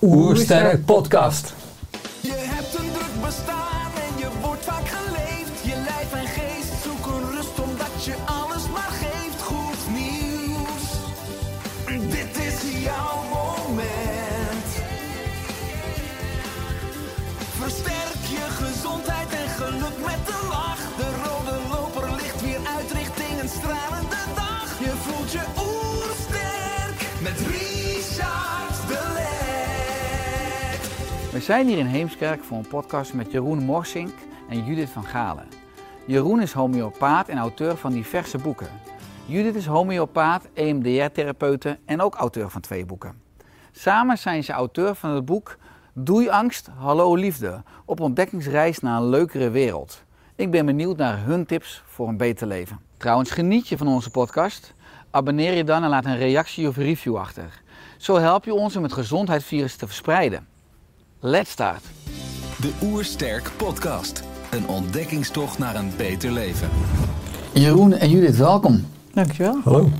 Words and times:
Oersterk 0.00 0.84
Podcast. 0.84 1.57
Zijn 31.48 31.66
hier 31.66 31.78
in 31.78 31.86
Heemskerk 31.86 32.44
voor 32.44 32.56
een 32.56 32.68
podcast 32.68 33.14
met 33.14 33.30
Jeroen 33.32 33.64
Morsink 33.64 34.14
en 34.48 34.64
Judith 34.64 34.88
van 34.88 35.04
Galen. 35.04 35.48
Jeroen 36.06 36.40
is 36.40 36.52
homeopaat 36.52 37.28
en 37.28 37.38
auteur 37.38 37.76
van 37.76 37.92
diverse 37.92 38.38
boeken. 38.38 38.68
Judith 39.26 39.54
is 39.54 39.66
homeopaat, 39.66 40.48
EMDR-therapeute 40.52 41.78
en 41.84 42.00
ook 42.00 42.14
auteur 42.14 42.50
van 42.50 42.60
twee 42.60 42.86
boeken. 42.86 43.22
Samen 43.72 44.18
zijn 44.18 44.44
ze 44.44 44.52
auteur 44.52 44.94
van 44.94 45.10
het 45.10 45.24
boek 45.24 45.58
Doei 45.92 46.28
angst, 46.28 46.68
hallo 46.76 47.14
liefde, 47.14 47.62
op 47.84 48.00
ontdekkingsreis 48.00 48.78
naar 48.78 49.00
een 49.00 49.08
leukere 49.08 49.50
wereld. 49.50 50.02
Ik 50.36 50.50
ben 50.50 50.66
benieuwd 50.66 50.96
naar 50.96 51.24
hun 51.24 51.46
tips 51.46 51.82
voor 51.86 52.08
een 52.08 52.16
beter 52.16 52.46
leven. 52.46 52.80
Trouwens, 52.96 53.30
geniet 53.30 53.68
je 53.68 53.76
van 53.76 53.88
onze 53.88 54.10
podcast? 54.10 54.74
Abonneer 55.10 55.52
je 55.52 55.64
dan 55.64 55.82
en 55.82 55.88
laat 55.88 56.04
een 56.04 56.18
reactie 56.18 56.68
of 56.68 56.76
review 56.76 57.16
achter. 57.16 57.62
Zo 57.98 58.16
help 58.16 58.44
je 58.44 58.54
ons 58.54 58.76
om 58.76 58.82
het 58.82 58.92
gezondheidsvirus 58.92 59.76
te 59.76 59.86
verspreiden. 59.86 60.56
Let's 61.20 61.50
start. 61.50 61.82
De 62.60 62.72
Oersterk 62.82 63.50
Podcast. 63.56 64.22
Een 64.50 64.68
ontdekkingstocht 64.68 65.58
naar 65.58 65.76
een 65.76 65.90
beter 65.96 66.30
leven. 66.30 66.68
Jeroen 67.52 67.92
en 67.92 68.10
Judith, 68.10 68.36
welkom. 68.36 68.86
Dankjewel. 69.12 69.60
Hallo. 69.64 69.90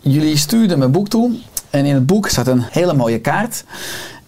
Jullie 0.00 0.36
stuurden 0.36 0.78
mijn 0.78 0.92
boek 0.92 1.08
toe 1.08 1.38
en 1.70 1.84
in 1.84 1.94
het 1.94 2.06
boek 2.06 2.28
staat 2.28 2.46
een 2.46 2.62
hele 2.62 2.94
mooie 2.94 3.20
kaart. 3.20 3.64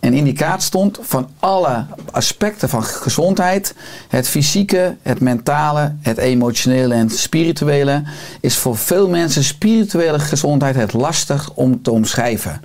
En 0.00 0.12
in 0.12 0.24
die 0.24 0.32
kaart 0.32 0.62
stond 0.62 0.98
van 1.02 1.28
alle 1.38 1.84
aspecten 2.10 2.68
van 2.68 2.84
gezondheid, 2.84 3.74
het 4.08 4.28
fysieke, 4.28 4.96
het 5.02 5.20
mentale, 5.20 5.94
het 6.00 6.18
emotionele 6.18 6.94
en 6.94 7.06
het 7.06 7.18
spirituele, 7.18 8.02
is 8.40 8.56
voor 8.56 8.76
veel 8.76 9.08
mensen 9.08 9.44
spirituele 9.44 10.18
gezondheid 10.18 10.74
het 10.74 10.92
lastig 10.92 11.50
om 11.54 11.82
te 11.82 11.90
omschrijven. 11.90 12.60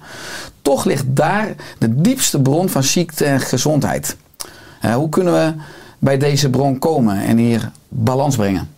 Toch 0.61 0.85
ligt 0.85 1.05
daar 1.07 1.55
de 1.77 2.01
diepste 2.01 2.41
bron 2.41 2.69
van 2.69 2.83
ziekte 2.83 3.25
en 3.25 3.39
gezondheid. 3.39 4.17
Eh, 4.81 4.95
hoe 4.95 5.09
kunnen 5.09 5.33
we 5.33 5.53
bij 5.99 6.17
deze 6.17 6.49
bron 6.49 6.79
komen 6.79 7.21
en 7.21 7.37
hier 7.37 7.71
balans 7.87 8.35
brengen? 8.35 8.69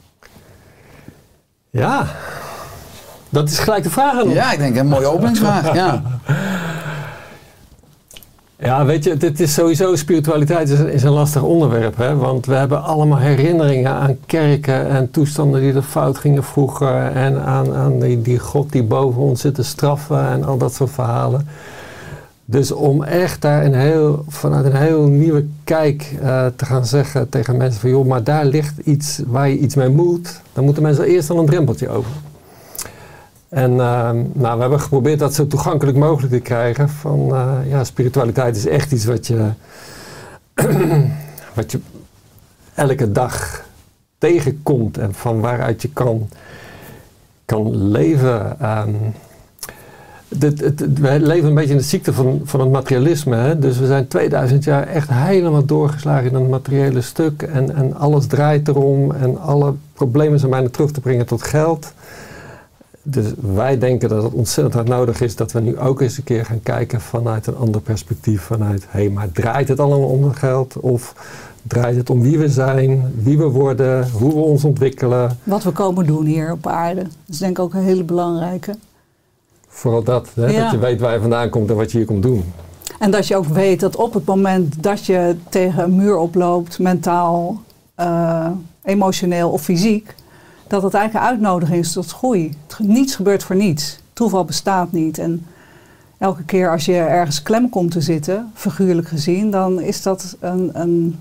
Ja, 1.69 2.07
dat 3.29 3.49
is 3.49 3.59
gelijk 3.59 3.83
de 3.83 3.89
vraag 3.89 4.19
aan. 4.19 4.29
Ja, 4.29 4.51
ik 4.51 4.59
denk 4.59 4.75
een 4.75 4.87
mooie 4.87 5.07
openingsvraag. 5.07 5.73
Ja. 5.73 6.01
Ja, 8.59 8.85
weet 8.85 9.03
je, 9.03 9.17
dit 9.17 9.39
is 9.39 9.53
sowieso, 9.53 9.95
spiritualiteit 9.95 10.69
is, 10.69 10.79
is 10.79 11.03
een 11.03 11.11
lastig 11.11 11.41
onderwerp. 11.41 11.97
Hè? 11.97 12.15
Want 12.15 12.45
we 12.45 12.53
hebben 12.53 12.83
allemaal 12.83 13.17
herinneringen 13.17 13.91
aan 13.91 14.17
kerken 14.25 14.87
en 14.87 15.11
toestanden 15.11 15.61
die 15.61 15.73
er 15.73 15.81
fout 15.81 16.17
gingen 16.17 16.43
vroeger. 16.43 17.11
En 17.11 17.41
aan, 17.41 17.73
aan 17.73 17.99
die, 17.99 18.21
die 18.21 18.39
God 18.39 18.71
die 18.71 18.83
boven 18.83 19.21
ons 19.21 19.41
zit 19.41 19.55
te 19.55 19.63
straffen 19.63 20.27
en 20.27 20.43
al 20.43 20.57
dat 20.57 20.73
soort 20.73 20.91
verhalen. 20.91 21.47
Dus 22.45 22.71
om 22.71 23.03
echt 23.03 23.41
daar 23.41 23.65
een 23.65 23.73
heel, 23.73 24.23
vanuit 24.27 24.65
een 24.65 24.75
heel 24.75 25.07
nieuwe 25.07 25.45
kijk 25.63 26.15
eh, 26.21 26.45
te 26.55 26.65
gaan 26.65 26.85
zeggen 26.85 27.29
tegen 27.29 27.57
mensen 27.57 27.81
van... 27.81 27.89
joh, 27.89 28.05
maar 28.05 28.23
daar 28.23 28.45
ligt 28.45 28.77
iets 28.77 29.21
waar 29.27 29.49
je 29.49 29.57
iets 29.57 29.75
mee 29.75 29.89
moet. 29.89 30.41
Dan 30.53 30.63
moeten 30.63 30.83
mensen 30.83 31.05
eerst 31.05 31.29
al 31.29 31.39
een 31.39 31.45
drempeltje 31.45 31.89
over. 31.89 32.11
En 33.49 33.71
uh, 33.71 34.11
nou, 34.33 34.55
we 34.55 34.61
hebben 34.61 34.81
geprobeerd 34.81 35.19
dat 35.19 35.33
zo 35.33 35.47
toegankelijk 35.47 35.97
mogelijk 35.97 36.33
te 36.33 36.39
krijgen. 36.39 36.89
Van 36.89 37.29
uh, 37.31 37.53
ja, 37.69 37.83
spiritualiteit 37.83 38.55
is 38.55 38.67
echt 38.67 38.91
iets 38.91 39.05
wat 39.05 39.27
je, 39.27 39.49
wat 41.55 41.71
je 41.71 41.79
elke 42.73 43.11
dag 43.11 43.65
tegenkomt 44.17 44.97
en 44.97 45.13
van 45.13 45.39
waaruit 45.39 45.81
je 45.81 45.89
kan, 45.89 46.29
kan 47.45 47.87
leven. 47.87 48.57
Um, 48.61 49.13
het, 50.39 50.59
het, 50.59 50.99
we 50.99 51.19
leven 51.19 51.49
een 51.49 51.55
beetje 51.55 51.71
in 51.71 51.77
de 51.77 51.83
ziekte 51.83 52.13
van, 52.13 52.41
van 52.43 52.59
het 52.59 52.71
materialisme. 52.71 53.35
Hè? 53.35 53.59
Dus 53.59 53.79
we 53.79 53.85
zijn 53.85 54.07
2000 54.07 54.63
jaar 54.63 54.87
echt 54.87 55.09
helemaal 55.11 55.65
doorgeslagen 55.65 56.29
in 56.29 56.35
een 56.35 56.49
materiële 56.49 57.01
stuk. 57.01 57.41
En, 57.41 57.75
en 57.75 57.95
alles 57.95 58.27
draait 58.27 58.67
erom. 58.67 59.11
En 59.11 59.41
alle 59.41 59.73
problemen 59.93 60.39
zijn 60.39 60.51
bijna 60.51 60.69
terug 60.69 60.91
te 60.91 61.01
brengen 61.01 61.25
tot 61.25 61.43
geld. 61.43 61.93
Dus 63.09 63.25
wij 63.55 63.77
denken 63.77 64.09
dat 64.09 64.23
het 64.23 64.33
ontzettend 64.33 64.73
hard 64.75 64.87
nodig 64.87 65.21
is 65.21 65.35
dat 65.35 65.51
we 65.51 65.59
nu 65.59 65.79
ook 65.79 66.01
eens 66.01 66.17
een 66.17 66.23
keer 66.23 66.45
gaan 66.45 66.63
kijken 66.63 67.01
vanuit 67.01 67.47
een 67.47 67.55
ander 67.55 67.81
perspectief. 67.81 68.41
Vanuit, 68.41 68.85
hé, 68.89 68.99
hey, 68.99 69.09
maar 69.09 69.31
draait 69.31 69.67
het 69.67 69.79
allemaal 69.79 70.09
om 70.09 70.31
geld? 70.31 70.79
Of 70.79 71.15
draait 71.63 71.95
het 71.95 72.09
om 72.09 72.21
wie 72.21 72.37
we 72.37 72.49
zijn, 72.49 73.13
wie 73.23 73.37
we 73.37 73.43
worden, 73.43 74.09
hoe 74.09 74.33
we 74.33 74.39
ons 74.39 74.63
ontwikkelen? 74.63 75.37
Wat 75.43 75.63
we 75.63 75.71
komen 75.71 76.05
doen 76.05 76.25
hier 76.25 76.51
op 76.51 76.67
aarde. 76.67 77.01
Dat 77.01 77.11
is 77.27 77.37
denk 77.37 77.57
ik 77.57 77.63
ook 77.63 77.73
een 77.73 77.83
hele 77.83 78.03
belangrijke. 78.03 78.75
Vooral 79.67 80.03
dat, 80.03 80.29
hè? 80.33 80.47
Ja. 80.47 80.63
dat 80.63 80.71
je 80.71 80.77
weet 80.77 80.99
waar 80.99 81.13
je 81.13 81.19
vandaan 81.19 81.49
komt 81.49 81.69
en 81.69 81.75
wat 81.75 81.91
je 81.91 81.97
hier 81.97 82.07
komt 82.07 82.23
doen. 82.23 82.43
En 82.99 83.11
dat 83.11 83.27
je 83.27 83.35
ook 83.35 83.45
weet 83.45 83.79
dat 83.79 83.95
op 83.95 84.13
het 84.13 84.25
moment 84.25 84.83
dat 84.83 85.05
je 85.05 85.35
tegen 85.49 85.83
een 85.83 85.95
muur 85.95 86.17
oploopt, 86.17 86.79
mentaal, 86.79 87.61
uh, 87.99 88.47
emotioneel 88.83 89.49
of 89.49 89.61
fysiek, 89.61 90.15
dat 90.67 90.83
het 90.83 90.93
eigenlijk 90.93 91.25
een 91.25 91.31
uitnodiging 91.31 91.79
is 91.83 91.93
tot 91.93 92.11
groei. 92.11 92.53
Niets 92.77 93.15
gebeurt 93.15 93.43
voor 93.43 93.55
niets. 93.55 93.99
Toeval 94.13 94.45
bestaat 94.45 94.91
niet. 94.91 95.17
En 95.17 95.45
elke 96.17 96.43
keer 96.43 96.71
als 96.71 96.85
je 96.85 96.95
ergens 96.95 97.41
klem 97.41 97.69
komt 97.69 97.91
te 97.91 98.01
zitten, 98.01 98.51
figuurlijk 98.53 99.07
gezien, 99.07 99.51
dan 99.51 99.81
is 99.81 100.01
dat 100.01 100.37
een, 100.39 100.69
een, 100.73 101.19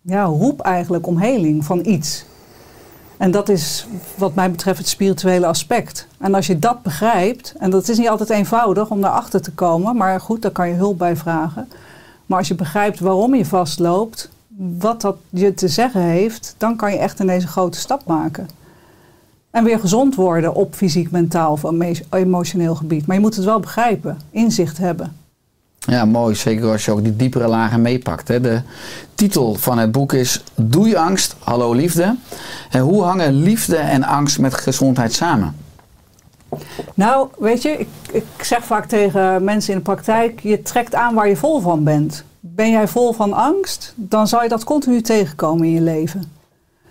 ja, 0.00 0.24
roep 0.24 0.60
eigenlijk 0.60 1.06
om 1.06 1.18
heling 1.18 1.64
van 1.64 1.86
iets. 1.86 2.24
En 3.16 3.30
dat 3.30 3.48
is 3.48 3.86
wat 4.14 4.34
mij 4.34 4.50
betreft 4.50 4.78
het 4.78 4.88
spirituele 4.88 5.46
aspect. 5.46 6.06
En 6.18 6.34
als 6.34 6.46
je 6.46 6.58
dat 6.58 6.82
begrijpt, 6.82 7.54
en 7.58 7.70
dat 7.70 7.88
is 7.88 7.98
niet 7.98 8.08
altijd 8.08 8.30
eenvoudig 8.30 8.90
om 8.90 9.00
daarachter 9.00 9.42
te 9.42 9.52
komen, 9.52 9.96
maar 9.96 10.20
goed, 10.20 10.42
daar 10.42 10.50
kan 10.50 10.68
je 10.68 10.74
hulp 10.74 10.98
bij 10.98 11.16
vragen. 11.16 11.68
Maar 12.26 12.38
als 12.38 12.48
je 12.48 12.54
begrijpt 12.54 13.00
waarom 13.00 13.34
je 13.34 13.46
vastloopt, 13.46 14.30
wat 14.56 15.00
dat 15.00 15.16
je 15.30 15.54
te 15.54 15.68
zeggen 15.68 16.00
heeft, 16.00 16.54
dan 16.58 16.76
kan 16.76 16.92
je 16.92 16.98
echt 16.98 17.20
in 17.20 17.26
deze 17.26 17.46
grote 17.46 17.78
stap 17.78 18.06
maken. 18.06 18.48
En 19.50 19.64
weer 19.64 19.78
gezond 19.78 20.14
worden 20.14 20.54
op 20.54 20.74
fysiek, 20.74 21.10
mentaal 21.10 21.52
of 21.52 21.64
emotioneel 22.10 22.74
gebied. 22.74 23.06
Maar 23.06 23.16
je 23.16 23.22
moet 23.22 23.36
het 23.36 23.44
wel 23.44 23.60
begrijpen, 23.60 24.18
inzicht 24.30 24.78
hebben. 24.78 25.16
Ja, 25.78 26.04
mooi. 26.04 26.34
Zeker 26.34 26.70
als 26.70 26.84
je 26.84 26.90
ook 26.90 27.02
die 27.02 27.16
diepere 27.16 27.48
lagen 27.48 27.82
meepakt. 27.82 28.28
Hè. 28.28 28.40
De 28.40 28.62
titel 29.14 29.54
van 29.54 29.78
het 29.78 29.92
boek 29.92 30.12
is 30.12 30.44
Doei 30.54 30.94
angst, 30.96 31.36
hallo 31.38 31.72
liefde. 31.72 32.16
En 32.70 32.80
hoe 32.80 33.02
hangen 33.02 33.34
liefde 33.34 33.76
en 33.76 34.02
angst 34.04 34.38
met 34.38 34.54
gezondheid 34.54 35.12
samen? 35.12 35.56
Nou, 36.94 37.28
weet 37.38 37.62
je, 37.62 37.70
ik, 37.70 37.88
ik 38.12 38.24
zeg 38.40 38.64
vaak 38.64 38.86
tegen 38.86 39.44
mensen 39.44 39.72
in 39.72 39.78
de 39.78 39.84
praktijk... 39.84 40.40
je 40.40 40.62
trekt 40.62 40.94
aan 40.94 41.14
waar 41.14 41.28
je 41.28 41.36
vol 41.36 41.60
van 41.60 41.84
bent. 41.84 42.24
Ben 42.44 42.70
jij 42.70 42.88
vol 42.88 43.12
van 43.12 43.32
angst, 43.32 43.92
dan 43.96 44.28
zal 44.28 44.42
je 44.42 44.48
dat 44.48 44.64
continu 44.64 45.00
tegenkomen 45.00 45.66
in 45.66 45.72
je 45.72 45.80
leven. 45.80 46.22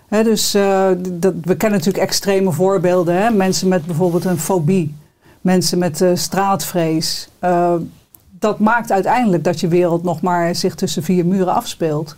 Dus 0.08 0.54
uh, 0.54 0.88
dat, 1.08 1.34
we 1.42 1.56
kennen 1.56 1.78
natuurlijk 1.78 2.04
extreme 2.04 2.52
voorbeelden. 2.52 3.16
Hè? 3.16 3.30
Mensen 3.30 3.68
met 3.68 3.86
bijvoorbeeld 3.86 4.24
een 4.24 4.38
fobie. 4.38 4.94
Mensen 5.40 5.78
met 5.78 6.00
uh, 6.00 6.10
straatvrees. 6.14 7.28
Uh, 7.44 7.74
dat 8.38 8.58
maakt 8.58 8.92
uiteindelijk 8.92 9.44
dat 9.44 9.60
je 9.60 9.68
wereld 9.68 10.02
nog 10.02 10.20
maar 10.20 10.54
zich 10.54 10.74
tussen 10.74 11.02
vier 11.02 11.26
muren 11.26 11.54
afspeelt. 11.54 12.16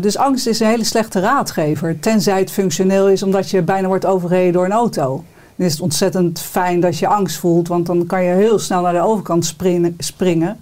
Dus 0.00 0.16
angst 0.16 0.46
is 0.46 0.60
een 0.60 0.66
hele 0.66 0.84
slechte 0.84 1.20
raadgever. 1.20 2.00
Tenzij 2.00 2.38
het 2.38 2.50
functioneel 2.50 3.08
is 3.08 3.22
omdat 3.22 3.50
je 3.50 3.62
bijna 3.62 3.88
wordt 3.88 4.06
overreden 4.06 4.52
door 4.52 4.64
een 4.64 4.72
auto. 4.72 5.24
Dan 5.56 5.66
is 5.66 5.72
het 5.72 5.80
ontzettend 5.80 6.40
fijn 6.40 6.80
dat 6.80 6.98
je 6.98 7.06
angst 7.06 7.38
voelt, 7.38 7.68
want 7.68 7.86
dan 7.86 8.06
kan 8.06 8.24
je 8.24 8.34
heel 8.34 8.58
snel 8.58 8.82
naar 8.82 8.92
de 8.92 9.02
overkant 9.02 9.46
springen. 9.46 9.94
springen. 9.98 10.60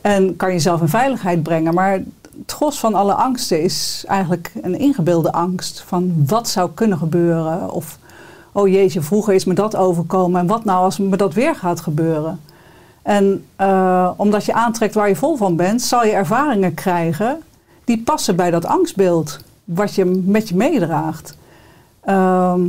En 0.00 0.36
kan 0.36 0.52
jezelf 0.52 0.80
in 0.80 0.88
veiligheid 0.88 1.42
brengen. 1.42 1.74
Maar 1.74 1.92
het 1.92 2.52
gros 2.52 2.78
van 2.78 2.94
alle 2.94 3.14
angsten 3.14 3.62
is 3.62 4.04
eigenlijk 4.06 4.52
een 4.62 4.78
ingebeelde 4.78 5.32
angst. 5.32 5.82
Van 5.86 6.12
wat 6.26 6.48
zou 6.48 6.70
kunnen 6.74 6.98
gebeuren? 6.98 7.70
Of, 7.70 7.98
oh 8.52 8.68
jeetje, 8.68 9.02
vroeger 9.02 9.34
is 9.34 9.44
me 9.44 9.54
dat 9.54 9.76
overkomen. 9.76 10.40
En 10.40 10.46
wat 10.46 10.64
nou 10.64 10.84
als 10.84 10.98
me 10.98 11.16
dat 11.16 11.34
weer 11.34 11.54
gaat 11.54 11.80
gebeuren? 11.80 12.40
En 13.02 13.44
eh, 13.56 14.10
omdat 14.16 14.44
je 14.44 14.52
aantrekt 14.52 14.94
waar 14.94 15.08
je 15.08 15.16
vol 15.16 15.36
van 15.36 15.56
bent, 15.56 15.82
zal 15.82 16.04
je 16.04 16.12
ervaringen 16.12 16.74
krijgen 16.74 17.42
die 17.84 18.02
passen 18.02 18.36
bij 18.36 18.50
dat 18.50 18.64
angstbeeld. 18.64 19.38
Wat 19.64 19.94
je 19.94 20.04
met 20.04 20.48
je 20.48 20.56
meedraagt. 20.56 21.36
Ehm, 22.00 22.60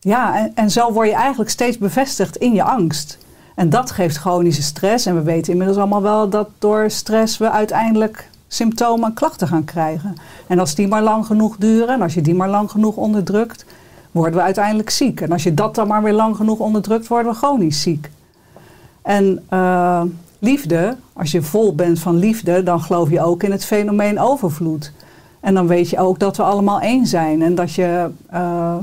ja, 0.00 0.50
en 0.54 0.70
zo 0.70 0.92
word 0.92 1.08
je 1.08 1.14
eigenlijk 1.14 1.50
steeds 1.50 1.78
bevestigd 1.78 2.36
in 2.36 2.54
je 2.54 2.62
angst. 2.62 3.18
En 3.60 3.70
dat 3.70 3.90
geeft 3.90 4.16
chronische 4.16 4.62
stress. 4.62 5.06
En 5.06 5.14
we 5.14 5.22
weten 5.22 5.52
inmiddels 5.52 5.78
allemaal 5.78 6.02
wel 6.02 6.28
dat 6.28 6.48
door 6.58 6.90
stress 6.90 7.38
we 7.38 7.50
uiteindelijk 7.50 8.30
symptomen 8.48 9.08
en 9.08 9.14
klachten 9.14 9.48
gaan 9.48 9.64
krijgen. 9.64 10.14
En 10.46 10.58
als 10.58 10.74
die 10.74 10.88
maar 10.88 11.02
lang 11.02 11.26
genoeg 11.26 11.56
duren 11.56 11.88
en 11.88 12.02
als 12.02 12.14
je 12.14 12.20
die 12.20 12.34
maar 12.34 12.48
lang 12.48 12.70
genoeg 12.70 12.96
onderdrukt, 12.96 13.64
worden 14.10 14.34
we 14.34 14.42
uiteindelijk 14.42 14.90
ziek. 14.90 15.20
En 15.20 15.32
als 15.32 15.42
je 15.42 15.54
dat 15.54 15.74
dan 15.74 15.86
maar 15.86 16.02
weer 16.02 16.12
lang 16.12 16.36
genoeg 16.36 16.58
onderdrukt, 16.58 17.06
worden 17.06 17.32
we 17.32 17.38
chronisch 17.38 17.82
ziek. 17.82 18.10
En 19.02 19.42
eh, 19.48 20.02
liefde, 20.38 20.96
als 21.12 21.30
je 21.30 21.42
vol 21.42 21.74
bent 21.74 21.98
van 21.98 22.16
liefde, 22.16 22.62
dan 22.62 22.80
geloof 22.80 23.10
je 23.10 23.22
ook 23.22 23.42
in 23.42 23.50
het 23.50 23.64
fenomeen 23.64 24.20
overvloed. 24.20 24.92
En 25.40 25.54
dan 25.54 25.66
weet 25.66 25.90
je 25.90 25.98
ook 25.98 26.18
dat 26.18 26.36
we 26.36 26.42
allemaal 26.42 26.80
één 26.80 27.06
zijn 27.06 27.42
en 27.42 27.54
dat 27.54 27.74
je. 27.74 28.10
eh, 28.30 28.76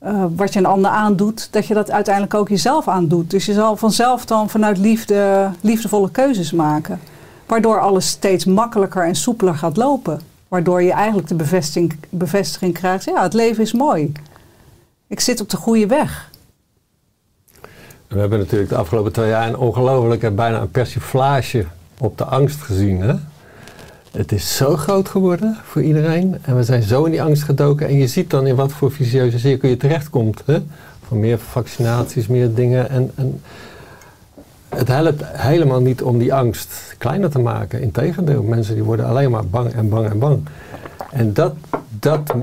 eh, 0.00 0.24
wat 0.36 0.52
je 0.52 0.58
een 0.58 0.66
ander 0.66 0.90
aandoet, 0.90 1.48
dat 1.50 1.66
je 1.66 1.74
dat 1.74 1.90
uiteindelijk 1.90 2.34
ook 2.34 2.48
jezelf 2.48 2.88
aandoet. 2.88 3.30
Dus 3.30 3.46
je 3.46 3.52
zal 3.52 3.76
vanzelf 3.76 4.24
dan 4.24 4.50
vanuit 4.50 4.78
liefde 4.78 5.50
liefdevolle 5.60 6.10
keuzes 6.10 6.52
maken. 6.52 7.00
Waardoor 7.46 7.80
alles 7.80 8.08
steeds 8.08 8.44
makkelijker 8.44 9.04
en 9.04 9.14
soepeler 9.14 9.54
gaat 9.54 9.76
lopen. 9.76 10.20
Waardoor 10.48 10.82
je 10.82 10.92
eigenlijk 10.92 11.28
de 11.28 11.34
bevestiging, 11.34 11.96
bevestiging 12.10 12.74
krijgt, 12.74 13.04
ja, 13.04 13.22
het 13.22 13.34
leven 13.34 13.62
is 13.62 13.72
mooi. 13.72 14.12
Ik 15.06 15.20
zit 15.20 15.40
op 15.40 15.48
de 15.50 15.56
goede 15.56 15.86
weg. 15.86 16.30
We 18.08 18.18
hebben 18.18 18.38
natuurlijk 18.38 18.70
de 18.70 18.76
afgelopen 18.76 19.12
twee 19.12 19.28
jaar 19.28 19.48
een 19.48 19.56
ongelofelijke, 19.56 20.30
bijna 20.30 20.60
een 20.60 20.70
persiflage 20.70 21.66
op 21.98 22.18
de 22.18 22.24
angst 22.24 22.60
gezien. 22.60 23.00
Hè? 23.00 23.14
Het 24.10 24.32
is 24.32 24.56
zo 24.56 24.76
groot 24.76 25.08
geworden 25.08 25.56
voor 25.62 25.82
iedereen 25.82 26.36
en 26.42 26.56
we 26.56 26.62
zijn 26.62 26.82
zo 26.82 27.04
in 27.04 27.10
die 27.10 27.22
angst 27.22 27.42
gedoken. 27.42 27.88
En 27.88 27.94
je 27.94 28.06
ziet 28.06 28.30
dan 28.30 28.46
in 28.46 28.54
wat 28.54 28.72
voor 28.72 28.92
vicieuze 28.92 29.38
cirkel 29.38 29.68
je 29.68 29.76
terechtkomt. 29.76 30.42
Hè? 30.46 30.58
Van 31.06 31.20
meer 31.20 31.38
vaccinaties, 31.38 32.26
meer 32.26 32.54
dingen. 32.54 32.88
En, 32.90 33.10
en 33.14 33.40
het 34.68 34.88
helpt 34.88 35.22
helemaal 35.24 35.80
niet 35.80 36.02
om 36.02 36.18
die 36.18 36.34
angst 36.34 36.94
kleiner 36.98 37.30
te 37.30 37.38
maken. 37.38 37.80
Integendeel, 37.80 38.42
mensen 38.42 38.74
die 38.74 38.84
worden 38.84 39.06
alleen 39.06 39.30
maar 39.30 39.46
bang 39.46 39.72
en 39.72 39.88
bang 39.88 40.10
en 40.10 40.18
bang. 40.18 40.40
En 41.10 41.32
dat, 41.32 41.54
dat 41.88 42.34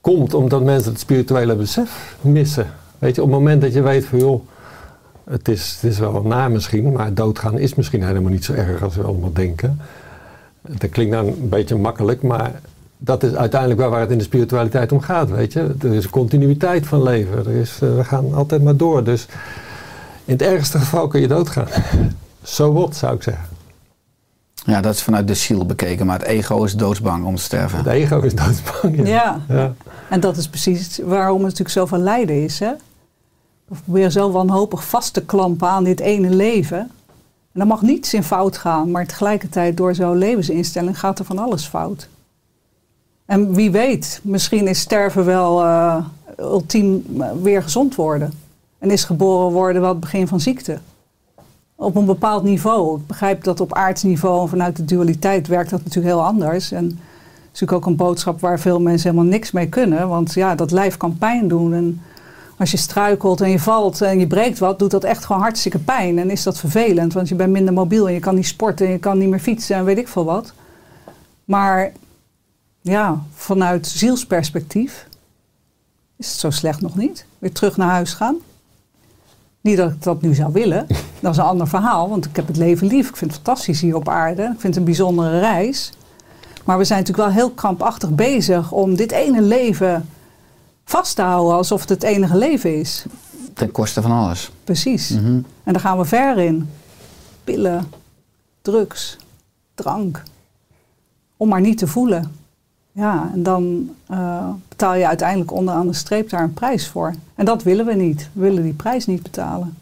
komt 0.00 0.34
omdat 0.34 0.62
mensen 0.62 0.90
het 0.90 1.00
spirituele 1.00 1.54
besef 1.54 2.16
missen. 2.20 2.66
Weet 2.98 3.14
je, 3.14 3.22
op 3.22 3.28
het 3.28 3.38
moment 3.38 3.60
dat 3.60 3.72
je 3.72 3.82
weet 3.82 4.04
van 4.04 4.18
joh, 4.18 4.42
het 5.30 5.48
is, 5.48 5.78
het 5.80 5.90
is 5.90 5.98
wel 5.98 6.22
na 6.22 6.48
misschien, 6.48 6.92
maar 6.92 7.14
doodgaan 7.14 7.58
is 7.58 7.74
misschien 7.74 8.04
helemaal 8.04 8.30
niet 8.30 8.44
zo 8.44 8.52
erg 8.52 8.82
als 8.82 8.96
we 8.96 9.02
allemaal 9.02 9.32
denken. 9.32 9.80
Dat 10.78 10.90
klinkt 10.90 11.12
nou 11.12 11.26
een 11.26 11.48
beetje 11.48 11.76
makkelijk, 11.76 12.22
maar 12.22 12.60
dat 12.98 13.22
is 13.22 13.34
uiteindelijk 13.34 13.80
waar, 13.80 13.90
waar 13.90 14.00
het 14.00 14.10
in 14.10 14.18
de 14.18 14.24
spiritualiteit 14.24 14.92
om 14.92 15.00
gaat, 15.00 15.30
weet 15.30 15.52
je. 15.52 15.74
Er 15.82 15.94
is 15.94 16.04
een 16.04 16.10
continuïteit 16.10 16.86
van 16.86 17.02
leven, 17.02 17.38
er 17.38 17.50
is, 17.50 17.78
eh, 17.82 17.96
we 17.96 18.04
gaan 18.04 18.34
altijd 18.34 18.62
maar 18.62 18.76
door. 18.76 19.04
Dus 19.04 19.26
in 20.24 20.32
het 20.32 20.42
ergste 20.42 20.78
geval 20.78 21.06
kun 21.08 21.20
je 21.20 21.28
doodgaan. 21.28 21.68
Zo 22.42 22.72
wat, 22.72 22.96
zou 22.96 23.14
ik 23.14 23.22
zeggen. 23.22 23.44
Ja, 24.64 24.80
dat 24.80 24.94
is 24.94 25.02
vanuit 25.02 25.28
de 25.28 25.34
ziel 25.34 25.66
bekeken, 25.66 26.06
maar 26.06 26.18
het 26.18 26.28
ego 26.28 26.64
is 26.64 26.74
doodsbang 26.74 27.24
om 27.24 27.36
te 27.36 27.42
sterven. 27.42 27.78
Het 27.78 27.86
ego 27.86 28.20
is 28.20 28.34
doodsbang. 28.34 28.96
Ja. 28.96 29.04
Ja. 29.04 29.40
Ja. 29.48 29.74
En 30.08 30.20
dat 30.20 30.36
is 30.36 30.48
precies 30.48 30.98
waarom 31.04 31.34
het 31.34 31.42
natuurlijk 31.42 31.70
zoveel 31.70 31.98
lijden 31.98 32.44
is. 32.44 32.58
Hè? 32.58 32.72
We 33.64 33.76
proberen 33.84 34.12
zo 34.12 34.30
wanhopig 34.30 34.88
vast 34.88 35.12
te 35.12 35.24
klampen 35.24 35.68
aan 35.68 35.84
dit 35.84 36.00
ene 36.00 36.28
leven. 36.28 36.90
Dan 37.58 37.66
mag 37.66 37.82
niets 37.82 38.14
in 38.14 38.22
fout 38.22 38.56
gaan, 38.56 38.90
maar 38.90 39.06
tegelijkertijd 39.06 39.76
door 39.76 39.94
zo'n 39.94 40.16
levensinstelling 40.16 40.98
gaat 40.98 41.18
er 41.18 41.24
van 41.24 41.38
alles 41.38 41.66
fout. 41.66 42.08
En 43.26 43.54
wie 43.54 43.70
weet, 43.70 44.20
misschien 44.22 44.66
is 44.66 44.80
sterven 44.80 45.24
wel 45.24 45.64
eh, 45.64 46.04
ultiem 46.38 47.04
eh, 47.20 47.30
weer 47.42 47.62
gezond 47.62 47.94
worden. 47.94 48.32
En 48.78 48.90
is 48.90 49.04
geboren 49.04 49.52
worden 49.52 49.80
wel 49.80 49.90
het 49.90 50.00
begin 50.00 50.28
van 50.28 50.40
ziekte. 50.40 50.78
Op 51.74 51.96
een 51.96 52.04
bepaald 52.04 52.42
niveau. 52.42 53.00
Ik 53.00 53.06
begrijp 53.06 53.44
dat 53.44 53.60
op 53.60 53.74
aardsniveau 53.74 54.42
en 54.42 54.48
vanuit 54.48 54.76
de 54.76 54.84
dualiteit 54.84 55.46
werkt 55.46 55.70
dat 55.70 55.84
natuurlijk 55.84 56.14
heel 56.14 56.24
anders. 56.24 56.72
En 56.72 56.84
het 56.84 56.94
is 57.52 57.60
natuurlijk 57.60 57.72
ook 57.72 57.86
een 57.86 57.96
boodschap 57.96 58.40
waar 58.40 58.60
veel 58.60 58.80
mensen 58.80 59.10
helemaal 59.10 59.32
niks 59.32 59.50
mee 59.50 59.68
kunnen. 59.68 60.08
Want 60.08 60.34
ja, 60.34 60.54
dat 60.54 60.70
lijf 60.70 60.96
kan 60.96 61.18
pijn 61.18 61.48
doen. 61.48 61.74
En 61.74 62.02
als 62.58 62.70
je 62.70 62.76
struikelt 62.76 63.40
en 63.40 63.50
je 63.50 63.58
valt 63.58 64.00
en 64.00 64.18
je 64.18 64.26
breekt 64.26 64.58
wat, 64.58 64.78
doet 64.78 64.90
dat 64.90 65.04
echt 65.04 65.24
gewoon 65.24 65.42
hartstikke 65.42 65.78
pijn. 65.78 66.18
En 66.18 66.30
is 66.30 66.42
dat 66.42 66.58
vervelend, 66.58 67.12
want 67.12 67.28
je 67.28 67.34
bent 67.34 67.52
minder 67.52 67.74
mobiel 67.74 68.08
en 68.08 68.14
je 68.14 68.20
kan 68.20 68.34
niet 68.34 68.46
sporten 68.46 68.86
en 68.86 68.92
je 68.92 68.98
kan 68.98 69.18
niet 69.18 69.28
meer 69.28 69.40
fietsen 69.40 69.76
en 69.76 69.84
weet 69.84 69.98
ik 69.98 70.08
veel 70.08 70.24
wat. 70.24 70.52
Maar 71.44 71.92
ja, 72.80 73.22
vanuit 73.34 73.86
zielsperspectief 73.86 75.06
is 76.16 76.30
het 76.30 76.40
zo 76.40 76.50
slecht 76.50 76.80
nog 76.80 76.96
niet. 76.96 77.26
Weer 77.38 77.52
terug 77.52 77.76
naar 77.76 77.90
huis 77.90 78.12
gaan. 78.12 78.36
Niet 79.60 79.76
dat 79.76 79.90
ik 79.90 80.02
dat 80.02 80.22
nu 80.22 80.34
zou 80.34 80.52
willen. 80.52 80.86
Dat 81.20 81.32
is 81.32 81.38
een 81.38 81.44
ander 81.44 81.68
verhaal, 81.68 82.08
want 82.08 82.24
ik 82.24 82.36
heb 82.36 82.46
het 82.46 82.56
leven 82.56 82.86
lief. 82.86 83.08
Ik 83.08 83.16
vind 83.16 83.32
het 83.32 83.40
fantastisch 83.42 83.80
hier 83.80 83.96
op 83.96 84.08
aarde. 84.08 84.42
Ik 84.42 84.48
vind 84.48 84.62
het 84.62 84.76
een 84.76 84.84
bijzondere 84.84 85.38
reis. 85.38 85.92
Maar 86.64 86.78
we 86.78 86.84
zijn 86.84 86.98
natuurlijk 86.98 87.28
wel 87.28 87.36
heel 87.36 87.50
krampachtig 87.50 88.10
bezig 88.10 88.72
om 88.72 88.96
dit 88.96 89.12
ene 89.12 89.42
leven 89.42 90.08
vast 90.88 91.16
te 91.16 91.22
houden 91.22 91.56
alsof 91.56 91.80
het 91.80 91.88
het 91.88 92.02
enige 92.02 92.36
leven 92.36 92.78
is. 92.78 93.06
Ten 93.54 93.70
koste 93.70 94.02
van 94.02 94.10
alles. 94.10 94.50
Precies. 94.64 95.10
Mhm. 95.10 95.40
En 95.64 95.72
daar 95.72 95.80
gaan 95.80 95.98
we 95.98 96.04
ver 96.04 96.38
in. 96.38 96.70
Pillen, 97.44 97.90
drugs, 98.62 99.16
drank. 99.74 100.22
Om 101.36 101.48
maar 101.48 101.60
niet 101.60 101.78
te 101.78 101.86
voelen. 101.86 102.36
Ja, 102.92 103.30
en 103.32 103.42
dan 103.42 103.94
eh, 104.06 104.48
betaal 104.68 104.94
je 104.94 105.06
uiteindelijk 105.06 105.52
onderaan 105.52 105.86
de 105.86 105.92
streep 105.92 106.30
daar 106.30 106.42
een 106.42 106.54
prijs 106.54 106.88
voor. 106.88 107.14
En 107.34 107.44
dat 107.44 107.62
willen 107.62 107.86
we 107.86 107.94
niet. 107.94 108.28
We 108.32 108.40
willen 108.40 108.62
die 108.62 108.72
prijs 108.72 109.06
niet 109.06 109.22
betalen. 109.22 109.76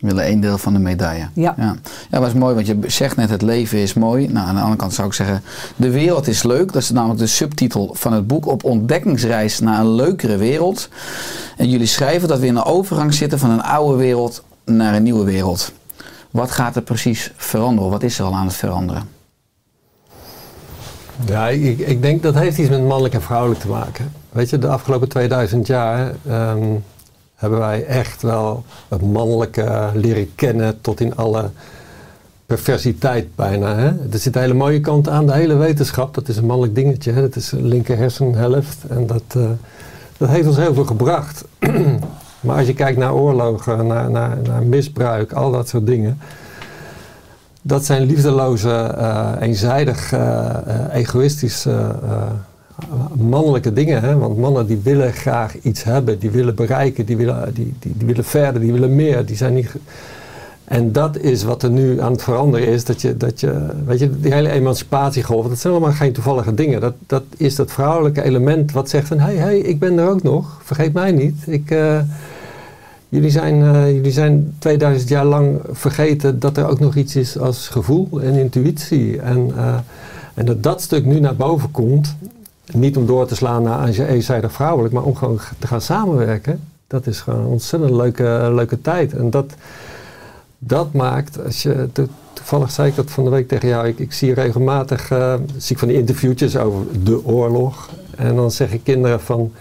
We 0.00 0.06
willen 0.06 0.24
één 0.24 0.40
deel 0.40 0.58
van 0.58 0.72
de 0.72 0.78
medaille. 0.78 1.28
Ja. 1.32 1.54
Ja, 1.56 1.76
ja 2.10 2.18
dat 2.18 2.28
is 2.28 2.34
mooi, 2.34 2.54
want 2.54 2.66
je 2.66 2.78
zegt 2.86 3.16
net 3.16 3.30
het 3.30 3.42
leven 3.42 3.78
is 3.78 3.94
mooi. 3.94 4.28
Nou, 4.28 4.46
aan 4.48 4.54
de 4.54 4.60
andere 4.60 4.78
kant 4.78 4.94
zou 4.94 5.08
ik 5.08 5.14
zeggen, 5.14 5.42
de 5.76 5.90
wereld 5.90 6.26
is 6.28 6.42
leuk. 6.42 6.72
Dat 6.72 6.82
is 6.82 6.90
namelijk 6.90 7.20
de 7.20 7.26
subtitel 7.26 7.94
van 7.98 8.12
het 8.12 8.26
boek 8.26 8.46
op 8.46 8.64
ontdekkingsreis 8.64 9.58
naar 9.60 9.80
een 9.80 9.90
leukere 9.94 10.36
wereld. 10.36 10.88
En 11.56 11.70
jullie 11.70 11.86
schrijven 11.86 12.28
dat 12.28 12.38
we 12.38 12.46
in 12.46 12.56
een 12.56 12.64
overgang 12.64 13.14
zitten 13.14 13.38
van 13.38 13.50
een 13.50 13.62
oude 13.62 13.96
wereld 13.96 14.44
naar 14.64 14.94
een 14.94 15.02
nieuwe 15.02 15.24
wereld. 15.24 15.72
Wat 16.30 16.50
gaat 16.50 16.76
er 16.76 16.82
precies 16.82 17.32
veranderen? 17.36 17.90
Wat 17.90 18.02
is 18.02 18.18
er 18.18 18.24
al 18.24 18.34
aan 18.34 18.46
het 18.46 18.56
veranderen? 18.56 19.02
Ja, 21.26 21.48
ik, 21.48 21.78
ik 21.78 22.02
denk 22.02 22.22
dat 22.22 22.34
heeft 22.34 22.58
iets 22.58 22.68
met 22.68 22.82
mannelijk 22.82 23.14
en 23.14 23.22
vrouwelijk 23.22 23.60
te 23.60 23.68
maken. 23.68 24.12
Weet 24.32 24.50
je, 24.50 24.58
de 24.58 24.68
afgelopen 24.68 25.08
2000 25.08 25.66
jaar 25.66 26.14
ehm, 26.28 26.64
hebben 27.40 27.58
wij 27.58 27.84
echt 27.84 28.22
wel 28.22 28.64
het 28.88 29.02
mannelijke 29.02 29.90
leren 29.94 30.34
kennen 30.34 30.80
tot 30.80 31.00
in 31.00 31.16
alle 31.16 31.50
perversiteit 32.46 33.34
bijna. 33.34 33.76
Hè? 33.76 33.86
Er 33.86 34.18
zit 34.18 34.34
een 34.34 34.40
hele 34.40 34.54
mooie 34.54 34.80
kant 34.80 35.08
aan, 35.08 35.26
de 35.26 35.32
hele 35.32 35.54
wetenschap. 35.54 36.14
Dat 36.14 36.28
is 36.28 36.36
een 36.36 36.46
mannelijk 36.46 36.74
dingetje. 36.74 37.12
Hè? 37.12 37.20
Dat 37.20 37.36
is 37.36 37.52
een 37.52 37.66
linker 37.66 37.96
hersenhelft. 37.96 38.78
En 38.88 39.06
dat, 39.06 39.22
eh, 39.28 39.42
dat 40.16 40.28
heeft 40.28 40.46
ons 40.46 40.56
heel 40.56 40.74
veel 40.74 40.84
gebracht. 40.84 41.44
maar 42.40 42.56
als 42.56 42.66
je 42.66 42.74
kijkt 42.74 42.98
naar 42.98 43.14
oorlogen, 43.14 43.86
naar, 43.86 44.10
naar, 44.10 44.62
misbruik, 44.64 45.32
al 45.32 45.50
dat 45.50 45.68
soort 45.68 45.86
dingen. 45.86 46.18
Dat 47.62 47.84
zijn 47.84 48.02
liefdeloze, 48.02 48.70
eh, 48.70 49.32
eenzijdig, 49.40 50.12
eh, 50.12 50.56
egoïstische, 50.92 51.94
mannelijke 53.14 53.72
dingen. 53.72 54.02
Hè? 54.02 54.18
Want 54.18 54.38
mannen 54.38 54.66
die 54.66 54.80
willen 54.82 55.12
graag 55.12 55.60
iets 55.62 55.84
hebben, 55.84 56.18
die 56.18 56.30
willen 56.30 56.54
bereiken, 56.54 57.06
die 57.06 57.16
willen, 57.16 57.54
die, 57.54 57.74
die, 57.78 57.92
die 57.96 58.06
willen 58.06 58.24
verder, 58.24 58.60
die 58.60 58.72
willen 58.72 58.94
meer. 58.94 59.26
Die 59.26 59.36
zijn 59.36 59.54
niet... 59.54 59.74
En 60.70 60.92
dat 60.92 61.18
is 61.18 61.42
wat 61.42 61.62
er 61.62 61.70
nu 61.70 62.00
aan 62.00 62.12
het 62.12 62.22
veranderen 62.22 62.68
is. 62.68 62.84
Dat 62.84 63.00
je, 63.00 63.16
dat 63.16 63.40
je, 63.40 63.66
weet 63.84 63.98
je, 63.98 64.20
die 64.20 64.34
hele 64.34 64.50
emancipatiegolf, 64.50 65.48
dat 65.48 65.58
zijn 65.58 65.72
allemaal 65.72 65.92
geen 65.92 66.12
toevallige 66.12 66.54
dingen. 66.54 66.80
Dat, 66.80 66.94
dat 67.06 67.22
is 67.36 67.54
dat 67.54 67.70
vrouwelijke 67.72 68.22
element 68.22 68.72
wat 68.72 68.88
zegt 68.88 69.08
van, 69.08 69.18
hé, 69.18 69.24
hey, 69.24 69.36
hey, 69.36 69.58
ik 69.58 69.78
ben 69.78 69.98
er 69.98 70.08
ook 70.08 70.22
nog. 70.22 70.60
Vergeet 70.62 70.92
mij 70.92 71.12
niet. 71.12 71.36
Ik, 71.46 71.70
eh, 71.70 71.98
jullie, 73.08 73.30
zijn, 73.30 73.62
eh, 73.62 73.92
jullie 73.92 74.12
zijn 74.12 74.54
2000 74.58 75.08
jaar 75.08 75.24
lang 75.24 75.60
vergeten 75.70 76.38
dat 76.38 76.56
er 76.56 76.68
ook 76.68 76.80
nog 76.80 76.94
iets 76.94 77.16
is 77.16 77.38
als 77.38 77.68
gevoel 77.68 78.08
en 78.20 78.34
intuïtie. 78.34 79.20
En, 79.20 79.52
eh, 79.56 79.74
en 80.34 80.46
dat 80.46 80.62
dat 80.62 80.82
stuk 80.82 81.04
nu 81.04 81.20
naar 81.20 81.36
boven 81.36 81.70
komt. 81.70 82.16
Niet 82.72 82.96
om 82.96 83.06
door 83.06 83.26
te 83.26 83.34
slaan 83.34 83.62
naar 83.62 83.86
als 83.86 83.96
je 83.96 84.06
eenzijdig 84.06 84.52
vrouwelijk, 84.52 84.94
maar 84.94 85.02
om 85.02 85.16
gewoon 85.16 85.40
te 85.58 85.66
gaan 85.66 85.80
samenwerken. 85.80 86.60
Dat 86.86 87.06
is 87.06 87.20
gewoon 87.20 87.40
een 87.40 87.46
ontzettend 87.46 87.90
leuke, 87.92 88.50
leuke 88.54 88.80
tijd. 88.80 89.12
En 89.12 89.30
dat, 89.30 89.54
dat 90.58 90.92
maakt, 90.92 91.44
als 91.44 91.62
je, 91.62 91.88
to- 91.92 92.06
toevallig 92.32 92.70
zei 92.70 92.88
ik 92.88 92.96
dat 92.96 93.10
van 93.10 93.24
de 93.24 93.30
week 93.30 93.48
tegen 93.48 93.68
jou. 93.68 93.86
Ik, 93.86 93.98
ik 93.98 94.12
zie 94.12 94.34
regelmatig 94.34 95.10
eh, 95.10 95.34
zie 95.56 95.72
ik 95.72 95.78
van 95.78 95.88
die 95.88 95.96
interviewtjes 95.96 96.56
over 96.56 96.86
de 97.04 97.24
oorlog. 97.24 97.88
En 98.16 98.34
dan 98.36 98.50
zeggen 98.50 98.82
kinderen 98.82 99.20
van... 99.20 99.52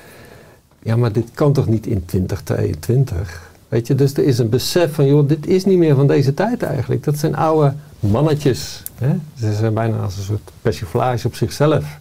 Ja, 0.84 0.96
maar 0.96 1.12
dit 1.12 1.30
kan 1.34 1.54
toch 1.54 1.68
niet 1.68 1.88
in 1.88 2.06
2022? 2.06 3.50
Weet 3.68 3.88
je, 3.88 3.96
dus 3.96 4.14
er 4.14 4.24
is 4.24 4.40
een 4.40 4.50
besef 4.50 4.94
van... 4.94 5.06
joh, 5.06 5.28
dit 5.28 5.48
is 5.48 5.66
niet 5.66 5.78
meer 5.78 5.96
van 5.96 6.08
deze 6.08 6.34
tijd 6.34 6.64
eigenlijk. 6.64 7.04
Dat 7.04 7.18
zijn 7.18 7.36
oude 7.36 7.74
mannetjes. 8.00 8.84
Hè? 8.96 9.16
Ze 9.40 9.54
zijn 9.54 9.74
bijna 9.74 9.98
als 9.98 10.18
een 10.18 10.24
soort 10.24 10.52
persiflage 10.62 11.28
op 11.28 11.36
zichzelf. 11.36 11.98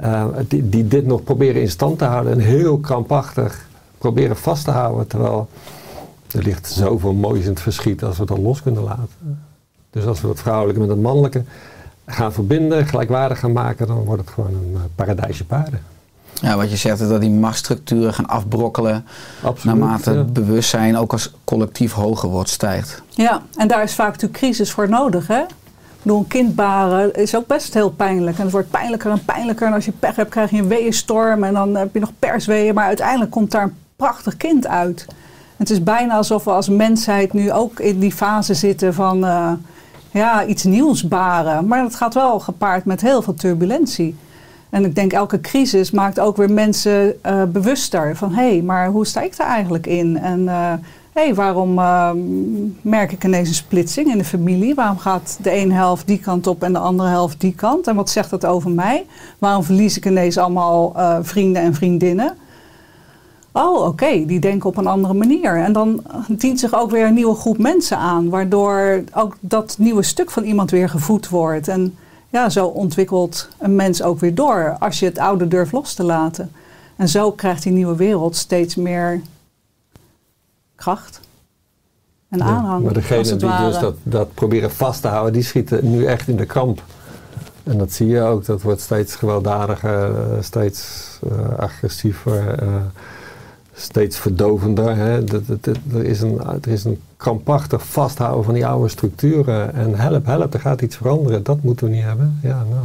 Eh, 0.00 0.24
die, 0.48 0.68
die 0.68 0.88
dit 0.88 1.06
nog 1.06 1.24
proberen 1.24 1.60
in 1.60 1.70
stand 1.70 1.98
te 1.98 2.04
houden. 2.04 2.32
En 2.32 2.38
heel 2.38 2.78
krampachtig 2.78 3.66
proberen 3.98 4.36
vast 4.36 4.64
te 4.64 4.70
houden. 4.70 5.06
Terwijl 5.06 5.48
er 6.30 6.42
ligt 6.42 6.70
zoveel 6.72 7.12
moois 7.12 7.44
in 7.44 7.50
het 7.50 7.60
verschiet 7.60 8.02
als 8.02 8.18
we 8.18 8.24
dat 8.24 8.38
los 8.38 8.62
kunnen 8.62 8.82
laten. 8.82 9.38
Dus 9.90 10.04
als 10.04 10.20
we 10.20 10.28
het 10.28 10.40
vrouwelijke 10.40 10.80
met 10.80 10.88
het 10.88 11.00
mannelijke 11.00 11.44
gaan 12.06 12.32
verbinden, 12.32 12.86
gelijkwaardig 12.86 13.38
gaan 13.38 13.52
maken, 13.52 13.86
dan 13.86 14.04
wordt 14.04 14.20
het 14.20 14.30
gewoon 14.30 14.50
een 14.50 14.72
eh, 14.74 14.80
paradijsje 14.94 15.44
paarden. 15.44 15.82
Ja, 16.34 16.56
wat 16.56 16.70
je 16.70 16.76
zegt 16.76 17.00
is 17.00 17.08
dat 17.08 17.20
die 17.20 17.30
machtsstructuren 17.30 18.14
gaan 18.14 18.26
afbrokkelen 18.26 19.06
Absoluut. 19.42 19.78
naarmate 19.78 20.10
ja. 20.10 20.16
het 20.16 20.32
bewustzijn 20.32 20.96
ook 20.96 21.12
als 21.12 21.34
collectief 21.44 21.92
hoger 21.92 22.28
wordt, 22.28 22.50
stijgt. 22.50 23.02
Ja, 23.08 23.42
en 23.56 23.68
daar 23.68 23.82
is 23.82 23.94
vaak 23.94 24.12
natuurlijk 24.12 24.38
crisis 24.38 24.70
voor 24.70 24.88
nodig, 24.88 25.26
hè? 25.26 25.42
Bedoel, 26.02 26.18
een 26.18 26.26
kind 26.26 26.54
baren 26.54 27.14
is 27.14 27.36
ook 27.36 27.46
best 27.46 27.74
heel 27.74 27.90
pijnlijk. 27.90 28.36
En 28.36 28.42
het 28.42 28.52
wordt 28.52 28.70
pijnlijker 28.70 29.10
en 29.10 29.24
pijnlijker. 29.24 29.66
En 29.66 29.72
als 29.72 29.84
je 29.84 29.92
pech 29.92 30.16
hebt, 30.16 30.30
krijg 30.30 30.50
je 30.50 30.58
een 30.58 30.68
weeënstorm. 30.68 31.44
En 31.44 31.54
dan 31.54 31.74
heb 31.76 31.94
je 31.94 32.00
nog 32.00 32.12
persweeën. 32.18 32.74
Maar 32.74 32.86
uiteindelijk 32.86 33.30
komt 33.30 33.50
daar 33.50 33.62
een 33.62 33.76
prachtig 33.96 34.36
kind 34.36 34.66
uit. 34.66 35.06
Het 35.56 35.70
is 35.70 35.82
bijna 35.82 36.14
alsof 36.14 36.44
we 36.44 36.50
als 36.50 36.68
mensheid 36.68 37.32
nu 37.32 37.52
ook 37.52 37.80
in 37.80 37.98
die 37.98 38.12
fase 38.12 38.54
zitten 38.54 38.94
van 38.94 39.24
eh, 39.24 39.52
ja, 40.10 40.44
iets 40.44 40.64
nieuws 40.64 41.08
baren. 41.08 41.66
Maar 41.66 41.82
dat 41.82 41.94
gaat 41.94 42.14
wel 42.14 42.40
gepaard 42.40 42.84
met 42.84 43.00
heel 43.00 43.22
veel 43.22 43.34
turbulentie. 43.34 44.16
En 44.70 44.84
ik 44.84 44.94
denk 44.94 45.12
elke 45.12 45.40
crisis 45.40 45.90
maakt 45.90 46.20
ook 46.20 46.36
weer 46.36 46.50
mensen 46.50 47.22
eh, 47.22 47.42
bewuster 47.42 48.16
van 48.16 48.34
hé, 48.34 48.50
hey, 48.50 48.62
maar 48.62 48.88
hoe 48.88 49.06
sta 49.06 49.20
ik 49.20 49.36
daar 49.36 49.46
eigenlijk 49.46 49.86
in? 49.86 50.18
En 50.18 50.48
eh, 50.48 50.72
waarom 51.34 51.78
eh, 51.78 52.10
merk 52.82 53.12
ik 53.12 53.24
ineens 53.24 53.48
een 53.48 53.54
splitsing 53.54 54.12
in 54.12 54.18
de 54.18 54.24
familie? 54.24 54.74
Waarom 54.74 54.98
gaat 54.98 55.38
de 55.42 55.50
ene 55.50 55.74
helft 55.74 56.06
die 56.06 56.18
kant 56.18 56.46
op 56.46 56.62
en 56.62 56.72
de 56.72 56.78
andere 56.78 57.08
helft 57.08 57.40
die 57.40 57.54
kant? 57.54 57.86
En 57.86 57.94
wat 57.94 58.10
zegt 58.10 58.30
dat 58.30 58.46
over 58.46 58.70
mij? 58.70 59.06
Waarom 59.38 59.64
verlies 59.64 59.96
ik 59.96 60.06
ineens 60.06 60.38
allemaal 60.38 60.92
eh, 60.96 61.18
vrienden 61.22 61.62
en 61.62 61.74
vriendinnen? 61.74 62.36
Oh, 63.52 63.86
oké, 63.86 64.26
die 64.26 64.38
denken 64.38 64.68
op 64.68 64.76
een 64.76 64.86
andere 64.86 65.14
manier. 65.14 65.56
En 65.56 65.72
dan 65.72 66.02
dient 66.28 66.60
zich 66.60 66.74
ook 66.74 66.90
weer 66.90 67.06
een 67.06 67.14
nieuwe 67.14 67.34
groep 67.34 67.58
mensen 67.58 67.96
aan, 67.96 68.28
waardoor 68.28 69.04
ook 69.14 69.36
dat 69.40 69.76
nieuwe 69.78 70.02
stuk 70.02 70.30
van 70.30 70.42
iemand 70.42 70.70
weer 70.70 70.88
gevoed 70.88 71.28
wordt. 71.28 71.68
En 71.68 71.96
ja, 72.28 72.48
zo 72.48 72.66
ontwikkelt 72.66 73.48
een 73.58 73.74
mens 73.74 74.02
ook 74.02 74.20
weer 74.20 74.34
door 74.34 74.76
als 74.78 74.98
je 74.98 75.06
het 75.06 75.18
oude 75.18 75.48
durft 75.48 75.72
los 75.72 75.94
te 75.94 76.04
laten. 76.04 76.52
En 76.96 77.08
zo 77.08 77.32
krijgt 77.32 77.62
die 77.62 77.72
nieuwe 77.72 77.96
wereld 77.96 78.36
steeds 78.36 78.74
meer 78.74 79.20
kracht 80.80 81.20
en 82.28 82.38
Ja, 82.38 82.44
aanhang. 82.44 82.84
maar 82.84 82.92
degene 82.92 83.18
als 83.18 83.30
het 83.30 83.40
die 83.40 83.56
dus 83.56 83.78
dat, 83.78 83.94
dat 84.02 84.34
proberen 84.34 84.70
vast 84.70 85.00
te 85.02 85.08
houden, 85.08 85.32
die 85.32 85.42
schieten 85.42 85.90
nu 85.90 86.04
echt 86.04 86.28
in 86.28 86.36
de 86.36 86.46
kramp. 86.46 86.82
En 87.64 87.78
dat 87.78 87.92
zie 87.92 88.06
je 88.06 88.20
ook, 88.22 88.44
dat 88.44 88.62
wordt 88.62 88.80
steeds 88.80 89.14
gewelddadiger, 89.14 90.14
eh, 90.14 90.36
steeds 90.42 91.08
eh, 91.30 91.58
agressiever, 91.58 92.58
eh, 92.62 92.68
steeds 93.74 94.18
verdovender. 94.18 94.96
Hè. 94.96 95.24
Dat, 95.24 95.46
dat- 95.46 95.64
dat- 95.64 95.76
er, 95.94 96.04
is 96.04 96.20
een, 96.20 96.40
er 96.62 96.68
is 96.68 96.84
een 96.84 97.00
krampachtig 97.16 97.86
vasthouden 97.86 98.44
van 98.44 98.54
die 98.54 98.66
oude 98.66 98.88
structuren. 98.88 99.74
En 99.74 99.94
help, 99.94 100.26
help, 100.26 100.54
er 100.54 100.60
gaat 100.60 100.82
iets 100.82 100.96
veranderen. 100.96 101.42
Dat 101.42 101.62
moeten 101.62 101.86
we 101.86 101.92
niet 101.94 102.04
hebben. 102.04 102.38
Ja, 102.42 102.64
nou. 102.70 102.84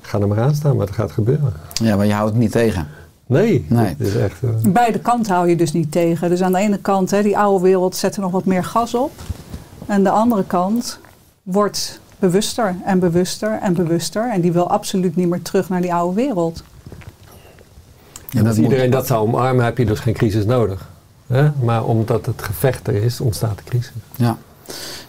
Ga 0.00 0.18
er 0.20 0.28
maar 0.28 0.40
aan 0.40 0.54
staan, 0.54 0.76
maar 0.76 0.86
het 0.86 0.94
gaat 0.94 1.12
gebeuren. 1.12 1.52
Ja, 1.72 1.96
maar 1.96 2.06
je 2.06 2.12
houdt 2.12 2.30
het 2.30 2.40
niet 2.40 2.52
tegen. 2.52 2.86
Nee, 3.28 3.64
Nee. 3.68 3.94
dit 3.98 4.06
is 4.06 4.14
echt... 4.16 4.42
eh, 4.42 4.48
Beide 4.72 4.98
kanten 4.98 5.34
hou 5.34 5.48
je 5.48 5.56
dus 5.56 5.72
niet 5.72 5.92
tegen. 5.92 6.28
Dus 6.28 6.42
aan 6.42 6.52
de 6.52 6.58
ene 6.58 6.78
kant, 6.78 7.10
hè, 7.10 7.22
die 7.22 7.38
oude 7.38 7.64
wereld 7.64 7.96
zet 7.96 8.14
er 8.16 8.20
nog 8.22 8.30
wat 8.30 8.44
meer 8.44 8.64
gas 8.64 8.94
op. 8.94 9.10
En 9.86 10.02
de 10.02 10.10
andere 10.10 10.44
kant 10.44 10.98
wordt 11.42 12.00
bewuster 12.18 12.76
en 12.84 12.98
bewuster 12.98 13.58
en 13.62 13.74
bewuster. 13.74 14.30
En 14.32 14.40
die 14.40 14.52
wil 14.52 14.70
absoluut 14.70 15.16
niet 15.16 15.28
meer 15.28 15.42
terug 15.42 15.68
naar 15.68 15.80
die 15.80 15.94
oude 15.94 16.14
wereld. 16.14 16.62
Ja, 18.30 18.40
En 18.40 18.46
als 18.46 18.56
iedereen 18.56 18.90
dat 18.90 19.06
zou 19.06 19.20
omarmen, 19.26 19.64
heb 19.64 19.78
je 19.78 19.86
dus 19.86 19.98
geen 20.00 20.14
crisis 20.14 20.44
nodig. 20.44 20.88
Hè? 21.26 21.50
Maar 21.62 21.84
omdat 21.84 22.26
het 22.26 22.42
gevecht 22.42 22.86
er 22.88 22.94
is, 23.02 23.20
ontstaat 23.20 23.56
de 23.58 23.64
crisis. 23.64 23.92
Ja. 24.16 24.36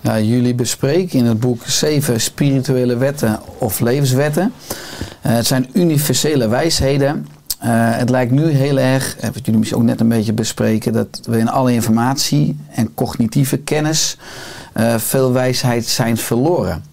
ja, 0.02 0.20
jullie 0.20 0.56
bespreken 0.56 1.20
in 1.20 1.26
het 1.26 1.40
boek 1.40 1.62
zeven 1.66 2.22
spirituele 2.22 2.98
wetten 2.98 3.40
of 3.58 3.80
levenswetten. 3.80 4.54
Eh, 5.22 5.32
het 5.32 5.46
zijn 5.46 5.70
universele 5.74 6.48
wijsheden. 6.48 7.28
Eh, 7.60 7.70
het 7.98 8.10
lijkt 8.10 8.32
nu 8.32 8.50
heel 8.50 8.80
erg, 8.80 9.18
eh, 9.18 9.24
wat 9.24 9.46
jullie 9.46 9.60
misschien 9.60 9.80
ook 9.80 9.88
net 9.88 10.00
een 10.00 10.08
beetje 10.08 10.34
bespreken, 10.34 10.94
dat 10.94 11.22
we 11.24 11.38
in 11.38 11.50
alle 11.50 11.74
informatie 11.74 12.58
en 12.70 12.94
cognitieve 12.94 13.58
kennis 13.58 14.18
eh, 14.74 14.96
veel 14.96 15.32
wijsheid 15.32 15.86
zijn 15.86 16.18
verloren. 16.18 16.84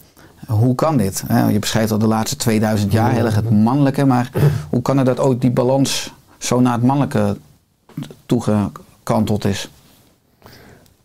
Hoe 0.46 0.74
kan 0.74 0.96
dit? 0.96 1.24
Je 1.50 1.58
beschrijft 1.58 1.92
al 1.92 1.98
de 1.98 2.06
laatste 2.06 2.36
2000 2.36 2.92
jaar 2.92 3.12
heel 3.12 3.24
erg 3.24 3.34
het 3.34 3.50
mannelijke, 3.50 4.04
maar 4.04 4.30
hoe 4.70 4.82
kan 4.82 4.96
het 4.96 5.06
dat 5.06 5.20
ook 5.20 5.40
die 5.40 5.50
balans 5.50 6.12
zo 6.38 6.60
naar 6.60 6.72
het 6.72 6.82
mannelijke 6.82 7.36
toegekanteld 8.26 9.44
is? 9.44 9.70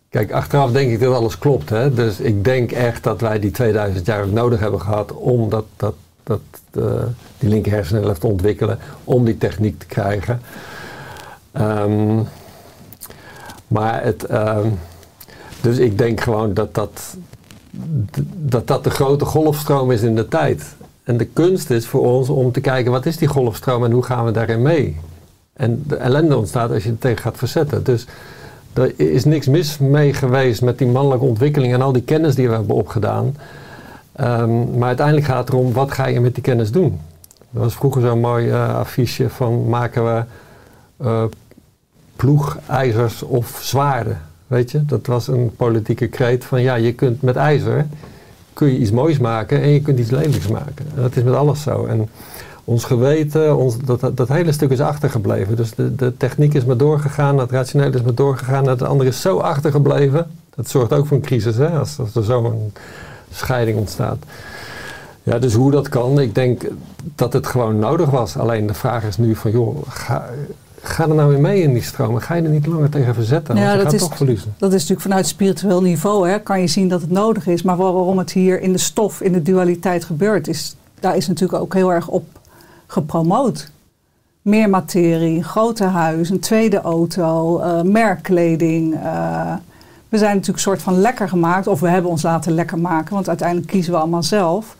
Kijk, 0.09 0.31
achteraf 0.31 0.71
denk 0.71 0.91
ik 0.91 0.99
dat 0.99 1.15
alles 1.15 1.37
klopt. 1.37 1.69
Hè? 1.69 1.93
Dus 1.93 2.19
ik 2.19 2.43
denk 2.43 2.71
echt 2.71 3.03
dat 3.03 3.21
wij 3.21 3.39
die 3.39 3.51
2000 3.51 4.05
jaar 4.05 4.27
nodig 4.27 4.59
hebben 4.59 4.81
gehad 4.81 5.13
om 5.13 5.49
dat, 5.49 5.65
dat, 5.77 5.93
dat, 6.31 6.83
eh, 6.83 7.03
die 7.37 7.49
linker 7.49 7.71
hersenhelft 7.71 8.23
ontwikkelen, 8.23 8.79
om 9.03 9.25
die 9.25 9.37
techniek 9.37 9.79
te 9.79 9.85
krijgen. 9.85 10.41
Ehm, 11.51 12.19
maar 13.67 14.03
het, 14.03 14.25
ehm, 14.25 14.67
dus 15.61 15.77
ik 15.77 15.97
denk 15.97 16.21
gewoon 16.21 16.53
dat 16.53 16.75
dat, 16.75 17.15
dat 18.35 18.67
dat 18.67 18.83
de 18.83 18.89
grote 18.89 19.25
golfstroom 19.25 19.91
is 19.91 20.01
in 20.01 20.15
de 20.15 20.27
tijd. 20.27 20.75
En 21.03 21.17
de 21.17 21.25
kunst 21.25 21.69
is 21.69 21.87
voor 21.87 22.01
ons 22.01 22.29
om 22.29 22.51
te 22.51 22.61
kijken 22.61 22.91
wat 22.91 23.05
is 23.05 23.17
die 23.17 23.27
golfstroom 23.27 23.83
en 23.83 23.91
hoe 23.91 24.03
gaan 24.03 24.25
we 24.25 24.31
daarin 24.31 24.61
mee. 24.61 24.99
En 25.53 25.83
de 25.87 25.95
ellende 25.95 26.37
ontstaat 26.37 26.71
als 26.71 26.83
je 26.83 26.89
er 26.89 26.97
tegen 26.97 27.21
gaat 27.21 27.37
verzetten. 27.37 27.83
Dus 27.83 28.05
er 28.73 28.93
is 28.95 29.25
niks 29.25 29.47
mis 29.47 29.77
mee 29.77 30.13
geweest 30.13 30.61
met 30.61 30.77
die 30.77 30.87
mannelijke 30.87 31.25
ontwikkeling 31.25 31.73
en 31.73 31.81
al 31.81 31.91
die 31.91 32.01
kennis 32.01 32.35
die 32.35 32.47
we 32.47 32.55
hebben 32.55 32.75
opgedaan. 32.75 33.35
Ehm, 34.11 34.77
maar 34.77 34.87
uiteindelijk 34.87 35.27
gaat 35.27 35.37
het 35.37 35.49
erom, 35.49 35.73
wat 35.73 35.91
ga 35.91 36.07
je 36.07 36.19
met 36.19 36.33
die 36.33 36.43
kennis 36.43 36.71
doen? 36.71 36.99
Dat 37.49 37.63
was 37.63 37.75
vroeger 37.75 38.01
zo'n 38.01 38.19
mooi 38.19 38.49
eh, 38.49 38.75
affiche 38.75 39.29
van 39.29 39.69
maken 39.69 40.05
we 40.05 40.23
eh, 40.97 41.23
ploegijzers 42.15 43.23
of 43.23 43.59
zwaarden. 43.61 44.21
Weet 44.47 44.71
je, 44.71 44.85
dat 44.85 45.05
was 45.05 45.27
een 45.27 45.55
politieke 45.55 46.07
kreet 46.07 46.45
van 46.45 46.61
ja, 46.61 46.75
je 46.75 46.93
kunt 46.93 47.21
met 47.21 47.35
ijzer 47.35 47.85
kun 48.53 48.67
je 48.67 48.77
iets 48.77 48.91
moois 48.91 49.17
maken 49.17 49.61
en 49.61 49.69
je 49.69 49.81
kunt 49.81 49.99
iets 49.99 50.09
lelijks 50.09 50.47
maken. 50.47 50.85
En 50.95 51.01
dat 51.01 51.15
is 51.15 51.23
met 51.23 51.33
alles 51.33 51.61
zo. 51.61 51.85
En 51.85 52.09
ons 52.63 52.83
geweten, 52.83 53.57
ons, 53.57 53.77
dat, 53.77 54.17
dat, 54.17 54.27
hele 54.27 54.51
stuk 54.51 54.69
is 54.69 54.79
achtergebleven. 54.79 55.55
Dus 55.55 55.75
de, 55.75 55.95
de 55.95 56.17
techniek 56.17 56.53
is 56.53 56.65
maar 56.65 56.77
doorgegaan, 56.77 57.37
het 57.37 57.51
rationele 57.51 57.95
is 57.95 58.01
maar 58.01 58.15
doorgegaan, 58.15 58.67
het 58.67 58.81
andere 58.81 59.09
is 59.09 59.21
zo 59.21 59.37
achtergebleven. 59.37 60.27
Dat 60.55 60.69
zorgt 60.69 60.93
ook 60.93 61.07
voor 61.07 61.17
een 61.17 61.23
crisis, 61.23 61.55
hè, 61.55 61.69
als 61.69 61.97
er 61.97 62.23
zo'n 62.23 62.71
scheiding 63.31 63.77
ontstaat. 63.77 64.17
Ja, 65.23 65.39
dus 65.39 65.53
hoe 65.53 65.71
dat 65.71 65.89
kan, 65.89 66.19
ik 66.19 66.35
denk 66.35 66.61
dat 67.15 67.33
het 67.33 67.47
gewoon 67.47 67.79
nodig 67.79 68.09
was. 68.09 68.37
Alleen 68.37 68.67
de 68.67 68.73
vraag 68.73 69.03
is 69.03 69.17
nu 69.17 69.35
van, 69.35 69.51
joh, 69.51 69.77
ga, 69.89 70.25
ga 70.81 71.03
er 71.07 71.15
nou 71.15 71.29
weer 71.29 71.39
mee 71.39 71.61
in 71.61 71.73
die 71.73 71.83
stroom. 71.83 72.15
En 72.15 72.21
ga 72.21 72.33
je 72.35 72.41
er 72.41 72.49
niet 72.49 72.65
langer 72.65 72.89
tegen 72.89 73.13
verzetten, 73.13 73.55
Ja, 73.55 73.61
want 73.61 73.71
je 73.71 73.77
dat 73.77 73.85
gaat 73.85 74.01
is- 74.01 74.07
toch 74.07 74.17
verliezen. 74.17 74.53
Dat 74.57 74.69
is 74.69 74.79
natuurlijk 74.79 75.01
vanuit 75.01 75.27
spiritueel 75.27 75.81
niveau, 75.81 76.29
hè, 76.29 76.39
kan 76.39 76.61
je 76.61 76.67
zien 76.67 76.87
dat 76.89 77.01
het 77.01 77.11
nodig 77.11 77.47
is. 77.47 77.61
Maar 77.61 77.77
waarom 77.77 78.17
het 78.17 78.31
hier 78.31 78.61
in 78.61 78.71
de 78.71 78.77
stof, 78.77 79.21
in 79.21 79.31
de 79.33 79.41
dualiteit 79.41 80.03
gebeurt, 80.05 80.47
is, 80.47 80.75
daar 80.99 81.15
is 81.15 81.27
natuurlijk 81.27 81.61
ook 81.61 81.73
heel 81.73 81.93
erg 81.93 82.07
op 82.07 82.25
gepromoot. 82.87 83.71
Meer 84.41 84.69
materie, 84.69 85.43
grote 85.43 85.83
huis, 85.83 86.29
een 86.29 86.39
tweede 86.39 86.81
auto, 86.81 87.59
eh, 87.59 87.81
merkkleding. 87.81 88.93
eh. 88.95 89.53
We 90.11 90.17
zijn 90.17 90.35
natuurlijk 90.35 90.63
soort 90.63 90.81
van 90.81 90.99
lekker 90.99 91.29
gemaakt, 91.29 91.67
of 91.67 91.79
we 91.79 91.89
hebben 91.89 92.11
ons 92.11 92.21
laten 92.21 92.53
lekker 92.53 92.79
maken, 92.79 93.13
want 93.13 93.27
uiteindelijk 93.27 93.67
kiezen 93.67 93.93
we 93.93 93.99
allemaal 93.99 94.23
zelf. 94.23 94.75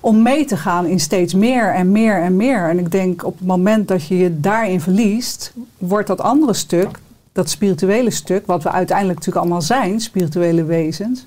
Om 0.00 0.22
mee 0.22 0.44
te 0.44 0.56
gaan 0.56 0.86
in 0.86 1.00
steeds 1.00 1.34
meer 1.34 1.74
en 1.74 1.92
meer 1.92 2.22
en 2.22 2.36
meer. 2.36 2.68
En 2.68 2.78
ik 2.78 2.90
denk 2.90 3.24
op 3.24 3.38
het 3.38 3.46
moment 3.46 3.88
dat 3.88 4.06
je 4.06 4.16
je 4.16 4.40
daarin 4.40 4.80
verliest, 4.80 5.52
wordt 5.78 6.06
dat 6.06 6.20
andere 6.20 6.54
stuk, 6.54 6.98
dat 7.32 7.50
spirituele 7.50 8.10
stuk, 8.10 8.46
wat 8.46 8.62
we 8.62 8.70
uiteindelijk 8.70 9.18
natuurlijk 9.18 9.46
allemaal 9.46 9.66
zijn, 9.66 10.00
spirituele 10.00 10.64
wezens, 10.64 11.26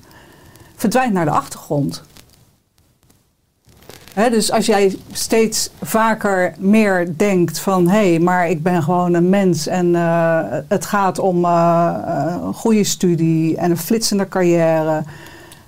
verdwijnt 0.75 1.13
naar 1.13 1.25
de 1.25 1.31
achtergrond. 1.31 2.03
Dus 4.13 4.51
als 4.51 4.65
jij 4.65 4.95
steeds 5.11 5.69
vaker 5.81 6.53
meer 6.57 7.17
denkt 7.17 7.59
van 7.59 7.87
hé, 7.87 8.09
hey, 8.09 8.19
maar 8.19 8.49
ik 8.49 8.63
ben 8.63 8.83
gewoon 8.83 9.13
een 9.13 9.29
mens 9.29 9.67
en 9.67 9.95
eh, 9.95 10.39
het 10.67 10.85
gaat 10.85 11.19
om 11.19 11.45
eh, 11.45 11.93
een 12.43 12.53
goede 12.53 12.83
studie 12.83 13.57
en 13.57 13.71
een 13.71 13.77
flitsende 13.77 14.27
carrière. 14.27 15.03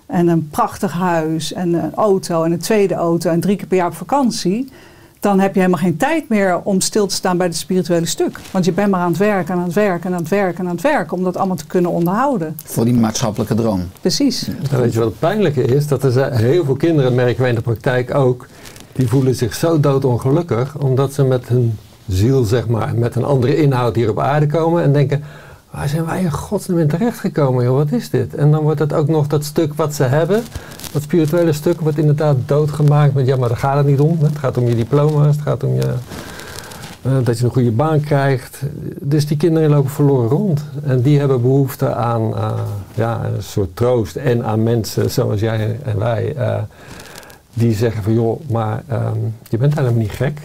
en 0.05 0.27
een 0.27 0.49
prachtig 0.49 0.91
huis 0.91 1.53
en 1.53 1.73
een 1.73 1.95
auto 1.95 2.43
en 2.43 2.51
een 2.51 2.59
tweede 2.59 2.93
auto 2.93 3.29
en 3.29 3.39
drie 3.39 3.55
keer 3.55 3.67
per 3.67 3.77
jaar 3.77 3.87
op 3.87 3.95
vakantie, 3.95 4.71
dan 5.23 5.39
heb 5.39 5.53
je 5.53 5.59
helemaal 5.59 5.81
geen 5.81 5.97
tijd 5.97 6.29
meer 6.29 6.61
om 6.63 6.81
stil 6.81 7.07
te 7.07 7.15
staan 7.15 7.37
bij 7.37 7.47
het 7.47 7.55
spirituele 7.55 8.05
stuk. 8.05 8.39
Want 8.51 8.65
je 8.65 8.71
bent 8.71 8.91
maar 8.91 8.99
aan 8.99 9.09
het 9.09 9.17
werken 9.17 9.53
en 9.53 9.59
aan 9.59 9.65
het 9.65 9.73
werken 9.73 10.09
en 10.09 10.13
aan 10.13 10.19
het 10.19 10.29
werken 10.29 10.59
en 10.59 10.65
aan 10.65 10.75
het 10.75 10.81
werken 10.81 11.17
om 11.17 11.23
dat 11.23 11.37
allemaal 11.37 11.55
te 11.55 11.65
kunnen 11.65 11.91
onderhouden. 11.91 12.57
Voor 12.63 12.85
die 12.85 12.93
maatschappelijke 12.93 13.55
droom. 13.55 13.89
Precies. 14.01 14.47
Dan 14.69 14.79
weet 14.79 14.93
je 14.93 14.99
wat 14.99 15.07
het 15.07 15.19
pijnlijke 15.19 15.61
is? 15.61 15.87
Dat 15.87 16.03
er 16.03 16.11
zijn 16.11 16.33
heel 16.33 16.65
veel 16.65 16.75
kinderen, 16.75 17.15
merken 17.15 17.43
we 17.43 17.49
in 17.49 17.55
de 17.55 17.61
praktijk 17.61 18.15
ook, 18.15 18.47
die 18.91 19.07
voelen 19.07 19.35
zich 19.35 19.53
zo 19.53 19.79
doodongelukkig 19.79 20.77
omdat 20.77 21.13
ze 21.13 21.23
met 21.23 21.47
hun 21.47 21.77
ziel, 22.07 22.43
zeg 22.43 22.67
maar, 22.67 22.95
met 22.95 23.15
een 23.15 23.23
andere 23.23 23.55
inhoud 23.55 23.95
hier 23.95 24.09
op 24.09 24.19
aarde 24.19 24.47
komen 24.47 24.83
en 24.83 24.93
denken, 24.93 25.23
waar 25.73 25.89
zijn 25.89 26.05
wij 26.05 26.21
in 26.21 26.31
godsnaam 26.31 26.79
in 26.79 26.87
terechtgekomen, 26.87 27.63
joh, 27.63 27.75
wat 27.75 27.91
is 27.91 28.09
dit? 28.09 28.35
En 28.35 28.51
dan 28.51 28.61
wordt 28.63 28.79
het 28.79 28.93
ook 28.93 29.07
nog 29.07 29.27
dat 29.27 29.43
stuk 29.43 29.73
wat 29.73 29.95
ze 29.95 30.03
hebben, 30.03 30.43
dat 30.91 31.01
spirituele 31.01 31.53
stuk, 31.53 31.81
wordt 31.81 31.97
inderdaad 31.97 32.35
doodgemaakt 32.45 33.13
met, 33.13 33.25
ja, 33.25 33.35
maar 33.35 33.49
daar 33.49 33.57
gaat 33.57 33.77
het 33.77 33.85
niet 33.85 33.99
om. 33.99 34.17
Het 34.21 34.37
gaat 34.37 34.57
om 34.57 34.67
je 34.67 34.75
diploma's, 34.75 35.35
het 35.35 35.45
gaat 35.45 35.63
om 35.63 35.73
je, 35.73 35.93
eh, 37.01 37.11
dat 37.23 37.39
je 37.39 37.45
een 37.45 37.51
goede 37.51 37.71
baan 37.71 37.99
krijgt. 37.99 38.61
Dus 38.99 39.27
die 39.27 39.37
kinderen 39.37 39.69
lopen 39.69 39.91
verloren 39.91 40.29
rond. 40.29 40.63
En 40.83 41.01
die 41.01 41.19
hebben 41.19 41.41
behoefte 41.41 41.93
aan 41.93 42.35
eh, 42.35 42.51
ja, 42.93 43.25
een 43.35 43.43
soort 43.43 43.75
troost 43.75 44.15
en 44.15 44.45
aan 44.45 44.63
mensen 44.63 45.11
zoals 45.11 45.39
jij 45.39 45.79
en 45.83 45.99
wij, 45.99 46.35
eh, 46.35 46.61
die 47.53 47.73
zeggen 47.73 48.03
van, 48.03 48.13
joh, 48.13 48.49
maar 48.49 48.83
ehm, 48.87 49.17
je 49.49 49.57
bent 49.57 49.75
helemaal 49.75 49.99
niet 49.99 50.11
gek. 50.11 50.39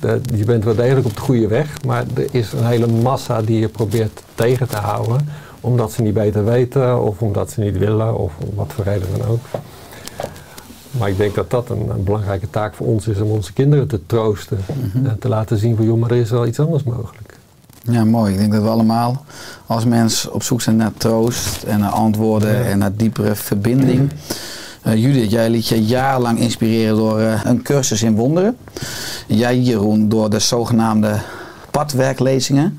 De- 0.00 0.20
je 0.34 0.44
bent 0.44 0.64
wel 0.64 0.74
degelijk 0.74 1.06
op 1.06 1.14
de 1.14 1.20
goede 1.20 1.46
weg, 1.48 1.84
maar 1.86 2.04
er 2.14 2.26
is 2.30 2.52
een 2.52 2.66
hele 2.66 2.86
massa 2.86 3.42
die 3.42 3.58
je 3.58 3.68
probeert 3.68 4.22
tegen 4.34 4.68
te 4.68 4.76
houden, 4.76 5.28
omdat 5.60 5.92
ze 5.92 6.02
niet 6.02 6.14
beter 6.14 6.44
weten 6.44 7.02
of 7.02 7.22
omdat 7.22 7.50
ze 7.50 7.60
niet 7.60 7.78
willen 7.78 8.18
of 8.18 8.32
om 8.38 8.54
wat 8.54 8.72
voor 8.72 8.84
reden 8.84 9.08
dan 9.18 9.28
ook. 9.28 9.40
Maar 10.98 11.08
ik 11.08 11.16
denk 11.16 11.34
dat 11.34 11.50
dat 11.50 11.70
een, 11.70 11.88
een 11.90 12.04
belangrijke 12.04 12.50
taak 12.50 12.74
voor 12.74 12.86
ons 12.86 13.06
is 13.08 13.20
om 13.20 13.30
onze 13.30 13.52
kinderen 13.52 13.86
te 13.88 14.00
troosten 14.06 14.58
en 15.04 15.16
te 15.20 15.28
laten 15.28 15.58
zien 15.58 15.76
van 15.76 15.84
joh, 15.84 15.98
maar 16.00 16.10
er 16.10 16.16
is 16.16 16.30
wel 16.30 16.46
iets 16.46 16.60
anders 16.60 16.82
mogelijk. 16.82 17.34
Ja, 17.82 18.04
mooi. 18.04 18.32
Ik 18.32 18.38
denk 18.38 18.52
dat 18.52 18.62
we 18.62 18.68
allemaal 18.68 19.24
als 19.66 19.84
mens 19.84 20.28
op 20.28 20.42
zoek 20.42 20.60
zijn 20.60 20.76
naar 20.76 20.92
troost 20.96 21.62
en 21.62 21.78
naar 21.80 21.90
antwoorden 21.90 22.52
Ja. 22.58 22.62
en 22.64 22.78
naar 22.78 22.94
diepere 22.96 23.34
verbinding. 23.34 24.10
Eh, 24.86 25.02
Judith, 25.02 25.30
jij 25.30 25.50
liet 25.50 25.68
je 25.68 25.84
jarenlang 25.84 26.38
inspireren 26.38 26.96
door 26.96 27.18
eh, 27.18 27.40
een 27.44 27.62
cursus 27.62 28.02
in 28.02 28.14
wonderen. 28.14 28.56
Jij, 29.26 29.58
Jeroen, 29.58 30.08
door 30.08 30.30
de 30.30 30.38
zogenaamde 30.38 31.18
padwerklezingen. 31.70 32.78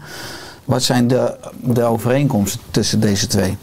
Wat 0.65 0.83
zijn 0.83 1.07
de, 1.07 1.83
overeenkomsten 1.83 2.59
tussen 2.71 2.99
deze 2.99 3.27
twee? 3.27 3.57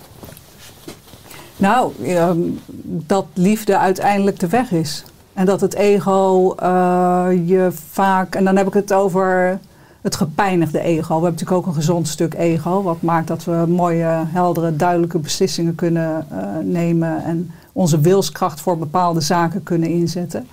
Nou, 1.56 1.92
ehm, 2.02 2.38
dat 2.84 3.26
liefde 3.32 3.78
uiteindelijk 3.78 4.38
de 4.38 4.48
weg 4.48 4.70
is. 4.70 5.04
En 5.32 5.46
dat 5.46 5.60
het 5.60 5.74
ego 5.74 6.54
eh, 6.54 7.26
je 7.46 7.68
vaak, 7.90 8.34
en 8.34 8.44
dan 8.44 8.56
heb 8.56 8.66
ik 8.66 8.74
het 8.74 8.92
over 8.92 9.58
het 10.00 10.16
gepijnigde 10.16 10.80
ego. 10.80 11.06
We 11.06 11.12
hebben 11.12 11.30
natuurlijk 11.30 11.58
ook 11.58 11.66
een 11.66 11.74
gezond 11.74 12.08
stuk 12.08 12.34
ego, 12.34 12.82
wat 12.82 13.02
maakt 13.02 13.28
dat 13.28 13.44
we 13.44 13.64
mooie, 13.68 14.22
heldere, 14.26 14.76
duidelijke 14.76 15.18
beslissingen 15.18 15.74
kunnen 15.74 16.26
nemen 16.62 17.24
en 17.24 17.50
onze 17.76 18.00
wilskracht 18.00 18.60
voor 18.60 18.78
bepaalde 18.78 19.20
zaken 19.20 19.62
kunnen 19.62 19.88
inzetten. 19.88 20.46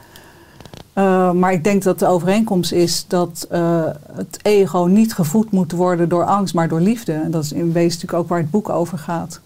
Eh, 0.93 1.31
maar 1.31 1.53
ik 1.53 1.63
denk 1.63 1.83
dat 1.83 1.99
de 1.99 2.07
overeenkomst 2.07 2.71
is 2.71 3.05
dat 3.07 3.47
eh, 3.49 3.85
het 4.13 4.39
ego 4.41 4.83
niet 4.85 5.13
gevoed 5.13 5.51
moet 5.51 5.71
worden 5.71 6.09
door 6.09 6.25
angst, 6.25 6.53
maar 6.53 6.67
door 6.67 6.79
liefde. 6.81 7.13
En 7.13 7.31
dat 7.31 7.43
is 7.43 7.51
in 7.51 7.71
wezen 7.71 7.89
natuurlijk 7.91 8.13
ook 8.23 8.27
waar 8.29 8.39
het 8.39 8.51
boek 8.51 8.69
over 8.69 8.97
gaat. 8.97 9.39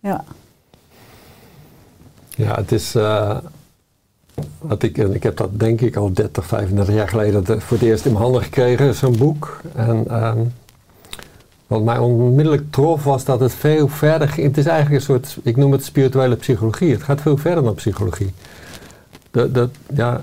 Ja. 0.00 0.24
Ja, 2.28 2.54
het 2.54 2.72
is. 2.72 2.94
eh, 2.94 3.36
wat 4.58 4.82
ik, 4.82 4.96
ik 4.98 5.22
heb 5.22 5.36
dat 5.36 5.60
denk 5.60 5.80
ik 5.80 5.96
al 5.96 6.12
30, 6.12 6.46
35 6.46 6.94
jaar 6.94 7.08
geleden 7.08 7.44
de- 7.44 7.60
voor 7.60 7.76
het 7.76 7.86
eerst 7.86 8.04
in 8.04 8.12
mijn 8.12 8.22
handen 8.24 8.42
gekregen, 8.42 8.94
zo'n 8.94 9.16
boek. 9.16 9.60
En 9.74 10.04
ehm, 10.08 10.38
wat 11.68 11.82
mij 11.82 11.98
onmiddellijk 11.98 12.70
trof 12.70 13.04
was 13.04 13.24
dat 13.24 13.40
het 13.40 13.54
veel 13.54 13.88
verder 13.88 14.28
ging. 14.28 14.46
Het 14.46 14.58
is 14.58 14.66
eigenlijk 14.66 15.00
een 15.00 15.06
soort, 15.06 15.38
ik 15.42 15.56
noem 15.56 15.72
het 15.72 15.84
spirituele 15.84 16.36
psychologie. 16.36 16.92
Het 16.92 17.02
gaat 17.02 17.20
veel 17.20 17.36
verder 17.36 17.64
dan 17.64 17.74
psychologie. 17.74 18.32
Ja, 19.94 20.20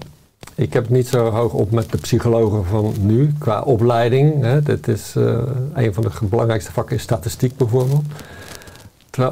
ik 0.55 0.73
heb 0.73 0.89
niet 0.89 1.07
zo 1.07 1.29
hoog 1.29 1.53
op 1.53 1.71
met 1.71 1.91
de 1.91 1.97
psychologen 1.97 2.65
van 2.65 2.93
nu 2.99 3.33
qua 3.39 3.61
opleiding. 3.61 4.41
Hè. 4.41 4.61
Dit 4.61 4.87
is 4.87 5.15
eh, 5.15 5.37
een 5.73 5.93
van 5.93 6.03
de 6.03 6.09
belangrijkste 6.21 6.71
vakken 6.71 6.95
is 6.95 7.01
statistiek 7.01 7.57
bijvoorbeeld. 7.57 8.03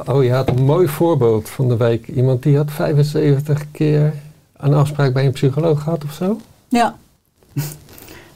Oh, 0.06 0.24
je 0.24 0.32
had 0.32 0.50
een 0.50 0.64
mooi 0.64 0.88
voorbeeld 0.88 1.50
van 1.50 1.68
de 1.68 1.78
week. 1.78 2.08
Iemand 2.08 2.44
die 2.44 2.58
had 2.58 2.72
75 2.72 3.66
keer 3.72 4.14
een 4.58 4.74
afspraak 4.74 5.14
bij 5.14 5.26
een 5.26 5.32
psycholoog 5.32 5.84
gehad 5.84 6.04
of 6.04 6.14
zo. 6.14 6.38
Ja. 6.68 6.96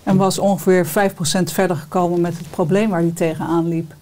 En 0.07 0.17
was 0.17 0.39
ongeveer 0.39 0.85
5% 0.85 0.89
verder 1.43 1.75
gekomen 1.75 2.21
met 2.21 2.37
het 2.37 2.49
probleem 2.49 2.89
waar 2.89 2.99
hij 3.01 3.11
tegenaan 3.15 3.67
liep. 3.67 3.93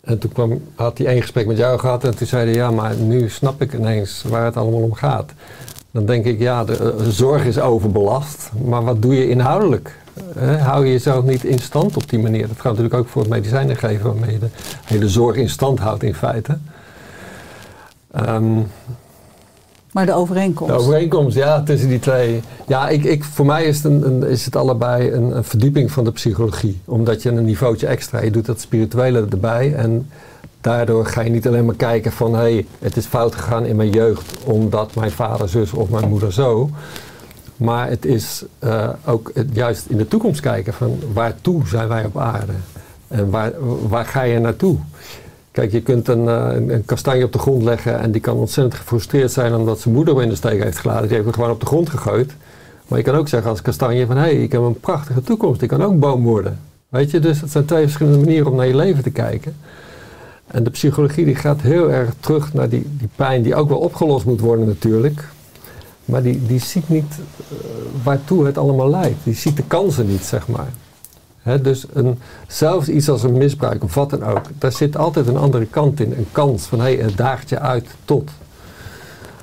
En 0.00 0.18
toen 0.18 0.32
kwam, 0.32 0.62
had 0.74 0.98
hij 0.98 1.06
één 1.06 1.20
gesprek 1.20 1.46
met 1.46 1.56
jou 1.56 1.78
gehad 1.78 2.04
en 2.04 2.16
toen 2.16 2.26
zei 2.26 2.44
hij, 2.44 2.54
ja, 2.54 2.70
maar 2.70 2.96
nu 2.96 3.28
snap 3.28 3.62
ik 3.62 3.72
ineens 3.72 4.22
waar 4.22 4.44
het 4.44 4.56
allemaal 4.56 4.80
om 4.80 4.94
gaat. 4.94 5.32
Dan 5.90 6.06
denk 6.06 6.24
ik, 6.24 6.38
ja, 6.38 6.64
de, 6.64 6.76
eh, 6.76 7.06
zorg 7.08 7.44
is 7.44 7.58
overbelast, 7.58 8.50
maar 8.64 8.84
wat 8.84 9.02
doe 9.02 9.14
je 9.14 9.28
inhoudelijk? 9.28 9.96
Hou 10.58 10.86
je 10.86 10.92
jezelf 10.92 11.24
niet 11.24 11.44
in 11.44 11.58
stand 11.58 11.96
op 11.96 12.10
die 12.10 12.18
manier? 12.18 12.48
Dat 12.48 12.56
gaat 12.56 12.64
natuurlijk 12.64 12.94
ook 12.94 13.08
voor 13.08 13.22
het 13.22 13.30
medicijnen 13.30 13.76
geven 13.76 14.06
waarmee 14.06 14.32
je 14.32 14.38
de 14.38 14.50
hele 14.84 15.08
zorg 15.08 15.36
in 15.36 15.50
stand 15.50 15.78
houdt 15.78 16.02
in 16.02 16.14
feite. 16.14 16.58
Ehm, 18.10 18.58
Maar 19.92 20.06
de 20.06 20.12
overeenkomst. 20.12 20.74
De 20.74 20.80
overeenkomst, 20.80 21.36
ja, 21.36 21.62
tussen 21.62 21.88
die 21.88 21.98
twee. 21.98 22.42
Ja, 22.66 22.88
ik, 22.88 23.04
ik, 23.04 23.24
voor 23.24 23.46
mij 23.46 23.64
is 23.64 23.82
het, 23.82 23.84
een, 23.84 24.22
is 24.22 24.44
het 24.44 24.56
allebei 24.56 25.12
een, 25.12 25.36
een 25.36 25.44
verdieping 25.44 25.90
van 25.90 26.04
de 26.04 26.12
psychologie. 26.12 26.80
Omdat 26.84 27.22
je 27.22 27.30
een 27.30 27.44
niveautje 27.44 27.86
extra, 27.86 28.22
je 28.22 28.30
doet 28.30 28.46
dat 28.46 28.60
spirituele 28.60 29.26
erbij. 29.30 29.74
En 29.74 30.10
daardoor 30.60 31.06
ga 31.06 31.20
je 31.20 31.30
niet 31.30 31.46
alleen 31.46 31.64
maar 31.64 31.74
kijken 31.74 32.12
van... 32.12 32.34
hé, 32.34 32.40
hey, 32.40 32.66
het 32.78 32.96
is 32.96 33.06
fout 33.06 33.34
gegaan 33.34 33.66
in 33.66 33.76
mijn 33.76 33.90
jeugd 33.90 34.44
omdat 34.44 34.94
mijn 34.94 35.10
vader, 35.10 35.48
zus 35.48 35.72
of 35.72 35.88
mijn 35.88 36.08
moeder 36.08 36.32
zo. 36.32 36.70
Maar 37.56 37.88
het 37.88 38.04
is 38.04 38.44
eh, 38.58 38.88
ook 39.04 39.30
het 39.34 39.48
juist 39.52 39.86
in 39.88 39.96
de 39.96 40.08
toekomst 40.08 40.40
kijken 40.40 40.72
van 40.72 40.98
waartoe 41.12 41.66
zijn 41.66 41.88
wij 41.88 42.04
op 42.04 42.18
aarde? 42.18 42.52
En 43.08 43.30
waar, 43.30 43.52
waar 43.88 44.04
ga 44.04 44.22
je 44.22 44.38
naartoe? 44.38 44.76
Kijk, 45.58 45.72
je 45.72 45.80
kunt 45.80 46.08
een, 46.08 46.28
eh, 46.28 46.48
een, 46.54 46.74
een 46.74 46.84
kastanje 46.84 47.24
op 47.24 47.32
de 47.32 47.38
grond 47.38 47.62
leggen 47.62 48.00
en 48.00 48.10
die 48.10 48.20
kan 48.20 48.36
ontzettend 48.36 48.74
gefrustreerd 48.74 49.32
zijn 49.32 49.54
omdat 49.54 49.80
zijn 49.80 49.94
moeder 49.94 50.14
hem 50.14 50.22
in 50.22 50.28
de 50.28 50.34
steek 50.34 50.62
heeft 50.62 50.78
gelaten. 50.78 51.02
Die 51.02 51.12
heeft 51.12 51.24
hem 51.24 51.34
gewoon 51.34 51.50
op 51.50 51.60
de 51.60 51.66
grond 51.66 51.90
gegooid. 51.90 52.32
Maar 52.88 52.98
je 52.98 53.04
kan 53.04 53.14
ook 53.14 53.28
zeggen 53.28 53.50
als 53.50 53.62
kastanje 53.62 54.06
van 54.06 54.16
hé, 54.16 54.22
hey, 54.22 54.42
ik 54.42 54.52
heb 54.52 54.60
een 54.60 54.80
prachtige 54.80 55.22
toekomst, 55.22 55.62
ik 55.62 55.68
kan 55.68 55.82
ook 55.82 55.98
boom 55.98 56.22
worden. 56.22 56.60
Weet 56.88 57.10
je, 57.10 57.18
dus 57.18 57.40
het 57.40 57.50
zijn 57.50 57.64
twee 57.64 57.82
verschillende 57.82 58.18
manieren 58.18 58.50
om 58.50 58.56
naar 58.56 58.66
je 58.66 58.76
leven 58.76 59.02
te 59.02 59.10
kijken. 59.10 59.56
En 60.46 60.64
de 60.64 60.70
psychologie 60.70 61.24
die 61.24 61.34
gaat 61.34 61.60
heel 61.60 61.90
erg 61.90 62.10
terug 62.20 62.52
naar 62.52 62.68
die, 62.68 62.86
die 62.98 63.08
pijn 63.16 63.42
die 63.42 63.54
ook 63.54 63.68
wel 63.68 63.78
opgelost 63.78 64.24
moet 64.24 64.40
worden 64.40 64.66
natuurlijk. 64.66 65.24
Maar 66.04 66.22
die, 66.22 66.46
die 66.46 66.60
ziet 66.60 66.88
niet 66.88 67.18
eh, 67.38 67.56
waartoe 68.02 68.46
het 68.46 68.58
allemaal 68.58 68.90
leidt. 68.90 69.24
Die 69.24 69.34
ziet 69.34 69.56
de 69.56 69.64
kansen 69.66 70.06
niet, 70.06 70.22
zeg 70.22 70.48
maar. 70.48 70.68
Dus 71.56 71.86
een, 71.92 72.18
zelfs 72.46 72.88
iets 72.88 73.08
als 73.08 73.22
een 73.22 73.36
misbruik 73.36 73.84
of 73.84 73.94
wat 73.94 74.10
dan 74.10 74.24
ook, 74.24 74.44
daar 74.58 74.72
zit 74.72 74.96
altijd 74.96 75.26
een 75.26 75.36
andere 75.36 75.66
kant 75.66 76.00
in. 76.00 76.12
Een 76.12 76.28
kans 76.32 76.66
van 76.66 76.80
hé, 76.80 76.94
hey, 76.94 77.04
het 77.04 77.16
daagt 77.16 77.48
je 77.48 77.58
uit 77.58 77.86
tot. 78.04 78.30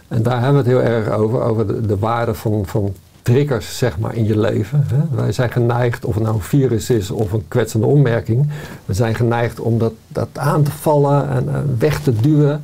En 0.07 0.23
daar 0.23 0.41
hebben 0.41 0.63
we 0.63 0.69
het 0.69 0.79
heel 0.79 0.93
erg 0.93 1.09
over, 1.09 1.41
over 1.41 1.67
de, 1.67 1.85
de 1.85 1.97
waarde 1.97 2.33
van, 2.33 2.65
van 2.65 2.93
triggers 3.21 3.77
zeg 3.77 3.99
maar, 3.99 4.15
in 4.15 4.25
je 4.25 4.39
leven. 4.39 4.87
Wij 5.11 5.31
zijn 5.31 5.51
geneigd, 5.51 6.05
of 6.05 6.13
het 6.13 6.23
nou 6.23 6.35
een 6.35 6.41
virus 6.41 6.89
is 6.89 7.11
of 7.11 7.31
een 7.31 7.45
kwetsende 7.47 7.85
opmerking, 7.85 8.49
we 8.85 8.93
zijn 8.93 9.15
geneigd 9.15 9.59
om 9.59 9.77
dat, 9.77 9.93
dat 10.07 10.27
aan 10.33 10.63
te 10.63 10.71
vallen 10.71 11.29
en 11.29 11.49
eh, 11.49 11.59
weg 11.77 11.99
te 11.99 12.15
duwen. 12.15 12.63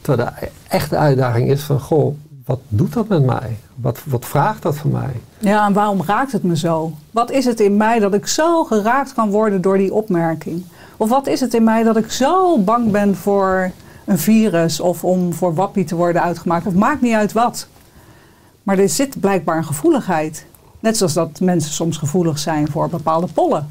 Terwijl 0.00 0.28
de 0.40 0.48
echte 0.68 0.96
uitdaging 0.96 1.50
is 1.50 1.62
van, 1.62 1.80
goh, 1.80 2.16
wat 2.46 2.60
doet 2.68 2.92
dat 2.92 3.08
met 3.08 3.24
mij? 3.24 3.56
Wat, 3.74 4.00
wat 4.04 4.24
vraagt 4.24 4.62
dat 4.62 4.76
van 4.76 4.90
mij? 4.90 5.20
Ja, 5.38 5.66
en 5.66 5.72
waarom 5.72 6.02
raakt 6.02 6.32
het 6.32 6.42
me 6.42 6.56
zo? 6.56 6.92
Wat 7.10 7.30
is 7.30 7.44
het 7.44 7.60
in 7.60 7.76
mij 7.76 7.98
dat 7.98 8.14
ik 8.14 8.26
zo 8.26 8.64
geraakt 8.64 9.14
kan 9.14 9.30
worden 9.30 9.60
door 9.60 9.78
die 9.78 9.94
opmerking? 9.94 10.64
Of 10.96 11.08
wat 11.08 11.26
is 11.26 11.40
het 11.40 11.54
in 11.54 11.64
mij 11.64 11.82
dat 11.82 11.96
ik 11.96 12.10
zo 12.10 12.58
bang 12.58 12.90
ben 12.90 13.16
voor 13.16 13.70
een 14.04 14.18
virus 14.18 14.80
of 14.80 15.04
om 15.04 15.32
voor 15.32 15.54
wappie 15.54 15.84
te 15.84 15.94
worden 15.94 16.22
uitgemaakt? 16.22 16.66
Of 16.66 16.74
maakt 16.74 17.00
niet 17.00 17.14
uit 17.14 17.32
wat. 17.32 17.68
Maar 18.62 18.78
er 18.78 18.88
zit 18.88 19.20
blijkbaar 19.20 19.56
een 19.56 19.64
gevoeligheid. 19.64 20.46
Net 20.80 20.96
zoals 20.96 21.12
dat 21.12 21.40
mensen 21.40 21.72
soms 21.72 21.96
gevoelig 21.96 22.38
zijn 22.38 22.70
voor 22.70 22.88
bepaalde 22.88 23.26
pollen. 23.26 23.70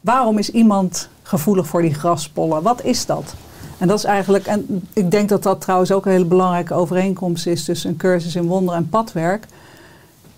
Waarom 0.00 0.38
is 0.38 0.50
iemand 0.50 1.08
gevoelig 1.22 1.66
voor 1.66 1.82
die 1.82 1.94
graspollen? 1.94 2.62
Wat 2.62 2.84
is 2.84 3.06
dat? 3.06 3.34
En 3.80 3.88
dat 3.88 3.98
is 3.98 4.04
eigenlijk, 4.04 4.46
en 4.46 4.82
ik 4.92 5.10
denk 5.10 5.28
dat 5.28 5.42
dat 5.42 5.60
trouwens 5.60 5.92
ook 5.92 6.06
een 6.06 6.12
hele 6.12 6.24
belangrijke 6.24 6.74
overeenkomst 6.74 7.46
is 7.46 7.64
tussen 7.64 7.90
een 7.90 7.96
cursus 7.96 8.34
in 8.34 8.46
wonder 8.46 8.74
en 8.74 8.88
padwerk. 8.88 9.46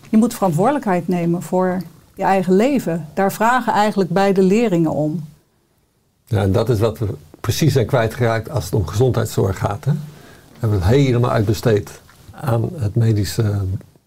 Je 0.08 0.16
moet 0.16 0.34
verantwoordelijkheid 0.34 1.08
nemen 1.08 1.42
voor 1.42 1.82
je 2.14 2.22
eigen 2.22 2.56
leven. 2.56 3.06
Daar 3.14 3.32
vragen 3.32 3.72
eigenlijk 3.72 4.10
beide 4.10 4.42
leerlingen 4.42 4.90
om. 4.90 5.24
Ja, 6.26 6.42
en 6.42 6.52
dat 6.52 6.68
is 6.68 6.78
wat 6.78 6.98
we 6.98 7.06
precies 7.40 7.72
zijn 7.72 7.86
kwijtgeraakt 7.86 8.50
als 8.50 8.64
het 8.64 8.74
om 8.74 8.86
gezondheidszorg 8.86 9.58
gaat. 9.58 9.84
Hè? 9.84 9.92
hebben 10.58 10.78
we 10.78 10.84
het 10.84 10.94
helemaal 10.94 11.30
uitbesteed 11.30 12.00
aan 12.30 12.68
het 12.74 12.94
medische, 12.94 13.60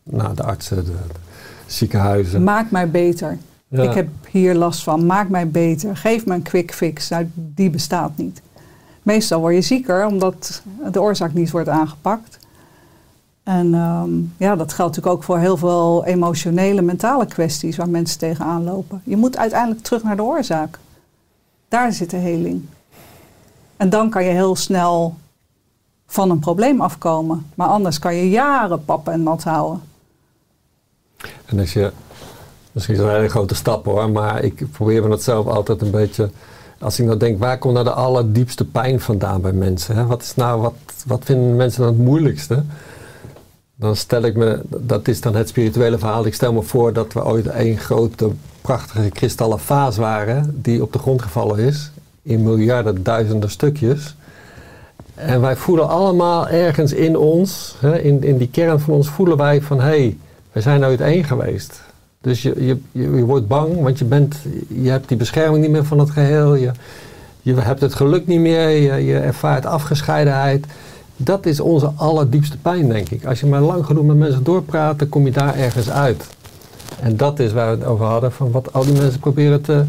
nou, 0.04 0.36
de 0.36 0.44
artsen, 0.44 0.86
de, 0.86 0.92
de 0.92 1.20
ziekenhuizen. 1.66 2.44
Maak 2.44 2.72
mij 2.72 2.90
beter. 2.90 3.38
Ja. 3.68 3.84
Ik 3.84 3.94
heb 3.94 4.08
hier 4.32 4.56
last 4.56 4.84
van. 4.84 5.06
Maak 5.06 5.30
mij 5.30 5.50
beter. 5.50 5.98
Geef 5.98 6.26
me 6.26 6.34
een 6.34 6.42
quick 6.42 6.74
fix. 6.74 7.10
Nou, 7.10 7.30
die 7.34 7.70
bestaat 7.70 8.18
niet. 8.18 8.42
Meestal 9.06 9.40
word 9.40 9.54
je 9.54 9.62
zieker 9.62 10.06
omdat 10.06 10.62
de 10.92 11.02
oorzaak 11.02 11.34
niet 11.34 11.52
wordt 11.52 11.70
aangepakt. 11.70 12.40
En 13.44 13.74
ehm, 13.74 14.10
ja, 14.38 14.56
dat 14.56 14.74
geldt 14.74 14.96
natuurlijk 14.96 15.16
ook 15.16 15.24
voor 15.24 15.38
heel 15.38 15.58
veel 15.58 16.06
emotionele, 16.06 16.82
mentale 16.82 17.26
kwesties 17.26 17.78
waar 17.78 17.90
mensen 17.90 18.20
tegenaan 18.20 18.64
lopen. 18.64 19.02
Je 19.04 19.18
moet 19.18 19.38
uiteindelijk 19.38 19.82
terug 19.82 20.04
naar 20.04 20.16
de 20.16 20.24
oorzaak. 20.24 20.80
Daar 21.68 21.94
zit 21.94 22.10
de 22.10 22.18
heling. 22.18 22.66
En 23.78 23.90
dan 23.90 24.10
kan 24.10 24.24
je 24.24 24.32
heel 24.32 24.56
snel 24.56 25.16
van 26.08 26.30
een 26.30 26.40
probleem 26.40 26.82
afkomen. 26.82 27.46
Maar 27.56 27.68
anders 27.68 28.00
kan 28.00 28.16
je 28.16 28.30
jaren 28.30 28.86
pappen 28.86 29.14
en 29.14 29.24
nat 29.24 29.44
houden. 29.44 29.82
En 31.46 31.60
als 31.60 31.74
je, 31.74 31.92
misschien 32.72 32.96
is 32.96 33.02
een 33.02 33.10
hele 33.10 33.30
grote 33.30 33.56
stap 33.56 33.86
hoor, 33.86 34.10
maar 34.10 34.44
ik 34.44 34.72
probeer 34.72 35.04
me 35.04 35.10
dat 35.10 35.24
zelf 35.24 35.48
altijd 35.48 35.82
een 35.82 35.92
beetje. 35.92 36.30
Als 36.80 37.00
ik 37.00 37.06
nou 37.06 37.18
denk, 37.18 37.40
waar 37.40 37.58
komt 37.58 37.74
nou 37.74 37.86
de 37.86 37.92
allerdiepste 37.92 38.66
pijn 38.66 39.00
vandaan 39.00 39.42
bij 39.42 39.52
mensen? 39.52 39.96
Hè? 39.96 40.06
Wat, 40.06 40.22
is 40.22 40.36
nou, 40.36 40.62
wat, 40.62 40.74
wat 41.06 41.22
vinden 41.24 41.56
mensen 41.56 41.82
dan 41.82 41.94
het 41.94 42.04
moeilijkste? 42.04 42.64
Dan 43.76 43.96
stel 43.96 44.22
ik 44.22 44.36
me, 44.36 44.62
dat 44.68 45.08
is 45.08 45.22
dan 45.22 45.36
het 45.36 45.48
spirituele 45.48 45.98
verhaal. 45.98 46.26
Ik 46.26 46.34
stel 46.34 46.54
me 46.54 46.62
voor 46.62 46.94
dat 46.94 47.14
we 47.14 47.26
ooit 47.26 47.48
één 47.48 47.78
grote, 47.78 48.30
prachtige 48.62 49.10
kristallen 49.10 49.60
vaas 49.60 49.98
waren, 49.98 50.60
die 50.62 50.82
op 50.82 50.94
de 50.94 51.00
grond 51.00 51.22
gevallen 51.22 51.60
is, 51.60 51.92
in 52.22 52.44
miljarden, 52.44 53.04
duizenden 53.04 53.50
stukjes. 53.50 54.16
En 55.16 55.42
wij 55.42 55.56
voelen 55.56 55.88
allemaal 55.90 56.48
ergens 56.48 56.94
in 56.94 57.18
ons, 57.18 57.76
hè, 57.80 58.00
in, 58.00 58.24
in 58.24 58.38
die 58.38 58.50
kern 58.50 58.80
van 58.80 58.94
ons, 58.94 59.10
voelen 59.10 59.38
wij 59.38 59.62
van 59.62 59.80
hé, 59.80 59.86
hey, 59.86 60.18
we 60.52 60.62
zijn 60.62 60.80
nooit 60.80 61.02
één 61.02 61.24
geweest. 61.24 61.82
Dus 62.26 62.42
je, 62.42 62.66
je, 62.66 62.78
je, 62.92 63.26
wordt 63.26 63.48
bang, 63.48 63.82
want 63.82 64.00
je, 64.00 64.06
bent, 64.06 64.36
je 64.68 64.90
hebt 64.90 65.08
die 65.08 65.18
bescherming 65.18 65.62
niet 65.62 65.72
meer 65.72 65.86
van 65.86 66.00
het 66.00 66.10
geheel. 66.10 66.56
Je, 66.56 66.72
je 67.42 67.56
hebt 67.56 67.82
het 67.82 67.94
geluk 67.94 68.28
niet 68.28 68.40
meer, 68.40 68.70
je, 68.70 69.06
je 69.06 69.18
ervaart 69.18 69.66
afgescheidenheid. 69.66 70.66
Dat 71.18 71.46
is 71.46 71.60
onze 71.60 71.92
allerdiepste 71.96 72.58
pijn, 72.58 72.90
denk 72.90 73.10
ik. 73.10 73.26
Als 73.26 73.40
je 73.40 73.46
maar 73.46 73.62
lang 73.62 73.86
genoeg 73.86 74.06
met 74.06 74.18
mensen 74.18 74.44
doorpraat, 74.44 75.00
dan 75.00 75.10
kom 75.10 75.26
je 75.26 75.32
daar 75.32 75.56
ergens 75.56 75.90
uit. 75.90 76.26
En 77.00 77.18
dat 77.18 77.40
is 77.40 77.54
waar 77.54 77.70
we 77.70 77.78
het 77.78 77.90
over 77.90 78.06
hadden, 78.06 78.32
van 78.32 78.52
wat 78.52 78.74
al 78.74 78.86
die 78.86 78.98
mensen 78.98 79.20
proberen 79.20 79.62
te 79.62 79.84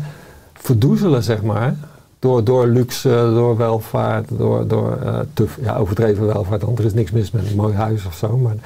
verdoezelen, 0.52 1.22
zeg 1.22 1.42
maar. 1.42 1.76
Door, 2.18 2.44
door 2.44 2.66
luxe, 2.66 3.08
door 3.34 3.56
welvaart, 3.56 4.28
door, 4.38 4.68
door 4.68 4.98
eh, 5.02 5.46
ja, 5.62 5.76
overdreven 5.76 6.26
welvaart. 6.26 6.62
Want 6.62 6.78
er 6.78 6.84
is 6.84 6.94
niks 6.94 7.10
mis 7.10 7.30
met 7.30 7.50
een 7.50 7.56
mooi 7.56 7.74
huis 7.74 8.06
of 8.06 8.14
zo. 8.14 8.36
Maar 8.36 8.56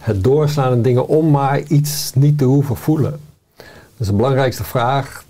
het 0.00 0.24
doorslaan 0.24 0.72
in 0.72 0.82
dingen 0.82 1.08
om 1.08 1.30
maar 1.30 1.60
iets 1.60 2.12
niet 2.14 2.38
te 2.38 2.44
hoeven 2.44 2.76
voelen. 2.76 3.20
Dat 3.56 3.66
is 3.98 4.06
de 4.06 4.12
belangrijkste 4.12 4.64
vraag 4.64 5.24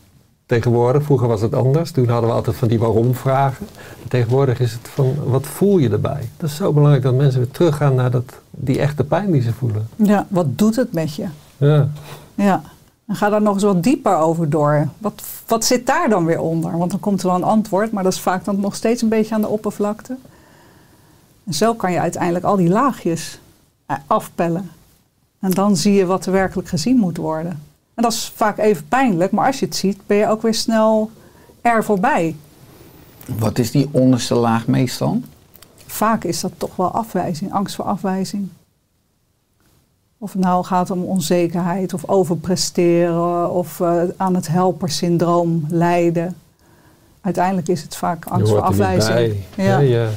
tegenwoordig. 0.47 1.03
Vroeger 1.03 1.29
was 1.29 1.41
het 1.41 1.55
anders. 1.55 1.91
Toen 1.91 2.09
hadden 2.09 2.31
we 2.31 2.37
altijd 2.37 2.57
van 2.57 2.69
die 2.69 2.79
waarom-vragen. 2.79 3.67
Tegenwoordig 4.09 4.61
is 4.61 4.73
het 4.73 4.89
van 4.89 5.15
wat 5.25 5.47
voel 5.47 5.79
je 5.79 5.91
erbij? 5.91 6.29
Dat 6.37 6.51
is 6.51 6.57
zo 6.57 6.73
belangrijk 6.73 7.03
dat 7.03 7.15
mensen 7.15 7.41
weer 7.41 7.51
teruggaan 7.51 7.95
naar 7.95 8.11
dat, 8.11 8.35
die 8.51 8.79
echte 8.79 9.05
pijn 9.05 9.31
die 9.31 9.43
ze 9.43 9.53
voelen. 9.53 9.89
Ja, 9.97 10.27
wat 10.29 10.59
doet 10.59 10.77
het 10.77 10.93
met 10.93 11.15
je? 11.15 11.27
Ja. 11.57 11.89
Ja. 12.35 12.63
En 13.07 13.17
ga 13.17 13.29
daar 13.29 13.43
nog 13.43 13.55
eens 13.55 13.63
wat 13.63 13.83
dieper 13.83 14.17
over 14.17 14.51
door. 14.51 14.89
Wat, 14.99 15.23
wat 15.47 15.65
zit 15.65 15.87
daar 15.87 16.09
dan 16.09 16.25
weer 16.25 16.41
onder? 16.41 16.79
Want 16.79 16.91
dan 16.91 17.01
komt 17.01 17.21
er 17.21 17.27
wel 17.27 17.37
een 17.37 17.43
antwoord, 17.43 17.93
maar 17.93 18.03
dat 18.03 18.13
is 18.13 18.21
vaak 18.21 18.45
dan 18.45 18.61
nog 18.61 18.75
steeds 18.75 19.03
een 19.03 19.09
beetje 19.09 19.35
aan 19.35 19.41
de 19.41 19.49
oppervlakte. 19.49 20.17
En 21.45 21.55
zo 21.55 21.75
kan 21.75 21.93
je 21.93 22.01
uiteindelijk 22.01 22.45
al 22.45 22.57
die 22.57 22.69
laagjes 22.69 23.41
afpellen. 24.07 24.71
En 25.41 25.51
dan 25.51 25.77
zie 25.77 25.93
je 25.95 26.07
wat 26.07 26.27
er 26.27 26.33
werkelijk 26.33 26.69
gezien 26.69 26.97
moet 26.97 27.17
worden. 27.17 27.63
En 27.95 28.03
dat 28.03 28.13
is 28.13 28.33
vaak 28.37 28.59
even 28.59 28.89
pijnlijk, 28.89 29.33
maar 29.33 29.47
als 29.47 29.59
je 29.59 29.67
het 29.67 29.77
ziet, 29.77 29.99
ben 30.07 30.17
je 30.17 30.29
ook 30.29 30.43
weer 30.43 30.55
snel 30.55 31.11
er 31.61 31.85
voorbij. 31.85 32.37
Wat 33.39 33.59
is 33.59 33.71
die 33.71 33.89
onderste 33.91 34.35
laag 34.35 34.67
meestal? 34.67 35.21
Vaak 35.87 36.25
is 36.25 36.41
dat 36.41 36.53
toch 36.57 36.77
wel 36.77 36.91
afwijzing, 36.91 37.53
angst 37.53 37.75
voor 37.75 37.85
afwijzing. 37.85 38.49
Of 40.19 40.33
het 40.33 40.43
nou 40.43 40.65
gaat 40.65 40.91
om 40.91 41.03
onzekerheid 41.05 41.95
of 41.95 42.09
overpresteren 42.09 43.51
of 43.51 43.81
eh, 43.81 44.03
aan 44.17 44.35
het 44.35 44.49
helpersyndroom 44.49 45.65
lijden. 45.69 46.37
Uiteindelijk 47.21 47.69
is 47.69 47.83
het 47.83 47.97
vaak 47.97 48.25
angst 48.27 48.49
voor 48.51 48.59
hoort 48.61 48.71
niet 48.73 48.81
afwijzing. 48.81 49.15
bij. 49.55 49.65
Ja. 49.65 49.71
hè, 49.73 49.79
je- 49.79 50.11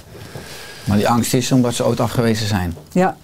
Maar 0.86 0.97
die 0.97 1.07
angst 1.09 1.33
is 1.33 1.51
omdat 1.51 1.73
ze 1.73 1.86
ooit 1.86 1.99
afgewezen 1.99 2.47
zijn. 2.47 2.73
Ja. 2.91 3.17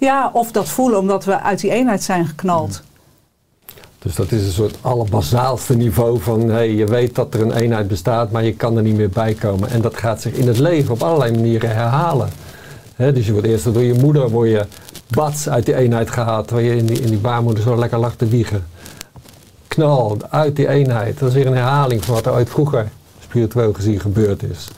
Ja, 0.00 0.30
of 0.32 0.52
dat 0.52 0.68
voelen 0.68 0.98
omdat 0.98 1.24
we 1.24 1.40
uit 1.40 1.60
die 1.60 1.70
eenheid 1.70 2.02
zijn 2.02 2.26
geknald. 2.26 2.82
Dus 3.98 4.14
dat 4.14 4.32
is 4.32 4.46
een 4.46 4.52
soort 4.52 4.78
allerbasaalste 4.80 5.76
niveau 5.76 6.20
van 6.20 6.48
hey, 6.48 6.74
je 6.74 6.86
weet 6.86 7.14
dat 7.14 7.34
er 7.34 7.40
een 7.40 7.52
eenheid 7.52 7.88
bestaat, 7.88 8.30
maar 8.30 8.44
je 8.44 8.54
kan 8.54 8.76
er 8.76 8.82
niet 8.82 8.96
meer 8.96 9.10
bij 9.10 9.34
komen. 9.34 9.70
En 9.70 9.80
dat 9.80 9.96
gaat 9.96 10.20
zich 10.20 10.32
in 10.32 10.46
het 10.46 10.58
leven 10.58 10.92
op 10.92 11.02
allerlei 11.02 11.32
manieren 11.32 11.74
herhalen. 11.74 12.28
Dus 12.96 13.26
je 13.26 13.32
wordt 13.32 13.46
eerst 13.46 13.64
door 13.64 13.82
je 13.82 13.94
moeder 13.94 14.30
word 14.30 14.48
je 14.48 14.66
bats 15.08 15.48
uit 15.48 15.66
die 15.66 15.74
eenheid 15.74 16.10
gehaald, 16.10 16.46
terwijl 16.46 16.68
je 16.68 16.76
in 16.76 16.86
die, 16.86 17.00
in 17.00 17.10
die 17.10 17.18
baarmoeder 17.18 17.62
zo 17.62 17.76
lekker 17.76 17.98
lag 17.98 18.14
te 18.14 18.26
wiegen. 18.26 18.66
Knal 19.68 20.16
uit 20.30 20.56
die 20.56 20.68
eenheid. 20.68 21.18
Dat 21.18 21.28
is 21.28 21.34
weer 21.34 21.46
een 21.46 21.54
herhaling 21.54 22.04
van 22.04 22.14
wat 22.14 22.26
er 22.26 22.32
ooit 22.32 22.50
vroeger 22.50 22.88
spiritueel 23.20 23.72
gezien 23.72 24.00
gebeurd 24.00 24.42
is. 24.42 24.68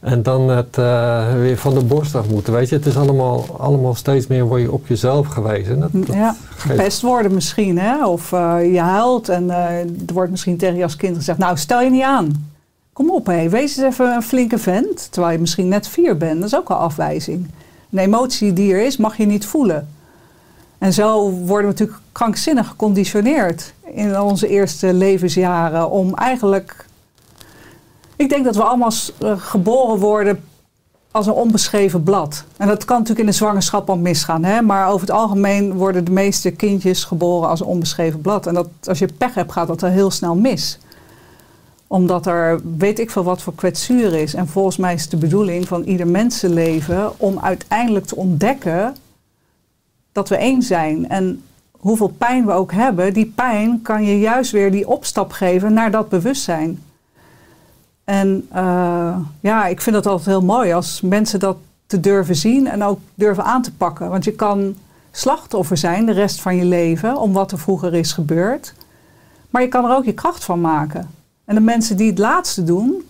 En 0.00 0.22
dan 0.22 0.48
het 0.48 0.78
eh, 0.78 1.32
weer 1.38 1.56
van 1.58 1.74
de 1.74 1.84
borst 1.84 2.14
af 2.14 2.28
moeten, 2.28 2.52
weet 2.52 2.68
je. 2.68 2.74
Het 2.74 2.86
is 2.86 2.96
allemaal, 2.96 3.44
allemaal 3.58 3.94
steeds 3.94 4.26
meer 4.26 4.44
word 4.44 4.60
je 4.62 4.72
op 4.72 4.86
jezelf 4.86 5.26
gewezen. 5.26 5.80
Dat, 5.80 5.90
dat 5.92 6.06
Ja, 6.14 6.36
geeft- 6.48 6.60
gepest 6.60 7.00
worden 7.02 7.34
misschien, 7.34 7.78
hè? 7.78 8.06
of 8.06 8.32
eh, 8.32 8.72
je 8.72 8.80
huilt 8.80 9.28
en 9.28 9.50
eh, 9.50 9.78
er 9.80 10.12
wordt 10.14 10.30
misschien 10.30 10.56
tegen 10.56 10.76
je 10.76 10.82
als 10.82 10.96
kind 10.96 11.16
gezegd: 11.16 11.38
Nou, 11.38 11.56
stel 11.56 11.80
je 11.80 11.90
niet 11.90 12.02
aan. 12.02 12.50
Kom 12.92 13.10
op, 13.10 13.26
hé, 13.26 13.48
wees 13.48 13.76
eens 13.76 13.86
even 13.94 14.14
een 14.14 14.22
flinke 14.22 14.58
vent. 14.58 15.08
Terwijl 15.12 15.32
je 15.32 15.40
misschien 15.40 15.68
net 15.68 15.88
vier 15.88 16.16
bent, 16.16 16.36
dat 16.40 16.44
is 16.48 16.56
ook 16.56 16.70
al 16.70 16.76
afwijzing. 16.76 17.50
Een 17.92 17.98
emotie 17.98 18.52
die 18.52 18.72
er 18.72 18.84
is, 18.86 18.96
mag 18.96 19.16
je 19.16 19.26
niet 19.26 19.46
voelen. 19.46 19.88
En 20.78 20.92
zo 20.92 21.30
worden 21.30 21.66
we 21.66 21.72
natuurlijk 21.72 21.98
krankzinnig 22.12 22.68
geconditioneerd 22.68 23.72
in 23.94 24.20
onze 24.20 24.48
eerste 24.48 24.92
levensjaren 24.94 25.90
om 25.90 26.14
eigenlijk. 26.14 26.86
Ik 28.18 28.28
denk 28.28 28.44
dat 28.44 28.56
we 28.56 28.62
allemaal 28.62 28.92
eh, 29.18 29.32
geboren 29.36 29.98
worden 29.98 30.44
als 31.10 31.26
een 31.26 31.32
onbeschreven 31.32 32.02
blad. 32.02 32.44
En 32.56 32.68
dat 32.68 32.84
kan 32.84 32.96
natuurlijk 32.96 33.26
in 33.26 33.30
de 33.32 33.36
zwangerschap 33.36 33.90
al 33.90 33.96
misgaan. 33.96 34.44
Hè? 34.44 34.62
Maar 34.62 34.88
over 34.88 35.00
het 35.00 35.10
algemeen 35.10 35.72
worden 35.72 36.04
de 36.04 36.10
meeste 36.10 36.50
kindjes 36.50 37.04
geboren 37.04 37.48
als 37.48 37.60
een 37.60 37.66
onbeschreven 37.66 38.20
blad. 38.20 38.46
En 38.46 38.54
dat, 38.54 38.68
als 38.84 38.98
je 38.98 39.08
pech 39.18 39.34
hebt, 39.34 39.52
gaat 39.52 39.66
dat 39.66 39.82
er 39.82 39.90
heel 39.90 40.10
snel 40.10 40.34
mis. 40.34 40.78
Omdat 41.86 42.26
er 42.26 42.60
weet 42.78 42.98
ik 42.98 43.10
veel 43.10 43.22
wat 43.22 43.42
voor 43.42 43.54
kwetsuur 43.54 44.14
is. 44.14 44.34
En 44.34 44.48
volgens 44.48 44.76
mij 44.76 44.94
is 44.94 45.08
de 45.08 45.16
bedoeling 45.16 45.68
van 45.68 45.82
ieder 45.82 46.06
mensenleven 46.06 47.20
om 47.20 47.38
uiteindelijk 47.38 48.06
te 48.06 48.16
ontdekken 48.16 48.94
dat 50.12 50.28
we 50.28 50.36
één 50.36 50.62
zijn. 50.62 51.08
En 51.08 51.42
hoeveel 51.78 52.12
pijn 52.18 52.46
we 52.46 52.52
ook 52.52 52.72
hebben, 52.72 53.12
die 53.12 53.32
pijn 53.34 53.82
kan 53.82 54.04
je 54.04 54.18
juist 54.18 54.50
weer 54.50 54.70
die 54.70 54.88
opstap 54.88 55.32
geven 55.32 55.72
naar 55.72 55.90
dat 55.90 56.08
bewustzijn. 56.08 56.82
En 58.08 58.46
eh, 58.52 59.16
ja, 59.40 59.66
ik 59.66 59.80
vind 59.80 59.96
het 59.96 60.06
altijd 60.06 60.26
heel 60.26 60.42
mooi 60.42 60.72
als 60.72 61.00
mensen 61.00 61.40
dat 61.40 61.56
te 61.86 62.00
durven 62.00 62.36
zien 62.36 62.66
en 62.68 62.84
ook 62.84 63.00
durven 63.14 63.44
aan 63.44 63.62
te 63.62 63.72
pakken. 63.72 64.08
Want 64.08 64.24
je 64.24 64.32
kan 64.32 64.76
slachtoffer 65.10 65.76
zijn 65.76 66.06
de 66.06 66.12
rest 66.12 66.40
van 66.40 66.56
je 66.56 66.64
leven 66.64 67.16
om 67.16 67.32
wat 67.32 67.52
er 67.52 67.58
vroeger 67.58 67.94
is 67.94 68.12
gebeurd. 68.12 68.74
Maar 69.50 69.62
je 69.62 69.68
kan 69.68 69.84
er 69.84 69.96
ook 69.96 70.04
je 70.04 70.14
kracht 70.14 70.44
van 70.44 70.60
maken. 70.60 71.10
En 71.44 71.54
de 71.54 71.60
mensen 71.60 71.96
die 71.96 72.10
het 72.10 72.18
laatste 72.18 72.64
doen, 72.64 73.08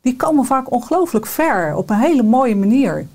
die 0.00 0.16
komen 0.16 0.44
vaak 0.44 0.72
ongelooflijk 0.72 1.26
ver 1.26 1.76
op 1.76 1.90
een 1.90 1.98
hele 1.98 2.22
mooie 2.22 2.56
manier. 2.56 3.06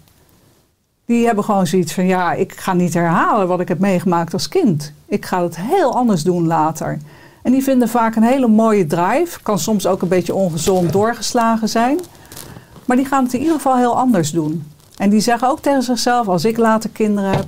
Die 1.05 1.25
hebben 1.25 1.43
gewoon 1.43 1.67
zoiets 1.67 1.93
van, 1.93 2.05
ja, 2.05 2.33
ik 2.33 2.53
ga 2.53 2.73
niet 2.73 2.93
herhalen 2.93 3.47
wat 3.47 3.59
ik 3.59 3.67
heb 3.67 3.79
meegemaakt 3.79 4.33
als 4.33 4.47
kind. 4.47 4.93
Ik 5.05 5.25
ga 5.25 5.43
het 5.43 5.57
heel 5.57 5.95
anders 5.95 6.23
doen 6.23 6.47
later. 6.47 6.99
En 7.41 7.51
die 7.51 7.63
vinden 7.63 7.89
vaak 7.89 8.15
een 8.15 8.23
hele 8.23 8.47
mooie 8.47 8.85
drive. 8.85 9.39
Kan 9.43 9.59
soms 9.59 9.87
ook 9.87 10.01
een 10.01 10.07
beetje 10.07 10.35
ongezond 10.35 10.91
doorgeslagen 10.91 11.69
zijn. 11.69 11.99
Maar 12.85 12.97
die 12.97 13.05
gaan 13.05 13.23
het 13.23 13.33
in 13.33 13.39
ieder 13.39 13.55
geval 13.55 13.77
heel 13.77 13.97
anders 13.97 14.31
doen. 14.31 14.63
En 14.97 15.09
die 15.09 15.19
zeggen 15.19 15.49
ook 15.49 15.59
tegen 15.59 15.83
zichzelf: 15.83 16.27
als 16.27 16.45
ik 16.45 16.57
later 16.57 16.89
kinderen 16.89 17.31
heb, 17.31 17.45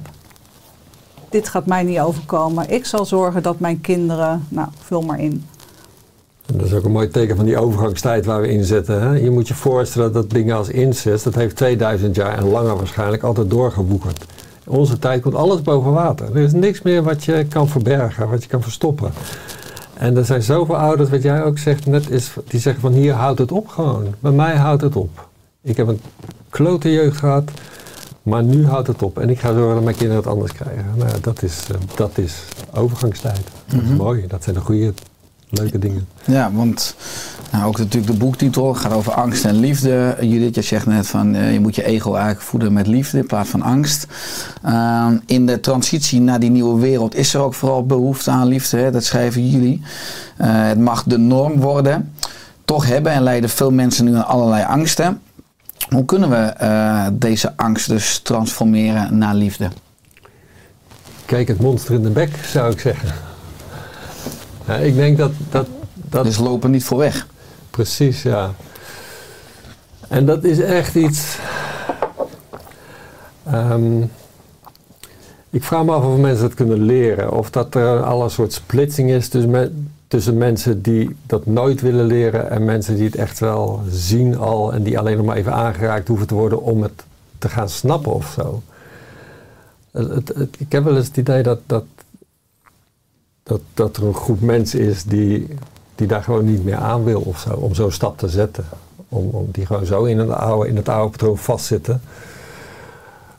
dit 1.29 1.49
gaat 1.49 1.65
mij 1.65 1.83
niet 1.83 1.99
overkomen. 1.99 2.69
Ik 2.69 2.85
zal 2.85 3.05
zorgen 3.05 3.43
dat 3.43 3.59
mijn 3.59 3.81
kinderen, 3.81 4.45
nou, 4.49 4.67
vul 4.79 5.01
maar 5.01 5.19
in. 5.19 5.45
En 6.45 6.57
dat 6.57 6.67
is 6.67 6.73
ook 6.73 6.83
een 6.83 6.91
mooi 6.91 7.07
teken 7.07 7.35
van 7.35 7.45
die 7.45 7.57
overgangstijd 7.57 8.25
waar 8.25 8.41
we 8.41 8.47
in 8.47 8.63
zitten. 8.63 9.01
Hè? 9.01 9.09
Je 9.09 9.29
moet 9.29 9.47
je 9.47 9.53
voorstellen 9.53 10.13
dat 10.13 10.29
dingen 10.29 10.55
als 10.55 10.69
incest, 10.69 11.23
dat 11.23 11.35
heeft 11.35 11.55
2000 11.55 12.15
jaar 12.15 12.37
en 12.37 12.49
langer 12.49 12.75
waarschijnlijk 12.75 13.23
altijd 13.23 13.49
doorgewoekerd. 13.49 14.25
In 14.65 14.71
onze 14.71 14.99
tijd 14.99 15.21
komt 15.21 15.35
alles 15.35 15.61
boven 15.61 15.91
water. 15.91 16.35
Er 16.35 16.41
is 16.41 16.53
niks 16.53 16.81
meer 16.81 17.03
wat 17.03 17.23
je 17.23 17.45
kan 17.49 17.67
verbergen, 17.67 18.29
wat 18.29 18.43
je 18.43 18.49
kan 18.49 18.61
verstoppen. 18.61 19.11
En 20.01 20.17
er 20.17 20.25
zijn 20.25 20.41
zoveel 20.43 20.77
ouders, 20.77 21.09
wat 21.09 21.21
jij 21.23 21.43
ook 21.43 21.57
zegt 21.57 21.85
net, 21.85 22.09
is, 22.09 22.31
die 22.47 22.59
zeggen 22.59 22.81
van 22.81 22.91
hier 22.93 23.13
houdt 23.13 23.39
het 23.39 23.51
op 23.51 23.67
gewoon. 23.67 24.15
Bij 24.19 24.31
mij 24.31 24.55
houdt 24.55 24.81
het 24.81 24.95
op. 24.95 25.27
Ik 25.61 25.77
heb 25.77 25.87
een 25.87 26.01
klote 26.49 26.91
jeugd 26.91 27.17
gehad, 27.17 27.51
maar 28.23 28.43
nu 28.43 28.65
houdt 28.65 28.87
het 28.87 29.03
op. 29.03 29.19
En 29.19 29.29
ik 29.29 29.39
ga 29.39 29.53
zorgen 29.53 29.73
dat 29.75 29.83
mijn 29.83 29.95
kinderen 29.95 30.21
het 30.23 30.31
anders 30.31 30.51
krijgen. 30.53 30.85
Nou, 30.95 31.11
dat 31.21 31.43
is, 31.43 31.63
eh, 31.71 31.77
dat 31.95 32.17
is 32.17 32.43
overgangstijd. 32.73 33.41
Dat 33.65 33.81
is 33.81 33.87
Mhm. 33.87 33.95
mooi. 33.97 34.27
Dat 34.27 34.43
zijn 34.43 34.55
de 34.55 34.61
goede, 34.61 34.93
leuke 35.49 35.79
dingen. 35.79 36.07
Ja, 36.25 36.51
want 36.53 36.95
nou, 37.51 37.65
ook 37.65 37.77
natuurlijk 37.77 38.11
de 38.11 38.17
boektitel 38.17 38.73
gaat 38.73 38.93
over 38.93 39.13
angst 39.13 39.45
en 39.45 39.59
liefde. 39.59 40.17
Judith, 40.21 40.55
je 40.55 40.61
zegt 40.61 40.85
net 40.85 41.07
van 41.07 41.35
eh, 41.35 41.53
je 41.53 41.59
moet 41.59 41.75
je 41.75 41.83
ego 41.83 42.13
eigenlijk 42.13 42.41
voeden 42.41 42.73
met 42.73 42.87
liefde 42.87 43.17
in 43.17 43.25
plaats 43.25 43.49
van 43.49 43.61
angst. 43.61 44.07
Ehm, 44.63 45.17
in 45.25 45.45
de 45.45 45.59
transitie 45.59 46.21
naar 46.21 46.39
die 46.39 46.49
nieuwe 46.49 46.79
wereld 46.79 47.15
is 47.15 47.33
er 47.33 47.41
ook 47.41 47.53
vooral 47.53 47.85
behoefte 47.85 48.31
aan 48.31 48.47
liefde. 48.47 48.77
Hè? 48.77 48.91
Dat 48.91 49.03
schrijven 49.03 49.49
jullie. 49.49 49.81
Eh, 50.37 50.67
het 50.67 50.79
mag 50.79 51.03
de 51.03 51.17
norm 51.17 51.59
worden. 51.59 52.13
Toch 52.65 52.87
hebben 52.87 53.11
en 53.11 53.23
lijden 53.23 53.49
veel 53.49 53.71
mensen 53.71 54.05
nu 54.05 54.15
aan 54.15 54.27
allerlei 54.27 54.63
angsten. 54.63 55.21
Hoe 55.89 56.05
kunnen 56.05 56.29
we 56.29 56.35
eh, 56.35 57.07
deze 57.13 57.57
angst 57.57 57.87
dus 57.87 58.19
transformeren 58.19 59.17
naar 59.17 59.35
liefde? 59.35 59.69
Kijk 61.25 61.47
het 61.47 61.59
monster 61.59 61.93
in 61.93 62.01
de 62.01 62.09
bek, 62.09 62.29
zou 62.45 62.71
ik 62.71 62.79
zeggen. 62.79 63.09
Ja, 64.67 64.75
ik 64.75 64.95
denk 64.95 65.17
dat, 65.17 65.31
dat, 65.49 65.67
dat 65.93 66.23
Dus 66.23 66.37
lopen 66.37 66.71
niet 66.71 66.83
voor 66.83 66.97
weg. 66.97 67.27
Precies, 67.71 68.21
ja. 68.23 68.51
En 70.07 70.25
dat 70.25 70.43
is 70.43 70.59
echt 70.59 70.95
iets. 70.95 71.37
Ehm, 73.45 74.01
ik 75.49 75.63
vraag 75.63 75.83
me 75.83 75.91
af 75.91 76.03
of 76.05 76.17
mensen 76.17 76.43
dat 76.47 76.53
kunnen 76.53 76.81
leren. 76.83 77.31
Of 77.31 77.49
dat 77.49 77.75
er 77.75 78.03
al 78.03 78.23
een 78.23 78.29
soort 78.29 78.53
splitsing 78.53 79.09
is 79.09 79.27
tussen, 79.27 79.49
me- 79.51 79.71
tussen 80.07 80.37
mensen 80.37 80.81
die 80.81 81.15
dat 81.25 81.45
nooit 81.45 81.81
willen 81.81 82.05
leren 82.05 82.49
en 82.49 82.65
mensen 82.65 82.95
die 82.95 83.05
het 83.05 83.15
echt 83.15 83.39
wel 83.39 83.81
zien 83.89 84.37
al 84.37 84.73
en 84.73 84.83
die 84.83 84.99
alleen 84.99 85.17
nog 85.17 85.25
maar 85.25 85.35
even 85.35 85.53
aangeraakt 85.53 86.07
hoeven 86.07 86.27
te 86.27 86.33
worden 86.35 86.61
om 86.61 86.81
het 86.81 87.03
te 87.37 87.49
gaan 87.49 87.69
snappen 87.69 88.13
of 88.13 88.33
zo. 88.35 88.61
Het- 89.91 90.33
ik 90.57 90.71
heb 90.71 90.83
wel 90.83 90.95
eens 90.97 91.07
het 91.07 91.17
idee 91.17 91.43
dat, 91.43 91.59
dat, 91.65 91.83
dat, 93.43 93.61
dat 93.73 93.97
er 93.97 94.03
een 94.05 94.13
groep 94.13 94.41
mensen 94.41 94.79
is 94.79 95.03
die, 95.03 95.47
die 95.95 96.07
daar 96.07 96.23
gewoon 96.23 96.45
niet 96.45 96.63
meer 96.63 96.75
aan 96.75 97.03
wil 97.03 97.21
of 97.21 97.39
zo, 97.39 97.53
om 97.53 97.73
zo'n 97.73 97.91
stap 97.91 98.17
te 98.17 98.27
zetten. 98.29 98.65
Om, 99.09 99.29
om 99.31 99.47
die 99.51 99.65
gewoon 99.65 99.85
zo 99.85 100.03
in 100.03 100.19
het 100.19 100.29
oude, 100.29 100.69
in 100.69 100.75
het 100.75 100.89
oude 100.89 101.11
patroon 101.11 101.37
vastzitten. 101.37 102.01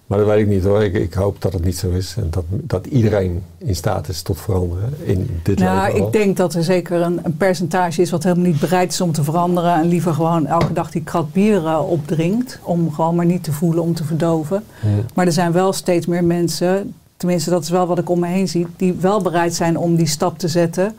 Maar 0.06 0.18
dat 0.20 0.30
weet 0.30 0.40
ik 0.40 0.46
niet 0.48 0.64
hoor. 0.64 0.82
Ik, 0.82 0.94
ik 0.94 1.14
hoop 1.14 1.42
dat 1.42 1.52
het 1.52 1.64
niet 1.64 1.76
zo 1.76 1.90
is. 1.90 2.14
En 2.16 2.26
dat, 2.30 2.44
dat 2.48 2.86
iedereen 2.86 3.42
in 3.58 3.76
staat 3.76 4.08
is 4.08 4.22
tot 4.22 4.40
veranderen 4.40 4.94
in 5.02 5.40
dit 5.42 5.58
Nou, 5.58 5.86
leven. 5.86 6.00
al. 6.00 6.06
ik 6.06 6.12
denk 6.12 6.36
dat 6.36 6.54
er 6.54 6.64
zeker 6.64 7.00
een, 7.00 7.20
een 7.22 7.36
percentage 7.36 8.02
is 8.02 8.10
wat 8.10 8.22
helemaal 8.22 8.44
niet 8.46 8.60
bereid 8.60 8.92
is 8.92 9.00
om 9.00 9.12
te 9.12 9.24
veranderen. 9.24 9.74
En 9.74 9.88
liever 9.88 10.14
gewoon 10.14 10.46
elke 10.46 10.72
dag 10.72 10.90
die 10.90 11.02
krat 11.02 11.32
bier 11.32 11.66
eh, 11.66 11.90
opdrinkt. 11.90 12.58
Om 12.62 12.92
gewoon 12.92 13.14
maar 13.14 13.26
niet 13.26 13.44
te 13.44 13.52
voelen, 13.52 13.82
om 13.82 13.94
te 13.94 14.04
verdoven. 14.04 14.64
Ja. 14.82 14.88
Maar 15.14 15.26
er 15.26 15.32
zijn 15.32 15.52
wel 15.52 15.72
steeds 15.72 16.06
meer 16.06 16.24
mensen, 16.24 16.94
tenminste 17.16 17.50
dat 17.50 17.62
is 17.62 17.70
wel 17.70 17.86
wat 17.86 17.98
ik 17.98 18.10
om 18.10 18.20
me 18.20 18.26
heen 18.26 18.48
zie, 18.48 18.66
die 18.76 18.92
wel 18.92 19.22
bereid 19.22 19.54
zijn 19.54 19.76
om 19.78 19.96
die 19.96 20.06
stap 20.06 20.38
te 20.38 20.48
zetten. 20.48 20.94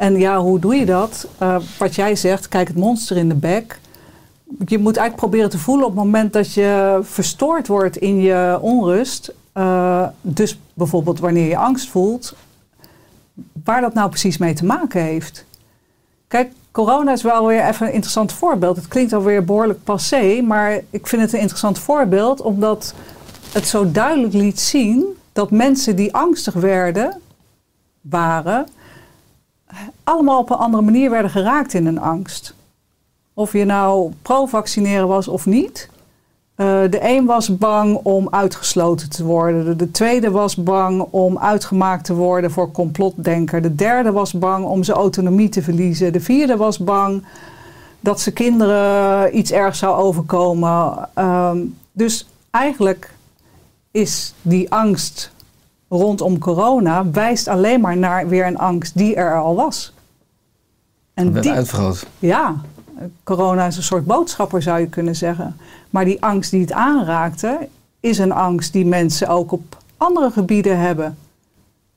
En 0.00 0.18
ja, 0.18 0.38
hoe 0.38 0.58
doe 0.58 0.74
je 0.74 0.86
dat? 0.86 1.26
Eh, 1.38 1.56
wat 1.78 1.94
jij 1.94 2.16
zegt, 2.16 2.48
kijk 2.48 2.68
het 2.68 2.76
monster 2.76 3.16
in 3.16 3.28
de 3.28 3.34
bek. 3.34 3.80
Je 4.66 4.78
moet 4.78 4.96
eigenlijk 4.96 5.16
proberen 5.16 5.50
te 5.50 5.58
voelen 5.58 5.86
op 5.86 5.92
het 5.94 6.04
moment 6.04 6.32
dat 6.32 6.54
je 6.54 7.00
verstoord 7.02 7.66
wordt 7.66 7.96
in 7.96 8.20
je 8.20 8.58
onrust. 8.60 9.34
eh, 9.52 10.06
dus 10.20 10.58
bijvoorbeeld 10.74 11.20
wanneer 11.20 11.48
je 11.48 11.56
angst 11.56 11.88
voelt, 11.88 12.34
waar 13.64 13.80
dat 13.80 13.94
nou 13.94 14.08
precies 14.08 14.38
mee 14.38 14.54
te 14.54 14.64
maken 14.64 15.02
heeft. 15.02 15.44
Kijk, 16.28 16.52
corona 16.70 17.12
is 17.12 17.22
wel 17.22 17.46
weer 17.46 17.64
even 17.64 17.86
een 17.86 17.92
interessant 17.92 18.32
voorbeeld. 18.32 18.76
Het 18.76 18.88
klinkt 18.88 19.12
alweer 19.12 19.44
behoorlijk 19.44 19.84
passé, 19.84 20.40
maar 20.42 20.80
ik 20.90 21.06
vind 21.06 21.22
het 21.22 21.32
een 21.32 21.40
interessant 21.40 21.78
voorbeeld 21.78 22.40
omdat 22.40 22.94
het 23.52 23.66
zo 23.66 23.90
duidelijk 23.90 24.32
liet 24.32 24.60
zien 24.60 25.04
dat 25.32 25.50
mensen 25.50 25.96
die 25.96 26.14
angstig 26.14 26.54
werden, 26.54 27.20
waren, 28.00 28.66
allemaal 30.04 30.38
op 30.38 30.50
een 30.50 30.56
andere 30.56 30.82
manier 30.82 31.10
werden 31.10 31.30
geraakt 31.30 31.74
in 31.74 31.84
hun 31.84 32.00
angst. 32.00 32.54
Of 33.34 33.52
je 33.52 33.64
nou 33.64 34.12
pro-vaccineren 34.22 35.08
was 35.08 35.28
of 35.28 35.46
niet. 35.46 35.88
Eh, 36.54 36.66
de 36.90 36.98
een 37.02 37.26
was 37.26 37.56
bang 37.56 37.94
om 38.02 38.28
uitgesloten 38.30 39.10
te 39.10 39.24
worden. 39.24 39.64
De, 39.64 39.76
de 39.76 39.90
tweede 39.90 40.30
was 40.30 40.56
bang 40.56 41.06
om 41.10 41.38
uitgemaakt 41.38 42.04
te 42.04 42.14
worden 42.14 42.50
voor 42.50 42.70
complotdenker. 42.70 43.62
De 43.62 43.74
derde 43.74 44.12
was 44.12 44.32
bang 44.32 44.64
om 44.64 44.82
zijn 44.82 44.96
autonomie 44.96 45.48
te 45.48 45.62
verliezen. 45.62 46.12
De 46.12 46.20
vierde 46.20 46.56
was 46.56 46.78
bang 46.78 47.24
dat 48.00 48.20
zijn 48.20 48.34
kinderen 48.34 49.38
iets 49.38 49.50
ergs 49.50 49.78
zou 49.78 49.96
overkomen. 49.96 51.08
Ehm, 51.14 51.58
dus 51.92 52.26
eigenlijk 52.50 53.14
is 53.90 54.34
die 54.42 54.72
angst 54.72 55.30
rondom 55.90 56.38
corona 56.38 57.10
wijst 57.10 57.48
alleen 57.48 57.80
maar 57.80 57.96
naar 57.96 58.28
weer 58.28 58.46
een 58.46 58.58
angst 58.58 58.96
die 58.98 59.14
er 59.14 59.40
al 59.40 59.54
was. 59.54 59.92
En 61.14 61.32
die, 61.32 61.52
uitvergroot. 61.52 62.06
ja, 62.18 62.54
corona 63.24 63.66
is 63.66 63.76
een 63.76 63.82
soort 63.82 64.04
boodschapper 64.04 64.62
zou 64.62 64.80
je 64.80 64.86
kunnen 64.86 65.16
zeggen. 65.16 65.56
Maar 65.90 66.04
die 66.04 66.22
angst 66.22 66.50
die 66.50 66.60
het 66.60 66.72
aanraakte, 66.72 67.68
is 68.00 68.18
een 68.18 68.32
angst 68.32 68.72
die 68.72 68.86
mensen 68.86 69.28
ook 69.28 69.52
op 69.52 69.76
andere 69.96 70.30
gebieden 70.30 70.78
hebben. 70.78 71.18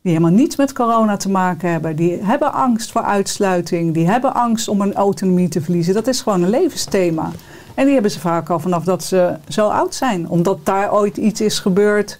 Die 0.02 0.12
helemaal 0.12 0.38
niets 0.38 0.56
met 0.56 0.74
corona 0.74 1.18
te 1.18 1.30
maken 1.30 1.72
hebben. 1.72 1.96
Die 1.96 2.24
hebben 2.24 2.54
angst 2.54 2.92
voor 2.92 3.02
uitsluiting. 3.02 3.94
Die 3.94 4.08
hebben 4.08 4.34
angst 4.34 4.68
om 4.68 4.82
een 4.82 4.94
autonomie 4.94 5.48
te 5.48 5.62
verliezen. 5.62 5.94
Dat 5.94 6.08
is 6.08 6.22
gewoon 6.22 6.44
een 6.44 6.50
levensthema. 6.50 7.32
En 7.74 7.84
die 7.86 7.94
hebben 7.94 8.12
ze 8.12 8.20
vaak 8.20 8.50
al 8.50 8.60
vanaf 8.60 8.84
dat 8.84 9.04
ze 9.04 9.36
zo 9.48 9.68
oud 9.68 9.96
zijn. 9.96 10.30
Omdat 10.30 10.66
daar 10.66 10.94
ooit 10.94 11.18
iets 11.18 11.42
is 11.42 11.60
gebeurd 11.60 12.20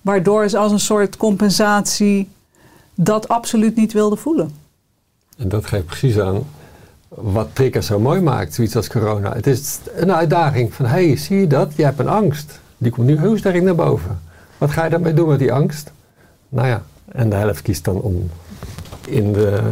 waardoor 0.00 0.48
ze 0.48 0.58
als 0.58 0.72
een 0.72 0.80
soort 0.80 1.16
compensatie 1.16 2.28
dat 2.94 3.28
absoluut 3.28 3.76
niet 3.76 3.92
wilden 3.92 4.18
voelen. 4.18 4.50
En 5.36 5.48
dat 5.48 5.66
geeft 5.66 5.86
precies 5.86 6.18
aan 6.18 6.42
wat 7.08 7.48
triggers 7.52 7.86
zo 7.86 7.98
mooi 7.98 8.20
maakt, 8.20 8.54
zoiets 8.54 8.76
als 8.76 8.88
corona. 8.88 9.32
Het 9.32 9.46
is 9.46 9.78
een 9.94 10.12
uitdaging 10.12 10.74
van, 10.74 10.86
hé, 10.86 11.06
hey, 11.06 11.16
zie 11.16 11.40
je 11.40 11.46
dat? 11.46 11.72
Je 11.76 11.84
hebt 11.84 11.98
een 11.98 12.08
angst. 12.08 12.60
Die 12.78 12.92
komt 12.92 13.06
nu 13.06 13.18
heel 13.18 13.38
sterk 13.38 13.62
naar 13.62 13.74
boven. 13.74 14.20
Wat 14.58 14.70
ga 14.70 14.84
je 14.84 14.90
daarmee 14.90 15.14
doen 15.14 15.28
met 15.28 15.38
die 15.38 15.52
angst? 15.52 15.92
Nou 16.48 16.68
ja, 16.68 16.82
en 17.12 17.30
de 17.30 17.36
helft 17.36 17.62
kiest 17.62 17.84
dan 17.84 18.00
om 18.00 18.30
in 19.06 19.32
de, 19.32 19.62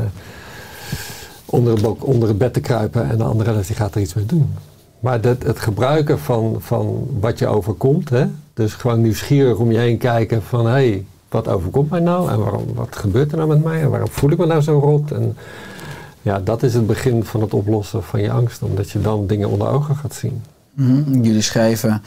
onder, 1.45 1.73
het, 1.73 1.85
onder 2.03 2.29
het 2.29 2.38
bed 2.38 2.53
te 2.53 2.61
kruipen 2.61 3.11
en 3.11 3.19
de 3.19 3.25
andere 3.25 3.51
helft 3.51 3.67
die 3.67 3.77
gaat 3.77 3.95
er 3.95 4.01
iets 4.01 4.14
mee 4.14 4.27
doen. 4.27 4.55
Maar 5.01 5.21
dat, 5.21 5.43
het 5.43 5.59
gebruiken 5.59 6.19
van, 6.19 6.57
van 6.59 7.07
wat 7.21 7.39
je 7.39 7.47
overkomt, 7.47 8.09
hè? 8.09 8.27
dus 8.55 8.73
gewoon 8.73 9.01
nieuwsgierig 9.01 9.57
om 9.57 9.73
je 9.73 9.79
heen 9.79 9.99
kijken 9.99 10.43
van, 10.43 10.67
hé, 10.67 10.73
hey, 10.73 11.07
wat 11.29 11.49
overkomt 11.49 11.91
mij 11.91 12.01
nou 12.01 12.31
en 12.31 12.39
waarom, 12.39 12.75
wat 12.75 12.97
gebeurt 12.97 13.31
er 13.31 13.37
nou 13.37 13.49
met 13.49 13.65
mij 13.65 13.83
en 13.83 13.91
waarom 13.91 14.09
voel 14.11 14.31
ik 14.31 14.39
me 14.39 14.47
nou 14.47 14.61
zo 14.61 14.79
rot? 14.79 15.11
En, 15.11 15.37
ja, 16.23 16.41
dat 16.41 16.63
is 16.63 16.75
het 16.75 16.87
begin 16.87 17.25
van 17.25 17.41
het 17.41 17.55
oplossen 17.55 18.03
van 18.03 18.23
je 18.23 18.31
angst, 18.31 18.63
omdat 18.63 18.91
je 18.91 19.01
dan 19.01 19.27
dingen 19.27 19.49
onder 19.49 19.69
ogen 19.69 19.97
gaat 19.97 20.15
zien. 20.15 20.43
Mhm. 20.75 21.23
Jullie 21.23 21.43
schrijven: 21.43 22.03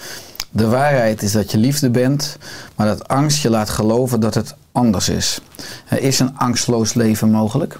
De 0.50 0.68
waarheid 0.68 1.22
is 1.22 1.32
dat 1.32 1.52
je 1.52 1.58
liefde 1.58 1.90
bent, 1.90 2.38
maar 2.76 2.88
dat 2.88 3.08
angst 3.08 3.42
je 3.42 3.50
laat 3.50 3.70
geloven 3.70 4.20
dat 4.20 4.34
het 4.34 4.56
anders 4.72 5.10
is. 5.10 5.42
Is 5.90 6.20
een 6.20 6.38
angstloos 6.38 6.94
leven 6.94 7.30
mogelijk? 7.30 7.80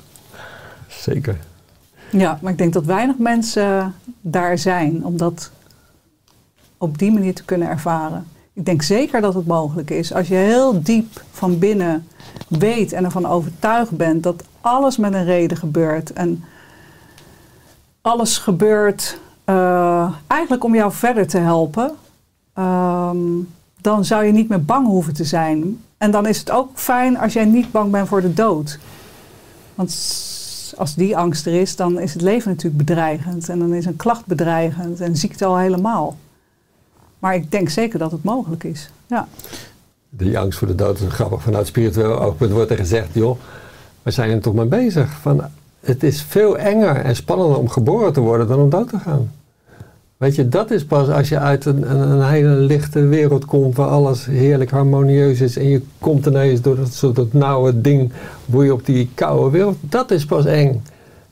Zeker. 0.88 1.38
Ja, 2.12 2.40
maar 2.42 2.52
ik 2.52 2.58
denk 2.58 2.74
dat 2.74 2.86
weinig 2.86 3.18
mensen 3.18 3.94
daar 4.22 4.58
zijn 4.58 5.06
om 5.06 5.18
dat 5.18 5.52
op 6.78 6.98
die 6.98 7.12
manier 7.12 7.36
te 7.36 7.46
kunnen 7.46 7.68
ervaren. 7.68 8.28
Ik 8.54 8.66
denk 8.66 8.82
zeker 8.82 9.22
dat 9.22 9.34
het 9.34 9.48
mogelijk 9.48 9.90
is. 9.90 10.14
Als 10.14 10.28
je 10.28 10.36
heel 10.36 10.84
diep 10.84 11.24
van 11.32 11.60
binnen 11.60 12.08
weet 12.48 12.94
en 12.94 13.04
ervan 13.04 13.26
overtuigd 13.26 13.92
bent 13.92 14.24
dat 14.24 14.44
alles 14.62 14.98
met 14.98 15.14
een 15.14 15.26
reden 15.26 15.58
gebeurt. 15.58 16.14
En 16.14 16.44
alles 18.02 18.38
gebeurt 18.38 19.20
eh, 19.44 20.14
eigenlijk 20.28 20.64
om 20.64 20.76
jou 20.76 20.92
verder 20.92 21.28
te 21.28 21.38
helpen. 21.38 21.92
ehm, 22.54 23.18
dan 23.82 24.06
zou 24.06 24.24
je 24.26 24.32
niet 24.32 24.50
meer 24.50 24.66
bang 24.66 24.88
hoeven 24.88 25.14
te 25.14 25.24
zijn. 25.24 25.84
En 25.98 26.12
dan 26.12 26.26
is 26.26 26.40
het 26.40 26.52
ook 26.52 26.70
fijn 26.74 27.18
als 27.18 27.34
jij 27.34 27.46
niet 27.46 27.72
bang 27.72 27.92
bent 27.92 28.08
voor 28.08 28.22
de 28.22 28.34
dood. 28.34 28.80
Want 29.76 29.92
als 30.78 30.96
die 30.96 31.18
angst 31.18 31.46
er 31.46 31.54
is, 31.54 31.76
dan 31.76 32.00
is 32.00 32.14
het 32.14 32.22
leven 32.22 32.50
natuurlijk 32.50 32.86
bedreigend. 32.86 33.50
En 33.50 33.60
dan 33.60 33.74
is 33.74 33.86
een 33.86 33.96
klacht 33.96 34.26
bedreigend 34.26 35.00
en 35.00 35.16
ziekte 35.16 35.46
al 35.46 35.58
helemaal. 35.58 36.18
Maar 37.20 37.36
ik 37.36 37.52
denk 37.52 37.70
zeker 37.70 38.00
dat 38.00 38.12
het 38.12 38.24
mogelijk 38.24 38.64
is. 38.64 38.90
Ja. 39.08 39.28
Die 40.10 40.40
angst 40.40 40.60
voor 40.60 40.68
de 40.68 40.76
dood 40.76 41.00
is 41.00 41.14
grappig. 41.14 41.42
Vanuit 41.42 41.68
spiritueel 41.68 42.22
oogpunt 42.22 42.52
wordt 42.52 42.72
er 42.72 42.78
gezegd, 42.78 43.08
joh, 43.14 43.40
we 44.02 44.12
zijn 44.12 44.30
er 44.30 44.42
toch 44.42 44.54
mee 44.54 44.66
bezig. 44.66 45.12
Van, 45.12 45.42
het 45.80 46.04
is 46.04 46.22
veel 46.22 46.58
enger 46.58 46.96
en 46.96 47.16
spannender 47.16 47.58
om 47.58 47.70
geboren 47.70 48.14
te 48.14 48.20
worden 48.20 48.48
dan 48.48 48.60
om 48.60 48.70
dood 48.70 48.90
te 48.90 49.00
gaan. 49.00 49.32
Weet 50.22 50.36
je, 50.36 50.50
dat 50.50 50.72
is 50.72 50.86
pas 50.86 51.10
als 51.10 51.30
je 51.30 51.40
uit 51.40 51.66
een, 51.66 51.92
een, 51.92 52.10
een 52.10 52.30
hele 52.30 52.50
lichte 52.50 53.06
wereld 53.08 53.46
komt 53.46 53.76
waar 53.76 53.88
alles 53.88 54.26
heerlijk 54.26 54.72
harmonieus 54.72 55.42
is 55.42 55.58
en 55.58 55.70
je 55.70 55.82
komt 56.00 56.26
ineens 56.26 56.62
door 56.62 56.76
dat 56.76 56.94
soort 56.94 57.16
dat 57.16 57.34
nauwe 57.34 57.82
ding, 57.82 58.12
word 58.46 58.66
je 58.66 58.74
op 58.74 58.86
die 58.86 59.10
koude 59.14 59.50
wereld. 59.50 59.78
Dat 59.80 60.12
is 60.12 60.26
pas 60.26 60.46
eng. 60.46 60.84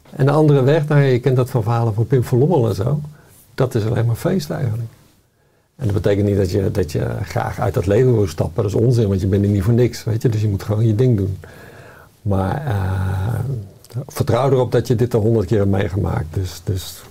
En 0.09 0.25
de 0.25 0.31
andere 0.31 0.63
weg, 0.63 0.87
nou 0.87 1.01
je 1.01 1.19
kent 1.19 1.35
dat 1.35 1.49
van 1.49 1.63
verhalen 1.63 1.93
van 1.93 2.07
Pim 2.07 2.23
van 2.23 2.37
Lommel 2.37 2.67
en 2.67 2.75
zo. 2.75 3.01
dat 3.55 3.75
is 3.75 3.85
alleen 3.85 4.05
maar 4.05 4.15
feest 4.15 4.49
eigenlijk. 4.49 4.89
En 5.75 5.85
dat 5.85 5.93
betekent 5.93 6.27
niet 6.27 6.37
dat 6.37 6.51
je, 6.51 6.71
dat 6.71 6.91
je 6.91 7.07
graag 7.23 7.59
uit 7.59 7.73
dat 7.73 7.85
leven 7.85 8.13
wil 8.13 8.27
stappen. 8.27 8.63
Dat 8.63 8.71
is 8.71 8.79
onzin, 8.79 9.07
want 9.07 9.21
je 9.21 9.27
bent 9.27 9.43
er 9.43 9.49
niet 9.49 9.63
voor 9.63 9.73
niks, 9.73 10.03
weet 10.03 10.21
je. 10.21 10.29
Dus 10.29 10.41
je 10.41 10.49
moet 10.49 10.63
gewoon 10.63 10.87
je 10.87 10.95
ding 10.95 11.17
doen. 11.17 11.37
Maar 12.21 12.65
eh, 12.65 13.39
vertrouw 14.07 14.51
erop 14.51 14.71
dat 14.71 14.87
je 14.87 14.95
dit 14.95 15.13
al 15.13 15.21
honderd 15.21 15.45
keer 15.45 15.57
hebt 15.57 15.71
meegemaakt. 15.71 16.33
Dus, 16.33 16.61
dus 16.63 17.01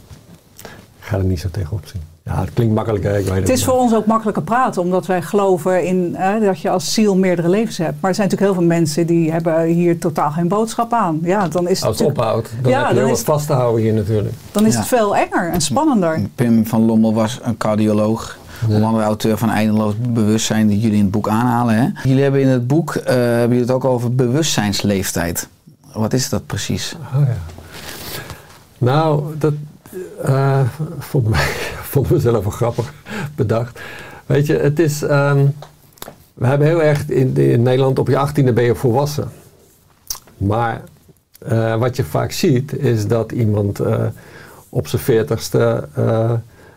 ga 1.08 1.16
er 1.16 1.24
niet 1.24 1.40
zo 1.40 1.48
tegenop 1.50 1.86
zien. 1.86 2.00
Ja, 2.24 2.40
het 2.40 2.52
klinkt 2.52 2.74
makkelijk, 2.74 3.04
hè? 3.04 3.18
ik 3.18 3.24
weet 3.26 3.34
Het 3.38 3.48
is 3.48 3.64
voor 3.64 3.74
ons 3.74 3.94
ook 3.94 4.06
makkelijker 4.06 4.42
praten, 4.42 4.82
omdat 4.82 5.06
wij 5.06 5.22
geloven 5.22 5.84
in 5.86 6.16
eh, 6.16 6.40
dat 6.40 6.60
je 6.60 6.70
als 6.70 6.94
ziel 6.94 7.16
meerdere 7.16 7.48
levens 7.48 7.76
hebt. 7.78 7.94
Maar 8.00 8.10
er 8.10 8.16
zijn 8.16 8.28
natuurlijk 8.28 8.56
heel 8.56 8.66
veel 8.66 8.76
mensen 8.78 9.06
die 9.06 9.32
hebben 9.32 9.64
hier 9.64 9.98
totaal 9.98 10.30
geen 10.30 10.48
boodschap 10.48 10.92
aan. 10.92 11.18
Ja, 11.22 11.48
dan 11.48 11.68
is 11.68 11.78
het, 11.78 11.88
Als 11.88 11.98
het 11.98 12.08
natuurlijk- 12.08 12.18
ophoudt, 12.18 12.50
dan 12.62 12.70
Ja, 12.70 12.78
heb 12.78 12.88
je 12.88 12.94
dan 12.94 13.04
heel 13.04 13.12
is 13.12 13.22
wat 13.22 13.34
vast 13.34 13.46
te 13.46 13.52
houden 13.52 13.82
hier 13.82 13.92
natuurlijk. 13.94 14.34
dan 14.52 14.66
is 14.66 14.72
Ja. 14.72 14.78
het 14.78 14.88
veel 14.88 15.16
enger 15.16 15.50
en 15.50 15.60
spannender. 15.60 16.20
Pim 16.34 16.66
van 16.66 16.84
Lommel 16.84 17.14
was 17.14 17.38
een 17.42 17.56
cardioloog. 17.56 18.36
Onder 18.68 18.82
andere 18.84 19.04
auteur 19.04 19.38
van 19.38 19.50
Eindeloos 19.50 19.94
Bewustzijn, 20.08 20.66
die 20.66 20.78
jullie 20.80 20.96
in 20.96 21.02
het 21.02 21.10
boek 21.10 21.28
aanhalen. 21.28 21.74
Hè? 21.74 22.08
Jullie 22.08 22.22
hebben 22.22 22.40
in 22.40 22.48
het 22.48 22.66
boek 22.66 22.94
eh, 22.94 23.14
hebben 23.14 23.48
jullie 23.48 23.62
het 23.62 23.70
ook 23.70 23.84
over 23.84 24.14
bewustzijnsleeftijd. 24.14 25.48
Wat 25.92 26.12
is 26.12 26.28
dat 26.28 26.46
precies? 26.46 26.96
Oh 27.14 27.20
ja. 27.26 27.36
Nou, 28.78 29.22
dat 29.38 29.52
wij, 31.30 31.46
vonden 31.80 32.12
we 32.12 32.20
zelf 32.20 32.42
wel 32.42 32.52
grappig 32.52 32.92
bedacht. 33.34 33.80
Weet 34.26 34.46
je, 34.46 34.54
het 34.54 34.78
is. 34.78 35.02
ehm, 35.02 35.46
we 36.34 36.46
hebben 36.46 36.66
heel 36.66 36.82
erg 36.82 37.08
in, 37.08 37.62
Nederland 37.62 37.98
op 37.98 38.08
je 38.08 38.28
18e 38.28 38.52
ben 38.54 38.64
je 38.64 38.74
volwassen. 38.74 39.30
Maar 40.36 40.82
eh, 41.38 41.76
wat 41.76 41.96
je 41.96 42.04
vaak 42.04 42.32
ziet 42.32 42.78
is 42.78 43.06
dat 43.06 43.32
iemand 43.32 43.80
eh, 43.80 44.06
op 44.68 44.88
zijn 44.88 45.02
40ste 45.02 45.94
eh, 45.94 46.32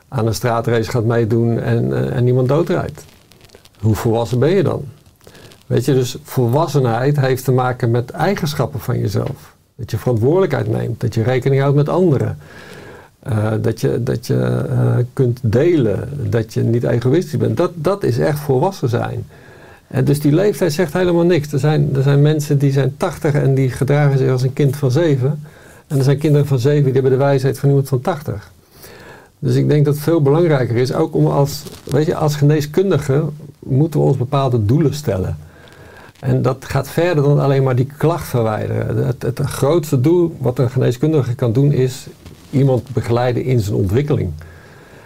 aan 0.08 0.28
een 0.28 0.34
straatrace 0.34 0.92
gaat 0.92 1.06
meedoen 1.06 1.60
en, 1.60 2.12
en 2.14 2.28
iemand 2.28 2.48
doodrijdt. 2.48 3.06
Hoe 3.80 3.96
volwassen 3.96 4.40
ben 4.40 4.50
je 4.50 4.64
dan? 4.64 4.86
Weet 5.68 5.86
je, 5.86 5.94
dus 5.94 6.18
volwassenheid 6.24 7.20
heeft 7.20 7.44
te 7.44 7.52
maken 7.52 7.92
met 7.92 8.10
eigenschappen 8.10 8.80
van 8.80 9.00
jezelf. 9.00 9.56
Dat 9.76 9.92
je 9.92 9.98
verantwoordelijkheid 9.98 10.68
neemt, 10.68 11.00
dat 11.02 11.14
je 11.14 11.24
rekening 11.24 11.62
houdt 11.62 11.76
met 11.76 11.90
anderen. 11.90 12.38
Eh, 13.22 13.52
dat 13.62 13.82
je, 13.82 14.04
dat 14.04 14.28
je 14.28 14.66
eh, 14.70 14.96
kunt 15.14 15.40
delen, 15.44 16.10
dat 16.30 16.54
je 16.54 16.64
niet 16.64 16.84
egoïstisch 16.84 17.38
bent. 17.38 17.58
Dat, 17.58 17.72
dat 17.76 18.04
is 18.04 18.18
echt 18.18 18.40
volwassen 18.40 18.90
zijn. 18.90 19.26
En 19.88 20.06
dus 20.06 20.20
die 20.20 20.34
leeftijd 20.34 20.74
zegt 20.74 20.94
helemaal 20.94 21.26
niks. 21.26 21.52
Er 21.52 21.60
zijn, 21.60 21.96
er 21.96 22.04
zijn 22.04 22.22
mensen 22.22 22.58
die 22.58 22.72
zijn 22.72 22.94
80 22.98 23.34
en 23.34 23.54
die 23.54 23.70
gedragen 23.70 24.18
zich 24.18 24.32
als 24.32 24.42
een 24.42 24.54
kind 24.54 24.76
van 24.76 24.92
7. 24.92 25.44
En 25.88 25.98
er 25.98 26.04
zijn 26.04 26.18
kinderen 26.18 26.48
van 26.48 26.60
7 26.60 26.84
die 26.84 26.94
hebben 26.94 27.12
de 27.12 27.18
wijsheid 27.18 27.60
van 27.60 27.70
iemand 27.70 27.88
van 27.88 28.02
80. 28.02 28.52
Dus 29.40 29.56
ik 29.56 29.68
denk 29.68 29.86
dat 29.86 29.94
het 29.94 30.04
veel 30.04 30.22
belangrijker 30.22 30.76
is, 30.76 30.94
ook 30.94 31.16
om 31.16 31.26
als, 31.26 31.64
weet 31.84 32.06
je, 32.06 32.16
als 32.16 32.36
geneeskundige 32.36 33.24
moeten 33.60 34.00
we 34.00 34.06
ons 34.06 34.18
bepaalde 34.18 34.66
doelen 34.66 34.94
stellen. 34.94 35.38
En 36.20 36.42
dat 36.42 36.66
gaat 36.66 36.90
verder 36.90 37.24
dan 37.24 37.40
alleen 37.40 37.64
maar 37.64 37.76
die 37.76 37.88
klacht 37.98 38.28
verwijderen. 38.28 39.06
Het, 39.06 39.22
het 39.22 39.40
grootste 39.40 40.02
doel 40.02 40.36
wat 40.40 40.60
een 40.60 40.70
geneeskundige 40.70 41.36
kan 41.36 41.54
doen 41.54 41.72
is 41.72 42.08
iemand 42.52 42.94
begeleiden 42.94 43.44
in 43.44 43.60
zijn 43.60 43.76
ontwikkeling. 43.76 44.32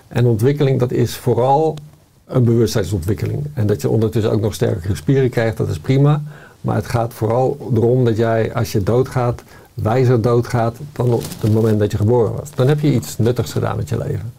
En 0.07 0.25
ontwikkeling 0.25 0.79
dat 0.79 0.91
is 0.91 1.15
vooral 1.15 1.77
een 2.25 2.43
bewustzijnsontwikkeling. 2.43 3.45
En 3.53 3.67
dat 3.67 3.81
je 3.81 3.89
ondertussen 3.89 4.31
ook 4.31 4.41
nog 4.41 4.53
sterkere 4.53 4.95
spieren 4.95 5.29
krijgt, 5.29 5.57
dat 5.57 5.69
is 5.69 5.79
prima. 5.79 6.21
Maar 6.61 6.75
het 6.75 6.87
gaat 6.87 7.13
vooral 7.13 7.71
erom 7.73 8.05
dat 8.05 8.17
jij 8.17 8.53
als 8.53 8.71
je 8.71 8.83
doodgaat, 8.83 9.43
wijzer 9.73 10.21
doodgaat 10.21 10.77
dan 10.91 11.13
op 11.13 11.23
het 11.39 11.53
moment 11.53 11.79
dat 11.79 11.91
je 11.91 11.97
geboren 11.97 12.35
was. 12.35 12.51
Dan 12.55 12.67
heb 12.67 12.79
je 12.79 12.93
iets 12.93 13.17
nuttigs 13.17 13.51
gedaan 13.51 13.75
met 13.75 13.89
je 13.89 13.97
leven. 13.97 14.33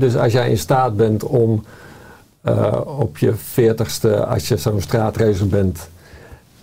Dus 0.00 0.16
als 0.16 0.32
jij 0.32 0.50
in 0.50 0.58
staat 0.58 0.96
bent 0.96 1.24
om 1.24 1.64
eh, 2.40 2.80
op 2.98 3.18
je 3.18 3.34
veertigste, 3.34 4.26
als 4.26 4.48
je 4.48 4.56
zo'n 4.56 4.80
straatracer 4.80 5.48
bent 5.48 5.88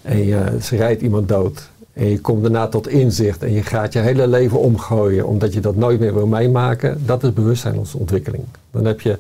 en 0.02 0.26
je, 0.26 0.58
ze 0.62 0.76
rijdt 0.76 1.02
iemand 1.02 1.28
dood 1.28 1.70
en 2.00 2.10
je 2.10 2.20
komt 2.20 2.42
daarna 2.42 2.68
tot 2.68 2.88
inzicht 2.88 3.44
en 3.44 3.52
je 3.52 3.64
gaat 3.64 3.94
je 3.94 4.00
hele 4.00 4.28
leven 4.28 4.60
omgooien 4.60 5.28
omdat 5.28 5.54
je 5.54 5.60
dat 5.60 5.76
nooit 5.76 6.00
meer 6.00 6.14
wil 6.14 6.28
meemaken, 6.28 7.06
dat 7.06 7.24
is 7.24 7.34
bewustzijnsontwikkeling. 7.34 8.44
Dan 8.72 8.86
heb 8.86 9.02
je 9.02 9.18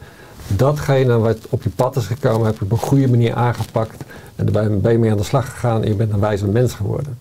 datgene 0.47 1.17
wat 1.17 1.37
op 1.49 1.63
je 1.63 1.69
pad 1.69 1.95
is 1.95 2.05
gekomen, 2.05 2.45
heb 2.45 2.57
je 2.57 2.65
op 2.65 2.71
een 2.71 2.77
goede 2.77 3.07
manier 3.07 3.33
aangepakt 3.33 4.03
en 4.35 4.45
daarbij 4.45 4.77
ben 4.77 4.91
je 4.91 4.97
mee 4.97 5.11
aan 5.11 5.17
de 5.17 5.23
slag 5.23 5.49
gegaan 5.49 5.83
en 5.83 5.87
je 5.87 5.95
bent 5.95 6.13
een 6.13 6.19
wijzer 6.19 6.49
mens 6.49 6.73
geworden. 6.73 7.17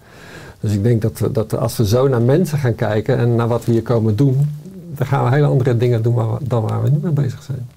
Dus 0.60 0.72
ik 0.72 0.82
denk 0.82 1.02
dat, 1.02 1.18
we, 1.18 1.32
dat 1.32 1.56
als 1.56 1.76
we 1.76 1.86
zo 1.86 2.08
naar 2.08 2.22
mensen 2.22 2.58
gaan 2.58 2.74
kijken 2.74 3.16
en 3.16 3.34
naar 3.34 3.48
wat 3.48 3.64
we 3.64 3.72
hier 3.72 3.82
komen 3.82 4.16
doen, 4.16 4.50
dan 4.94 5.06
gaan 5.06 5.24
we 5.24 5.30
hele 5.30 5.46
andere 5.46 5.76
dingen 5.76 6.02
doen 6.02 6.38
dan 6.40 6.62
waar 6.62 6.82
we 6.82 6.90
nu 6.90 6.98
mee 7.02 7.12
bezig 7.12 7.42
zijn. 7.42 7.68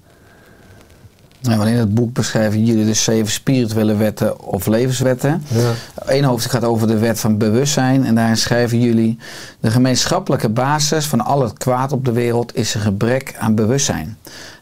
Nou, 1.42 1.58
want 1.58 1.70
in 1.70 1.76
het 1.76 1.94
boek 1.94 2.12
beschrijven 2.12 2.64
jullie 2.64 2.84
dus 2.84 3.04
zeven 3.04 3.32
spirituele 3.32 3.96
wetten 3.96 4.40
of 4.40 4.66
levenswetten. 4.66 5.42
Ja. 5.48 5.72
Eén 5.94 6.24
hoofdstuk 6.24 6.52
gaat 6.52 6.64
over 6.64 6.86
de 6.86 6.98
wet 6.98 7.20
van 7.20 7.38
bewustzijn. 7.38 8.04
En 8.04 8.14
daarin 8.14 8.36
schrijven 8.36 8.80
jullie: 8.80 9.18
De 9.60 9.70
gemeenschappelijke 9.70 10.48
basis 10.48 11.06
van 11.06 11.20
al 11.20 11.42
het 11.42 11.58
kwaad 11.58 11.92
op 11.92 12.04
de 12.04 12.12
wereld 12.12 12.56
is 12.56 12.74
een 12.74 12.80
gebrek 12.80 13.34
aan 13.38 13.54
bewustzijn. 13.54 14.18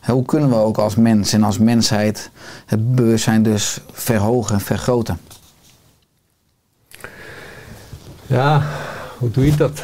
Hoe 0.06 0.24
kunnen 0.24 0.48
we 0.48 0.54
ook 0.54 0.78
als 0.78 0.94
mens 0.94 1.32
en 1.32 1.42
als 1.42 1.58
mensheid 1.58 2.30
het 2.66 2.94
bewustzijn 2.94 3.42
dus 3.42 3.80
verhogen 3.92 4.54
en 4.54 4.60
vergroten? 4.60 5.18
ja, 8.30 8.62
hoe 9.18 9.30
doe 9.30 9.46
je 9.46 9.56
dat? 9.56 9.82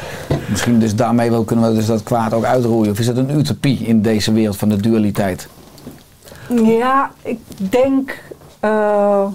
Misschien 0.49 0.79
dus 0.79 0.95
daarmee 0.95 1.29
wel 1.29 1.43
kunnen 1.43 1.69
we 1.69 1.75
dus 1.75 1.85
dat 1.85 2.03
kwaad 2.03 2.33
ook 2.33 2.43
uitroeien. 2.43 2.91
Of 2.91 2.99
is 2.99 3.07
het 3.07 3.17
een 3.17 3.37
utopie 3.37 3.77
in 3.77 4.01
deze 4.01 4.31
wereld 4.33 4.57
van 4.57 4.69
de 4.69 4.77
dualiteit? 4.77 5.47
Ja, 6.49 7.11
ik 7.21 7.39
denk. 7.57 8.23
eh, 8.59 9.27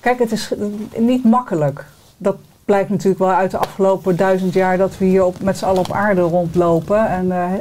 kijk, 0.00 0.18
het 0.18 0.32
is 0.32 0.52
niet 0.96 1.24
makkelijk. 1.24 1.84
Dat 2.16 2.36
blijkt 2.64 2.90
natuurlijk 2.90 3.18
wel 3.18 3.30
uit 3.30 3.50
de 3.50 3.56
afgelopen 3.58 4.16
duizend 4.16 4.52
jaar 4.52 4.78
dat 4.78 4.98
we 4.98 5.04
hier 5.04 5.24
op, 5.24 5.40
met 5.40 5.58
z'n 5.58 5.64
allen 5.64 5.80
op 5.80 5.92
aarde 5.92 6.20
rondlopen. 6.20 7.08
En 7.08 7.32
eh, 7.32 7.52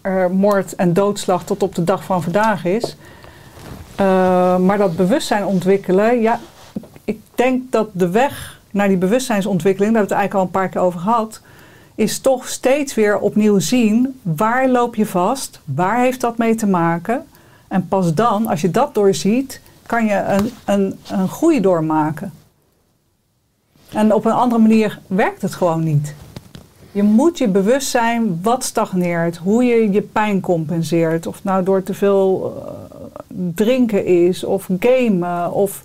er 0.00 0.30
moord 0.30 0.74
en 0.74 0.92
doodslag 0.92 1.44
tot 1.44 1.62
op 1.62 1.74
de 1.74 1.84
dag 1.84 2.04
van 2.04 2.22
vandaag 2.22 2.64
is. 2.64 2.96
Eh, 3.96 4.56
maar 4.58 4.78
dat 4.78 4.96
bewustzijn 4.96 5.44
ontwikkelen, 5.44 6.20
ja, 6.20 6.40
ik 7.04 7.20
denk 7.34 7.72
dat 7.72 7.88
de 7.92 8.10
weg 8.10 8.60
naar 8.70 8.88
die 8.88 8.96
bewustzijnsontwikkeling, 8.96 9.92
daar 9.92 10.02
hebben 10.02 10.16
we 10.16 10.22
het 10.22 10.30
eigenlijk 10.32 10.54
al 10.54 10.60
een 10.60 10.68
paar 10.68 10.80
keer 10.80 10.88
over 10.88 11.00
gehad, 11.00 11.40
is 11.94 12.18
toch 12.18 12.48
steeds 12.48 12.94
weer 12.94 13.18
opnieuw 13.18 13.58
zien 13.58 14.20
waar 14.22 14.68
loop 14.68 14.94
je 14.94 15.06
vast, 15.06 15.60
waar 15.64 15.98
heeft 16.00 16.20
dat 16.20 16.38
mee 16.38 16.54
te 16.54 16.66
maken. 16.66 17.26
En 17.68 17.88
pas 17.88 18.14
dan, 18.14 18.46
als 18.46 18.60
je 18.60 18.70
dat 18.70 18.94
doorziet, 18.94 19.60
kan 19.86 20.04
je 20.06 20.14
een, 20.14 20.50
een, 20.64 20.98
een 21.10 21.28
groei 21.28 21.60
doormaken. 21.60 22.32
En 23.92 24.14
op 24.14 24.24
een 24.24 24.32
andere 24.32 24.60
manier 24.60 24.98
werkt 25.06 25.42
het 25.42 25.54
gewoon 25.54 25.84
niet. 25.84 26.14
Je 26.92 27.02
moet 27.02 27.38
je 27.38 27.48
bewust 27.48 27.88
zijn 27.88 28.38
wat 28.42 28.64
stagneert, 28.64 29.36
hoe 29.36 29.64
je 29.64 29.90
je 29.90 30.02
pijn 30.02 30.40
compenseert. 30.40 31.26
Of 31.26 31.34
het 31.34 31.44
nou 31.44 31.64
door 31.64 31.82
te 31.82 31.94
veel 31.94 32.54
eh, 32.66 33.04
drinken 33.54 34.04
is, 34.06 34.44
of 34.44 34.68
gamen, 34.80 35.52
of 35.52 35.82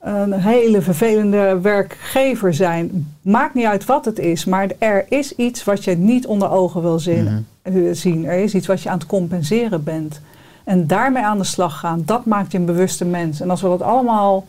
een 0.00 0.32
hele 0.32 0.82
vervelende 0.82 1.58
werkgever 1.60 2.54
zijn. 2.54 3.14
Maakt 3.22 3.54
niet 3.54 3.64
uit 3.64 3.84
wat 3.84 4.04
het 4.04 4.18
is, 4.18 4.44
maar 4.44 4.70
er 4.78 5.06
is 5.08 5.34
iets 5.34 5.64
wat 5.64 5.84
je 5.84 5.96
niet 5.96 6.26
onder 6.26 6.50
ogen 6.50 6.82
wil 6.82 6.98
zien. 6.98 7.46
eh, 7.62 7.72
zien. 7.92 8.24
Er 8.26 8.38
is 8.38 8.54
iets 8.54 8.66
wat 8.66 8.82
je 8.82 8.88
aan 8.88 8.98
het 8.98 9.06
compenseren 9.06 9.84
bent. 9.84 10.20
En 10.66 10.86
daarmee 10.86 11.22
aan 11.24 11.38
de 11.38 11.44
slag 11.44 11.78
gaan, 11.78 12.02
dat 12.06 12.24
maakt 12.24 12.52
je 12.52 12.58
een 12.58 12.64
bewuste 12.64 13.04
mens. 13.04 13.40
En 13.40 13.50
als 13.50 13.62
we 13.62 13.68
dat 13.68 13.82
allemaal 13.82 14.44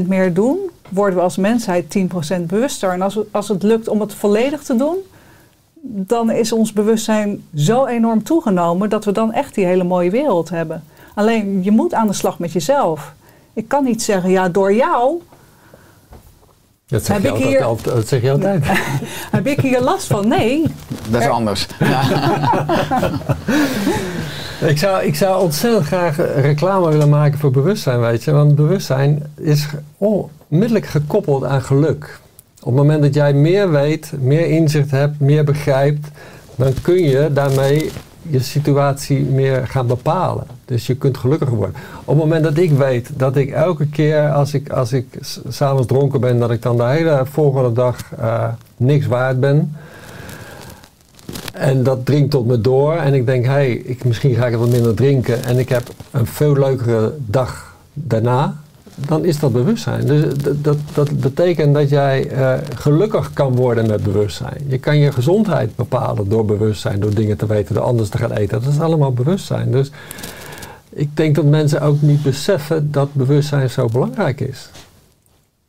10% 0.00 0.06
meer 0.06 0.34
doen, 0.34 0.58
worden 0.88 1.16
we 1.16 1.22
als 1.22 1.36
mensheid 1.36 1.96
10% 2.38 2.40
bewuster. 2.46 2.90
En 2.90 3.02
als, 3.02 3.14
we, 3.14 3.26
als 3.30 3.48
het 3.48 3.62
lukt 3.62 3.88
om 3.88 4.00
het 4.00 4.14
volledig 4.14 4.62
te 4.62 4.76
doen, 4.76 4.96
dan 5.82 6.30
is 6.30 6.52
ons 6.52 6.72
bewustzijn 6.72 7.44
zo 7.54 7.86
enorm 7.86 8.22
toegenomen 8.22 8.88
dat 8.90 9.04
we 9.04 9.12
dan 9.12 9.32
echt 9.32 9.54
die 9.54 9.64
hele 9.66 9.84
mooie 9.84 10.10
wereld 10.10 10.48
hebben. 10.48 10.84
Alleen 11.14 11.62
je 11.62 11.70
moet 11.70 11.94
aan 11.94 12.06
de 12.06 12.12
slag 12.12 12.38
met 12.38 12.52
jezelf. 12.52 13.12
Ik 13.52 13.68
kan 13.68 13.84
niet 13.84 14.02
zeggen, 14.02 14.30
ja, 14.30 14.48
door 14.48 14.74
jou 14.74 15.20
Dat 16.86 17.04
zeg, 17.04 17.16
Heb 17.16 17.22
je 17.22 17.28
ik 17.28 17.34
altijd, 17.34 17.50
hier- 17.50 17.64
altijd- 17.64 17.94
dat 17.96 18.08
zeg 18.08 18.22
je 18.22 18.30
altijd. 18.30 18.64
heb 19.36 19.46
ik 19.46 19.60
hier 19.60 19.80
last 19.80 20.06
van. 20.06 20.28
Nee, 20.28 20.62
Dat 21.08 21.20
is 21.20 21.26
Er- 21.26 21.32
anders. 21.32 21.66
Ja. 21.78 22.02
Ik 24.60 24.78
zou, 24.78 25.04
ik 25.04 25.14
zou 25.14 25.42
ontzettend 25.42 25.86
graag 25.86 26.16
reclame 26.16 26.88
willen 26.88 27.08
maken 27.08 27.38
voor 27.38 27.50
bewustzijn, 27.50 28.00
weet 28.00 28.24
je. 28.24 28.32
Want 28.32 28.54
bewustzijn 28.54 29.22
is 29.36 29.66
onmiddellijk 29.98 30.86
gekoppeld 30.86 31.44
aan 31.44 31.62
geluk. 31.62 32.18
Op 32.60 32.66
het 32.66 32.74
moment 32.74 33.02
dat 33.02 33.14
jij 33.14 33.32
meer 33.32 33.70
weet, 33.70 34.12
meer 34.20 34.46
inzicht 34.46 34.90
hebt, 34.90 35.20
meer 35.20 35.44
begrijpt, 35.44 36.08
dan 36.56 36.72
kun 36.82 37.02
je 37.02 37.30
daarmee 37.32 37.90
je 38.30 38.40
situatie 38.40 39.20
meer 39.20 39.66
gaan 39.66 39.86
bepalen. 39.86 40.46
Dus 40.64 40.86
je 40.86 40.96
kunt 40.96 41.16
gelukkiger 41.16 41.56
worden. 41.56 41.74
Op 42.00 42.06
het 42.06 42.16
moment 42.16 42.44
dat 42.44 42.56
ik 42.56 42.70
weet 42.70 43.10
dat 43.16 43.36
ik 43.36 43.50
elke 43.50 43.86
keer 43.86 44.32
als 44.32 44.54
ik, 44.54 44.70
als 44.70 44.92
ik 44.92 45.18
s'avonds 45.48 45.86
dronken 45.86 46.20
ben, 46.20 46.38
dat 46.38 46.50
ik 46.50 46.62
dan 46.62 46.76
de 46.76 46.84
hele 46.84 47.22
volgende 47.30 47.72
dag 47.72 48.12
eh, 48.18 48.48
niks 48.76 49.06
waard 49.06 49.40
ben. 49.40 49.76
En 51.54 51.82
dat 51.82 52.06
dringt 52.06 52.30
tot 52.30 52.46
me 52.46 52.60
door. 52.60 52.96
En 52.96 53.14
ik 53.14 53.26
denk, 53.26 53.44
hé, 53.44 53.50
hey, 53.50 53.72
ik, 53.72 54.04
misschien 54.04 54.34
ga 54.34 54.46
ik 54.46 54.56
wat 54.56 54.68
minder 54.68 54.94
drinken. 54.94 55.44
En 55.44 55.58
ik 55.58 55.68
heb 55.68 55.82
een 56.10 56.26
veel 56.26 56.52
leukere 56.52 57.14
dag 57.26 57.76
daarna. 57.92 58.56
Dan 58.94 59.24
is 59.24 59.38
dat 59.38 59.52
bewustzijn. 59.52 60.06
Dus 60.06 60.34
dat, 60.56 60.76
dat, 60.94 61.20
betekent 61.20 61.74
dat 61.74 61.88
jij 61.88 62.30
eh, 62.30 62.54
gelukkig 62.74 63.32
kan 63.32 63.56
worden 63.56 63.86
met 63.86 64.02
bewustzijn. 64.02 64.64
Je 64.66 64.78
kan 64.78 64.98
je 64.98 65.12
gezondheid 65.12 65.76
bepalen 65.76 66.28
door 66.28 66.44
bewustzijn. 66.44 67.00
Door 67.00 67.14
dingen 67.14 67.36
te 67.36 67.46
weten, 67.46 67.74
door 67.74 67.84
anders 67.84 68.08
te 68.08 68.18
gaan 68.18 68.32
eten. 68.32 68.62
Dat 68.62 68.72
is 68.72 68.80
allemaal 68.80 69.12
bewustzijn. 69.12 69.70
Dus 69.70 69.90
ik 70.90 71.16
denk 71.16 71.34
dat 71.34 71.44
mensen 71.44 71.80
ook 71.80 72.00
niet 72.00 72.22
beseffen 72.22 72.90
dat 72.92 73.12
bewustzijn 73.12 73.70
zo 73.70 73.86
belangrijk 73.86 74.40
is. 74.40 74.68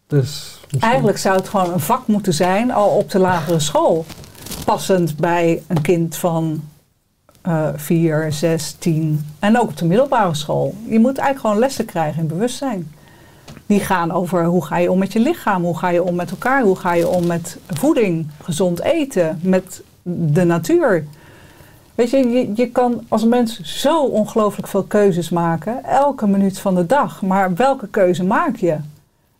Dus 0.07 0.59
Eigenlijk 0.79 1.17
zou 1.17 1.35
het 1.35 1.49
gewoon 1.49 1.73
een 1.73 1.79
vak 1.79 2.07
moeten 2.07 2.33
zijn, 2.33 2.71
al 2.71 2.89
op 2.89 3.11
de 3.11 3.19
lagere 3.19 3.59
school. 3.59 4.05
Passend 4.65 5.17
bij 5.17 5.63
een 5.67 5.81
kind 5.81 6.15
van 6.15 6.63
eh 7.45 7.69
4, 7.75 8.33
6, 8.33 8.75
10 8.79 9.25
en 9.39 9.59
ook 9.59 9.69
op 9.69 9.77
de 9.77 9.85
middelbare 9.85 10.33
school. 10.33 10.75
Je 10.87 10.99
moet 10.99 11.17
eigenlijk 11.17 11.39
gewoon 11.39 11.59
lessen 11.59 11.85
krijgen 11.85 12.21
in 12.21 12.27
bewustzijn. 12.27 12.91
Die 13.65 13.79
gaan 13.79 14.11
over 14.11 14.45
hoe 14.45 14.65
ga 14.65 14.77
je 14.77 14.91
om 14.91 14.97
met 14.99 15.13
je 15.13 15.19
lichaam, 15.19 15.63
hoe 15.63 15.77
ga 15.77 15.89
je 15.89 16.03
om 16.03 16.15
met 16.15 16.31
elkaar, 16.31 16.63
hoe 16.63 16.75
ga 16.75 16.93
je 16.93 17.07
om 17.07 17.27
met 17.27 17.57
voeding, 17.67 18.27
gezond 18.43 18.81
eten, 18.81 19.39
met 19.41 19.83
de 20.03 20.43
natuur. 20.43 21.05
Weet 21.95 22.09
je, 22.09 22.17
je, 22.17 22.51
je 22.55 22.69
kan 22.69 23.05
als 23.07 23.25
mens 23.25 23.61
zo 23.61 24.03
ongelooflijk 24.03 24.67
veel 24.67 24.83
keuzes 24.83 25.29
maken, 25.29 25.83
elke 25.83 26.27
minuut 26.27 26.59
van 26.59 26.75
de 26.75 26.85
dag. 26.85 27.21
Maar 27.21 27.55
welke 27.55 27.87
keuze 27.87 28.23
maak 28.23 28.55
je? 28.55 28.77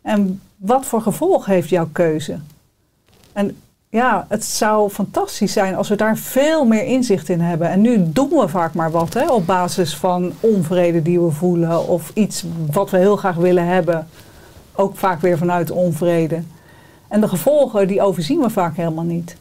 En 0.01 0.41
wat 0.55 0.85
voor 0.85 1.01
gevolg 1.01 1.45
heeft 1.45 1.69
jouw 1.69 1.89
keuze? 1.91 2.39
En 3.33 3.57
ja, 3.95 4.25
het 4.29 4.43
zou 4.43 4.89
fantastisch 4.89 5.53
zijn 5.53 5.75
als 5.75 5.89
we 5.89 5.95
daar 5.95 6.17
veel 6.17 6.65
meer 6.65 6.83
inzicht 6.83 7.29
in 7.29 7.39
hebben. 7.39 7.69
En 7.69 7.81
nu 7.81 8.11
doen 8.11 8.29
we 8.29 8.47
vaak 8.47 8.73
maar 8.73 8.91
wat 8.91 9.13
hè, 9.13 9.31
op 9.31 9.45
basis 9.45 9.95
van 9.95 10.33
onvrede 10.39 11.01
die 11.01 11.19
we 11.19 11.31
voelen 11.31 11.87
of 11.87 12.11
iets 12.13 12.43
wat 12.71 12.89
we 12.89 12.97
heel 12.97 13.15
graag 13.15 13.35
willen 13.35 13.65
hebben. 13.65 14.07
Ook 14.75 14.97
vaak 14.97 15.21
weer 15.21 15.37
vanuit 15.37 15.71
onvrede. 15.71 16.41
En 17.07 17.21
de 17.21 17.27
gevolgen 17.27 17.87
die 17.87 18.01
overzien 18.01 18.39
we 18.39 18.49
vaak 18.49 18.75
helemaal 18.75 19.03
niet. 19.03 19.35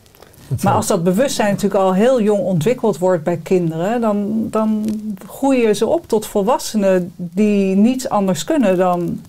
Maar 0.62 0.74
als 0.74 0.86
dat 0.86 1.05
bewustzijn 1.05 1.50
natuurlijk 1.50 1.80
al 1.80 1.94
heel 1.94 2.22
jong 2.22 2.40
ontwikkeld 2.40 2.98
wordt 2.98 3.24
bij 3.24 3.36
kinderen, 3.36 4.00
dan, 4.00 4.46
dan 4.50 4.84
groeien 5.26 5.76
ze 5.76 5.86
op 5.86 6.09
tot 6.09 6.26
volwassenen 6.26 7.12
die 7.16 7.76
niets 7.76 8.09
anders 8.09 8.44
kunnen 8.44 8.76
dan 8.76 9.20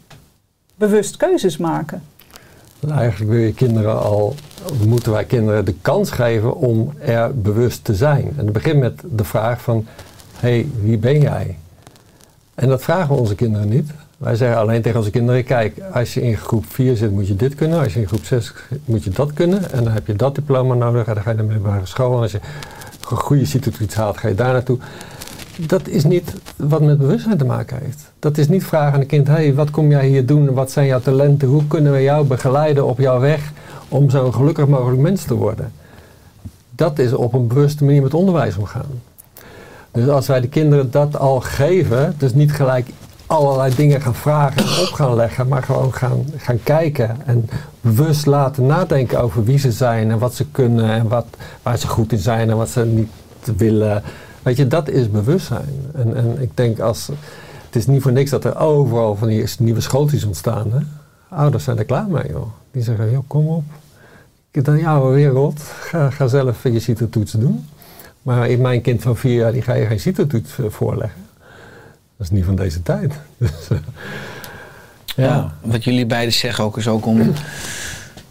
bewust 0.75 1.17
keuzes 1.17 1.57
maken. 1.57 2.03
Eigenlijk 2.89 3.31
wil 3.31 3.41
je 3.41 3.53
kinderen 3.53 4.01
al, 4.01 4.35
moeten 4.85 5.11
wij 5.11 5.25
kinderen 5.25 5.65
de 5.65 5.75
kans 5.81 6.11
geven 6.11 6.55
om 6.55 6.93
er 6.99 7.39
bewust 7.39 7.83
te 7.83 7.95
zijn. 7.95 8.33
En 8.37 8.43
het 8.43 8.53
begint 8.53 8.79
met 8.79 9.01
de 9.11 9.23
vraag 9.23 9.61
van, 9.61 9.85
hé, 10.35 10.49
hey, 10.49 10.67
wie 10.81 10.97
ben 10.97 11.21
jij? 11.21 11.57
En 12.55 12.67
dat 12.67 12.83
vragen 12.83 13.15
we 13.15 13.21
onze 13.21 13.35
kinderen 13.35 13.69
niet. 13.69 13.89
Wij 14.17 14.35
zeggen 14.35 14.57
alleen 14.57 14.81
tegen 14.81 14.99
onze 14.99 15.11
kinderen, 15.11 15.43
kijk, 15.43 15.79
als 15.93 16.13
je 16.13 16.21
in 16.21 16.37
groep 16.37 16.65
4 16.65 16.95
zit 16.95 17.11
moet 17.11 17.27
je 17.27 17.35
dit 17.35 17.55
kunnen. 17.55 17.79
Als 17.79 17.93
je 17.93 17.99
in 17.99 18.07
groep 18.07 18.25
6 18.25 18.53
zit 18.69 18.79
moet 18.85 19.03
je 19.03 19.09
dat 19.09 19.33
kunnen. 19.33 19.71
En 19.71 19.83
dan 19.83 19.93
heb 19.93 20.07
je 20.07 20.15
dat 20.15 20.35
diploma 20.35 20.73
nodig 20.73 21.07
en 21.07 21.13
dan 21.13 21.23
ga 21.23 21.29
je 21.29 21.35
naar 21.35 21.45
de 21.45 21.53
middelbare 21.53 21.85
school. 21.85 22.15
En 22.15 22.21
als 22.21 22.31
je 22.31 22.39
een 23.09 23.17
goede 23.17 23.45
CITO-toets 23.45 23.95
haalt, 23.95 24.17
ga 24.17 24.27
je 24.27 24.35
daar 24.35 24.53
naartoe. 24.53 24.77
Dat 25.59 25.87
is 25.87 26.03
niet 26.03 26.33
wat 26.55 26.81
met 26.81 26.97
bewustzijn 26.97 27.37
te 27.37 27.45
maken 27.45 27.79
heeft. 27.83 28.11
Dat 28.19 28.37
is 28.37 28.47
niet 28.47 28.63
vragen 28.63 28.93
aan 28.93 28.99
een 28.99 29.05
kind, 29.05 29.27
hey, 29.27 29.53
wat 29.53 29.71
kom 29.71 29.89
jij 29.89 30.07
hier 30.07 30.25
doen? 30.25 30.53
Wat 30.53 30.71
zijn 30.71 30.85
jouw 30.85 30.99
talenten? 30.99 31.47
Hoe 31.47 31.67
kunnen 31.67 31.91
we 31.91 32.01
jou 32.01 32.25
begeleiden 32.25 32.85
op 32.85 32.99
jouw 32.99 33.19
weg 33.19 33.51
om 33.89 34.09
zo'n 34.09 34.33
gelukkig 34.33 34.67
mogelijk 34.67 35.01
mens 35.01 35.23
te 35.23 35.33
worden? 35.33 35.71
Dat 36.71 36.99
is 36.99 37.13
op 37.13 37.33
een 37.33 37.47
bewuste 37.47 37.83
manier 37.83 38.01
met 38.01 38.13
onderwijs 38.13 38.57
omgaan. 38.57 39.01
Dus 39.91 40.07
als 40.07 40.27
wij 40.27 40.41
de 40.41 40.47
kinderen 40.47 40.91
dat 40.91 41.17
al 41.17 41.39
geven, 41.39 42.15
dus 42.17 42.33
niet 42.33 42.53
gelijk 42.53 42.89
allerlei 43.25 43.75
dingen 43.75 44.01
gaan 44.01 44.15
vragen 44.15 44.61
en 44.61 44.81
op 44.87 44.93
gaan 44.93 45.15
leggen, 45.15 45.47
maar 45.47 45.63
gewoon 45.63 45.93
gaan, 45.93 46.25
gaan 46.37 46.63
kijken 46.63 47.17
en 47.25 47.49
bewust 47.81 48.25
laten 48.25 48.65
nadenken 48.65 49.21
over 49.21 49.43
wie 49.43 49.57
ze 49.57 49.71
zijn 49.71 50.11
en 50.11 50.19
wat 50.19 50.33
ze 50.33 50.45
kunnen 50.51 50.89
en 50.89 51.07
wat, 51.07 51.25
waar 51.61 51.77
ze 51.77 51.87
goed 51.87 52.11
in 52.11 52.17
zijn 52.17 52.49
en 52.49 52.57
wat 52.57 52.69
ze 52.69 52.85
niet 52.85 53.09
willen. 53.57 54.03
Weet 54.45 54.57
je, 54.57 54.67
dat 54.67 54.89
is 54.89 55.11
bewustzijn. 55.11 55.69
En, 55.93 56.15
en 56.15 56.41
ik 56.41 56.49
denk 56.53 56.79
als. 56.79 57.07
Het 57.65 57.75
is 57.75 57.87
niet 57.87 58.01
voor 58.01 58.11
niks 58.11 58.29
dat 58.29 58.43
er 58.43 58.57
overal 58.57 59.15
van 59.15 59.27
die 59.27 59.45
nieuwe 59.59 59.81
schooltjes 59.81 60.23
ontstaan. 60.23 60.71
Hè? 60.71 60.79
Ouders 61.29 61.63
zijn 61.63 61.77
er 61.77 61.85
klaar 61.85 62.07
mee, 62.07 62.27
joh. 62.29 62.47
Die 62.71 62.83
zeggen, 62.83 63.11
joh, 63.11 63.23
kom 63.27 63.47
op. 63.47 63.63
Ik 64.51 64.65
dan 64.65 64.77
jouw 64.77 65.11
wereld. 65.11 65.59
Ga, 65.61 66.09
ga 66.09 66.27
zelf 66.27 66.63
je 66.63 66.79
CITO-toets 66.79 67.31
doen. 67.31 67.67
Maar 68.21 68.49
in 68.49 68.61
mijn 68.61 68.81
kind 68.81 69.01
van 69.01 69.17
vier 69.17 69.35
jaar, 69.35 69.51
die 69.51 69.61
ga 69.61 69.73
je 69.73 69.85
geen 69.85 69.99
CITO-toets 69.99 70.59
eh, 70.59 70.65
voorleggen. 70.69 71.21
Dat 72.17 72.27
is 72.27 72.29
niet 72.29 72.45
van 72.45 72.55
deze 72.55 72.81
tijd. 72.83 73.13
Dus, 73.37 73.69
eh, 73.69 73.77
Ja. 75.15 75.53
Wat 75.61 75.83
jullie 75.83 76.05
beiden 76.05 76.33
zeggen 76.33 76.63
ook 76.63 76.77
is 76.77 76.87
ook 76.87 77.05
om 77.05 77.33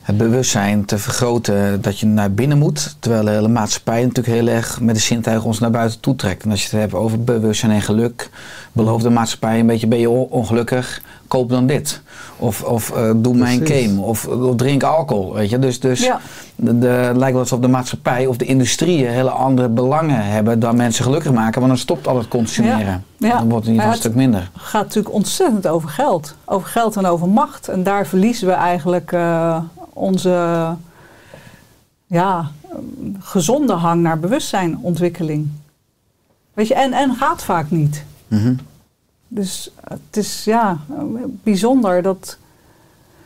het 0.04 0.16
bewustzijn 0.16 0.84
te 0.84 0.98
vergroten 0.98 1.80
dat 1.82 1.98
je 1.98 2.06
naar 2.06 2.32
binnen 2.32 2.58
moet. 2.58 2.96
Terwijl 2.98 3.24
de 3.24 3.30
hele 3.30 3.48
maatschappij 3.48 4.00
natuurlijk 4.00 4.36
heel 4.36 4.46
erg 4.48 4.80
met 4.80 4.94
de 4.94 5.00
zintuigen 5.00 5.46
ons 5.46 5.58
naar 5.58 5.70
buiten 5.70 6.00
toe 6.00 6.16
trekt. 6.16 6.44
En 6.44 6.50
als 6.50 6.62
je 6.62 6.68
het 6.70 6.80
hebt 6.80 6.94
over 6.94 7.24
bewustzijn 7.24 7.72
en 7.72 7.82
geluk, 7.82 8.30
belooft 8.72 9.02
de 9.04 9.10
maatschappij 9.10 9.60
een 9.60 9.66
beetje 9.66 9.86
ben 9.86 9.98
je 9.98 10.10
on- 10.10 10.26
ongelukkig, 10.30 11.02
koop 11.28 11.48
dan 11.50 11.66
dit. 11.66 12.02
Of, 12.36 12.62
of 12.62 12.90
eh, 12.90 13.10
doe 13.16 13.36
mij 13.36 13.52
een 13.52 13.58
Precies. 13.62 13.86
game. 13.86 14.00
Of, 14.00 14.26
of 14.26 14.56
drink 14.56 14.82
alcohol. 14.82 15.34
Weet 15.34 15.50
je? 15.50 15.58
Dus, 15.58 15.80
dus 15.80 16.00
Ja. 16.04 16.20
de, 16.56 16.78
de, 16.78 16.86
het 16.86 17.16
lijkt 17.16 17.32
wel 17.32 17.40
alsof 17.42 17.60
de 17.60 17.68
maatschappij 17.68 18.26
of 18.26 18.36
de 18.36 18.44
industrieën 18.44 19.10
hele 19.10 19.30
andere 19.30 19.68
belangen 19.68 20.24
hebben 20.26 20.60
dan 20.60 20.76
mensen 20.76 21.04
gelukkig 21.04 21.32
maken. 21.32 21.60
Want 21.60 21.72
dan 21.72 21.80
stopt 21.80 22.06
al 22.06 22.16
het 22.18 22.28
consumeren. 22.28 23.02
Ja. 23.18 23.28
Ja. 23.28 23.38
Dan 23.38 23.48
wordt 23.48 23.66
het 23.66 23.76
Maar 23.76 23.86
een 23.88 23.94
stuk 23.94 24.14
minder. 24.14 24.40
Het 24.52 24.62
gaat 24.62 24.82
natuurlijk 24.82 25.14
ontzettend 25.14 25.66
over 25.66 25.88
geld. 25.88 26.34
Over 26.44 26.68
geld 26.68 26.96
en 26.96 27.06
over 27.06 27.28
macht. 27.28 27.68
En 27.68 27.82
daar 27.82 28.06
verliezen 28.06 28.46
we 28.46 28.52
eigenlijk 28.52 29.12
eh, 29.12 29.56
onze 29.94 30.74
ja, 32.06 32.50
gezonde 33.18 33.72
hang 33.72 34.02
naar 34.02 34.18
bewustzijnontwikkeling. 34.18 35.48
Weet 36.52 36.68
je, 36.68 36.74
en, 36.74 36.92
en 36.92 37.14
gaat 37.14 37.42
vaak 37.42 37.70
niet. 37.70 38.04
Mhm. 38.28 38.54
Dus 39.28 39.70
het 39.88 40.16
is 40.16 40.44
ja, 40.44 40.78
bijzonder 41.42 42.02
dat 42.02 42.38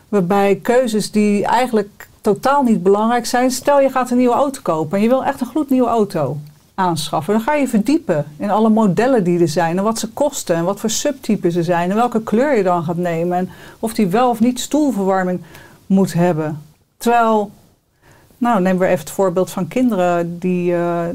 we 0.09 0.23
bij 0.23 0.57
keuzes 0.63 1.11
die 1.11 1.45
eigenlijk 1.45 2.09
totaal 2.21 2.63
niet 2.63 2.83
belangrijk 2.83 3.27
zijn. 3.27 3.51
Stel 3.51 3.81
je 3.81 3.91
gaat 3.91 4.11
een 4.11 4.17
nieuwe 4.17 4.35
auto 4.35 4.61
kopen 4.63 4.97
en 4.97 5.03
je 5.03 5.09
wil 5.09 5.25
echt 5.25 5.41
een 5.41 5.47
gloednieuwe 5.47 5.89
auto 5.89 6.37
aanschaffen. 6.75 7.35
Dan 7.35 7.43
ga 7.43 7.55
je 7.55 7.69
verdiepen 7.69 8.25
in 8.37 8.51
alle 8.51 8.69
modellen 8.69 9.25
die 9.25 9.41
er 9.41 9.49
zijn 9.49 9.79
en 9.79 9.85
wat 9.85 9.99
ze 9.99 10.09
kosten 10.09 10.57
en 10.57 10.65
wat 10.65 10.81
voor 10.81 10.91
subtypes 10.91 11.55
er 11.55 11.65
zijn 11.65 11.91
en 11.91 11.97
welke 11.97 12.23
kleur 12.23 12.57
je 12.57 12.63
dan 12.63 12.85
gaat 12.85 12.97
nemen 12.97 13.39
en 13.39 13.51
of 13.79 13.95
die 13.95 14.07
wel 14.07 14.31
of 14.31 14.41
niet 14.41 14.61
stoelverwarming 14.61 15.41
moet 15.89 16.13
hebben. 16.13 16.63
Terwijl, 16.97 17.51
nou 18.39 18.61
neem 18.61 18.79
weer 18.79 18.89
even 18.89 19.01
het 19.01 19.11
voorbeeld 19.11 19.51
van 19.51 19.69
kinderen 19.69 20.39
die 20.39 20.75
eh, 20.75 21.07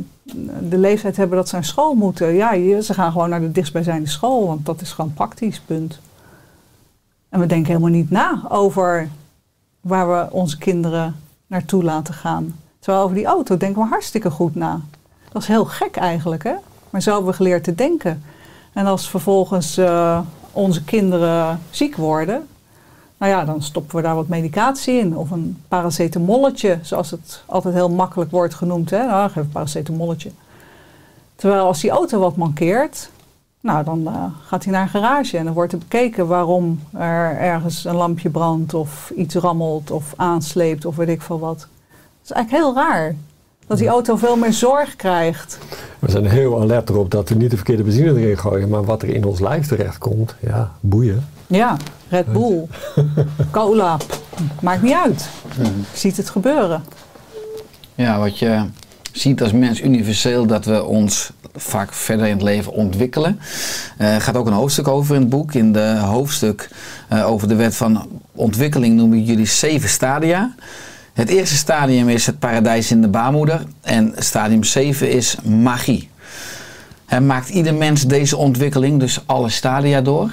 de 0.70 0.78
leeftijd 0.78 1.18
hebben 1.18 1.38
dat 1.38 1.50
ze 1.50 1.56
naar 1.56 1.66
school 1.66 1.94
moeten. 1.94 2.34
Ja, 2.34 2.82
ze 2.82 2.94
gaan 2.94 3.12
gewoon 3.12 3.30
naar 3.30 3.42
de 3.42 3.52
dichtstbijzijnde 3.52 4.10
school, 4.10 4.48
want 4.48 4.66
dat 4.66 4.82
is 4.82 4.92
gewoon 4.92 5.14
praktisch, 5.14 5.60
punt. 5.60 6.00
En 7.30 7.40
we 7.40 7.46
denken 7.46 7.68
helemaal 7.68 7.90
niet 7.90 8.10
na 8.10 8.42
over 8.50 9.10
waar 9.82 10.10
we 10.10 10.32
onze 10.32 10.58
kinderen 10.58 11.16
naartoe 11.48 11.84
laten 11.84 12.14
gaan. 12.14 12.60
Terwijl 12.80 13.04
over 13.04 13.16
die 13.16 13.26
auto 13.26 13.58
denken 13.58 13.82
we 13.82 13.88
hartstikke 13.88 14.30
goed 14.30 14.56
na. 14.56 14.82
Dat 15.32 15.42
is 15.42 15.48
heel 15.48 15.66
gek 15.66 15.96
eigenlijk, 15.96 16.44
hè? 16.44 16.54
Maar 16.90 17.02
zo 17.02 17.12
hebben 17.12 17.30
we 17.30 17.36
geleerd 17.36 17.64
te 17.64 17.76
denken. 17.76 18.24
En 18.74 18.86
als 18.86 19.10
vervolgens 19.10 19.78
eh, 19.78 20.20
onze 20.52 20.84
kinderen 20.84 21.60
ziek 21.70 21.96
worden, 21.96 22.48
nou 23.18 23.32
ja, 23.32 23.46
dan 23.46 23.62
stoppen 23.62 23.96
we 23.96 24.02
daar 24.02 24.16
wat 24.16 24.28
medicatie 24.28 25.00
in. 25.00 25.18
Of 25.18 25.32
een 25.32 25.62
paracetamolletje, 25.68 26.80
zoals 26.82 27.12
het 27.12 27.44
altijd 27.46 27.74
heel 27.74 27.90
makkelijk 27.90 28.32
wordt 28.32 28.54
genoemd. 28.54 28.90
Hè? 28.90 29.06
Nou, 29.06 29.30
geef 29.30 29.44
een 29.44 29.50
paracetamolletje. 29.50 30.32
Terwijl 31.36 31.66
als 31.66 31.82
die 31.82 31.90
auto 31.90 32.20
wat 32.20 32.36
mankeert, 32.36 33.10
nou, 33.60 33.84
dan 33.84 34.08
eh, 34.08 34.24
gaat 34.46 34.64
hij 34.64 34.74
naar 34.74 34.82
een 34.82 34.90
garage 34.90 35.38
en 35.38 35.46
dan 35.46 35.54
wordt 35.54 35.74
er 35.74 35.78
bekeken 35.78 36.28
waarom 36.28 36.80
er 36.92 37.38
ergens 37.38 37.86
een 37.86 37.96
lampje 37.96 38.30
brandt 38.30 38.74
of 38.74 39.12
iets 39.16 39.36
rammelt 39.36 39.92
of 39.92 40.14
aansleept 40.16 40.86
of 40.86 40.96
weet 40.96 41.08
ik 41.08 41.22
veel 41.22 41.40
wat. 41.40 41.58
Dat 41.58 41.68
is 42.24 42.32
eigenlijk 42.32 42.64
heel 42.64 42.76
raar. 42.76 43.16
Dat 43.68 43.78
die 43.78 43.88
auto 43.88 44.16
veel 44.16 44.36
meer 44.36 44.54
zorg 44.54 44.96
krijgt. 44.96 45.58
we 46.00 46.12
zijn 46.12 46.26
heel 46.26 46.62
alert 46.62 46.90
erop 46.90 47.12
dat 47.12 47.30
we 47.30 47.36
niet 47.36 47.50
de 47.50 47.56
verkeerde 47.56 47.84
benzine 47.84 48.20
erin 48.20 48.38
gooien. 48.38 48.70
Maar 48.70 48.84
wat 48.84 49.02
er 49.02 49.10
in 49.10 49.26
ons 49.26 49.40
lijf 49.40 49.68
terechtkomt, 49.68 50.36
ja, 50.40 50.72
boeien. 50.80 51.26
Ja, 51.48 51.78
Red 52.10 52.34
Bull, 52.34 52.68
cola, 53.52 53.98
maakt 54.62 54.82
niet 54.82 54.94
uit. 54.94 55.30
Je 55.58 55.84
ziet 55.94 56.18
het 56.18 56.30
gebeuren. 56.30 56.84
Ja, 57.96 58.20
wat 58.20 58.40
je 58.40 58.66
ziet 59.12 59.42
als 59.42 59.52
mens 59.52 59.82
universeel 59.82 60.46
dat 60.46 60.66
we 60.66 60.84
ons 60.84 61.32
vaak 61.56 61.94
verder 61.94 62.26
in 62.26 62.34
het 62.34 62.42
leven 62.42 62.72
ontwikkelen. 62.72 63.40
Er 63.98 64.22
gaat 64.22 64.36
ook 64.36 64.48
een 64.48 64.54
hoofdstuk 64.54 64.88
over 64.88 65.16
in 65.16 65.22
het 65.22 65.30
boek. 65.30 65.54
In 65.54 65.72
de 65.72 65.98
hoofdstuk 65.98 66.70
eh, 67.10 67.30
over 67.30 67.48
de 67.48 67.56
wet 67.56 67.76
van 67.76 68.08
ontwikkeling 68.32 68.96
noemen 68.96 69.24
jullie 69.24 69.46
zeven 69.46 69.90
stadia. 69.90 70.56
Het 71.14 71.30
eerste 71.30 71.56
stadium 71.56 72.10
is 72.10 72.26
het 72.26 72.40
paradijs 72.40 72.92
in 72.92 73.02
de 73.02 73.08
baarmoeder 73.08 73.64
en 73.82 74.14
stadium 74.18 74.64
7 74.64 75.12
is 75.12 75.38
magie. 75.44 76.10
En 77.06 77.26
maakt 77.26 77.50
ieder 77.50 77.74
mens 77.74 78.06
deze 78.06 78.38
ontwikkeling, 78.38 79.00
dus 79.00 79.20
alle 79.26 79.50
stadia 79.50 80.02
door? 80.02 80.32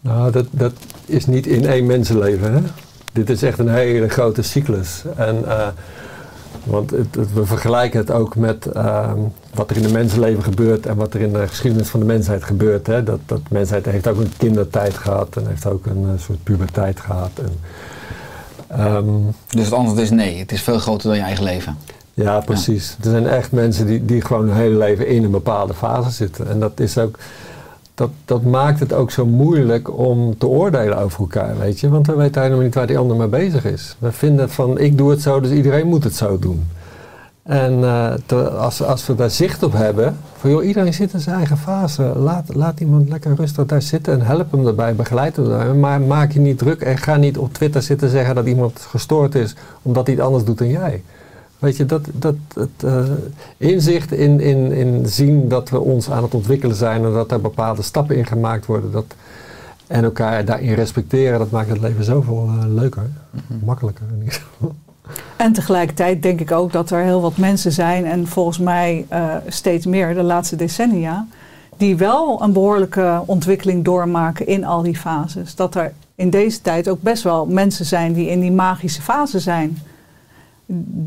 Nou, 0.00 0.30
dat, 0.32 0.46
dat 0.50 0.72
is 1.06 1.26
niet 1.26 1.46
in 1.46 1.66
één 1.66 1.86
mensenleven. 1.86 2.52
Hè? 2.54 2.60
Dit 3.12 3.30
is 3.30 3.42
echt 3.42 3.58
een 3.58 3.68
hele 3.68 4.08
grote 4.08 4.42
cyclus. 4.42 5.02
En, 5.16 5.44
eh, 5.48 5.66
want 6.64 6.90
het, 6.90 7.14
het- 7.14 7.32
we 7.32 7.46
vergelijken 7.46 8.00
het 8.00 8.10
ook 8.10 8.36
met 8.36 8.66
ehm, 8.66 9.18
wat 9.54 9.70
er 9.70 9.76
in 9.76 9.82
het 9.82 9.92
mensenleven 9.92 10.42
gebeurt 10.42 10.86
en 10.86 10.96
wat 10.96 11.14
er 11.14 11.20
in 11.20 11.32
de 11.32 11.48
geschiedenis 11.48 11.88
van 11.88 12.00
de 12.00 12.06
mensheid 12.06 12.44
gebeurt. 12.44 12.86
Hè? 12.86 13.02
Dat, 13.02 13.18
dat 13.26 13.38
de 13.38 13.54
mensheid 13.54 13.84
heeft 13.86 14.06
ook 14.08 14.18
een 14.18 14.32
kindertijd 14.36 14.94
gehad 14.94 15.36
en 15.36 15.46
heeft 15.46 15.66
ook 15.66 15.86
een 15.86 16.04
eh, 16.14 16.22
soort 16.22 16.42
puberteit 16.42 17.00
gehad. 17.00 17.30
En, 17.34 17.52
ehm, 18.68 19.06
Dus 19.48 19.64
het 19.64 19.74
antwoord 19.74 20.00
is 20.00 20.10
nee, 20.10 20.38
het 20.38 20.52
is 20.52 20.62
veel 20.62 20.78
groter 20.78 21.08
dan 21.08 21.16
je 21.18 21.22
eigen 21.24 21.44
leven. 21.44 21.76
Ja, 22.14 22.40
precies. 22.40 22.96
Er 23.04 23.10
zijn 23.10 23.26
echt 23.26 23.52
mensen 23.52 23.86
die, 23.86 24.04
die 24.04 24.20
gewoon 24.20 24.46
hun 24.48 24.56
hele 24.56 24.76
leven 24.78 25.06
in 25.06 25.24
een 25.24 25.30
bepaalde 25.30 25.74
fase 25.74 26.10
zitten. 26.10 26.48
En 26.48 26.60
dat 26.60 26.80
is 26.80 26.98
ook. 26.98 27.18
Dat, 28.00 28.10
dat 28.24 28.42
maakt 28.42 28.80
het 28.80 28.92
ook 28.92 29.10
zo 29.10 29.26
moeilijk 29.26 29.98
om 29.98 30.38
te 30.38 30.46
oordelen 30.46 30.98
over 30.98 31.20
elkaar, 31.20 31.58
weet 31.58 31.80
je. 31.80 31.88
Want 31.88 32.06
we 32.06 32.14
weten 32.14 32.42
helemaal 32.42 32.64
niet 32.64 32.74
waar 32.74 32.86
die 32.86 32.98
ander 32.98 33.16
mee 33.16 33.28
bezig 33.28 33.64
is. 33.64 33.96
We 33.98 34.12
vinden 34.12 34.50
van, 34.50 34.78
ik 34.78 34.98
doe 34.98 35.10
het 35.10 35.22
zo, 35.22 35.40
dus 35.40 35.50
iedereen 35.50 35.86
moet 35.86 36.04
het 36.04 36.14
zo 36.14 36.38
doen. 36.38 36.66
En 37.42 37.84
eh, 37.84 38.56
als, 38.58 38.82
als 38.82 39.06
we 39.06 39.14
daar 39.14 39.30
zicht 39.30 39.62
op 39.62 39.72
hebben, 39.72 40.16
van 40.36 40.50
joh, 40.50 40.64
iedereen 40.64 40.94
zit 40.94 41.12
in 41.12 41.20
zijn 41.20 41.36
eigen 41.36 41.56
fase. 41.56 42.02
Laat, 42.02 42.54
laat 42.54 42.80
iemand 42.80 43.08
lekker 43.08 43.34
rustig 43.34 43.66
daar 43.66 43.82
zitten 43.82 44.12
en 44.12 44.26
help 44.26 44.52
hem 44.52 44.64
daarbij, 44.64 44.94
begeleid 44.94 45.36
hem 45.36 45.48
daarbij. 45.48 45.74
Maar 45.74 46.00
maak 46.00 46.32
je 46.32 46.40
niet 46.40 46.58
druk 46.58 46.80
en 46.80 46.98
ga 46.98 47.16
niet 47.16 47.38
op 47.38 47.54
Twitter 47.54 47.82
zitten 47.82 48.08
zeggen 48.08 48.34
dat 48.34 48.46
iemand 48.46 48.80
gestoord 48.80 49.34
is 49.34 49.54
omdat 49.82 50.06
hij 50.06 50.14
het 50.14 50.24
anders 50.24 50.44
doet 50.44 50.58
dan 50.58 50.68
jij. 50.68 51.02
Weet 51.60 51.76
je, 51.76 51.86
dat, 51.86 52.06
dat, 52.12 52.34
het 52.54 52.84
eh, 52.84 53.04
inzicht 53.56 54.12
in, 54.12 54.40
in, 54.40 54.72
in 54.72 55.06
zien 55.06 55.48
dat 55.48 55.70
we 55.70 55.80
ons 55.80 56.10
aan 56.10 56.22
het 56.22 56.34
ontwikkelen 56.34 56.76
zijn 56.76 57.04
en 57.04 57.12
dat 57.12 57.32
er 57.32 57.40
bepaalde 57.40 57.82
stappen 57.82 58.16
in 58.16 58.26
gemaakt 58.26 58.66
worden. 58.66 58.92
Dat, 58.92 59.14
en 59.86 60.04
elkaar 60.04 60.44
daarin 60.44 60.74
respecteren, 60.74 61.38
dat 61.38 61.50
maakt 61.50 61.68
het 61.68 61.80
leven 61.80 62.04
zoveel 62.04 62.48
eh, 62.48 62.64
leuker, 62.68 63.10
makkelijker 63.64 64.06
in 64.12 64.18
ieder 64.18 64.32
geval. 64.32 64.74
En 65.36 65.52
tegelijkertijd 65.52 66.22
denk 66.22 66.40
ik 66.40 66.52
ook 66.52 66.72
dat 66.72 66.90
er 66.90 67.02
heel 67.02 67.20
wat 67.20 67.36
mensen 67.36 67.72
zijn, 67.72 68.04
en 68.04 68.26
volgens 68.26 68.58
mij 68.58 69.06
eh, 69.08 69.34
steeds 69.46 69.86
meer 69.86 70.14
de 70.14 70.22
laatste 70.22 70.56
decennia, 70.56 71.26
die 71.76 71.96
wel 71.96 72.42
een 72.42 72.52
behoorlijke 72.52 73.22
ontwikkeling 73.26 73.84
doormaken 73.84 74.46
in 74.46 74.64
al 74.64 74.82
die 74.82 74.96
fases. 74.96 75.54
Dat 75.54 75.74
er 75.74 75.92
in 76.14 76.30
deze 76.30 76.60
tijd 76.60 76.88
ook 76.88 77.02
best 77.02 77.22
wel 77.22 77.46
mensen 77.46 77.84
zijn 77.84 78.12
die 78.12 78.28
in 78.28 78.40
die 78.40 78.52
magische 78.52 79.02
fase 79.02 79.38
zijn. 79.38 79.78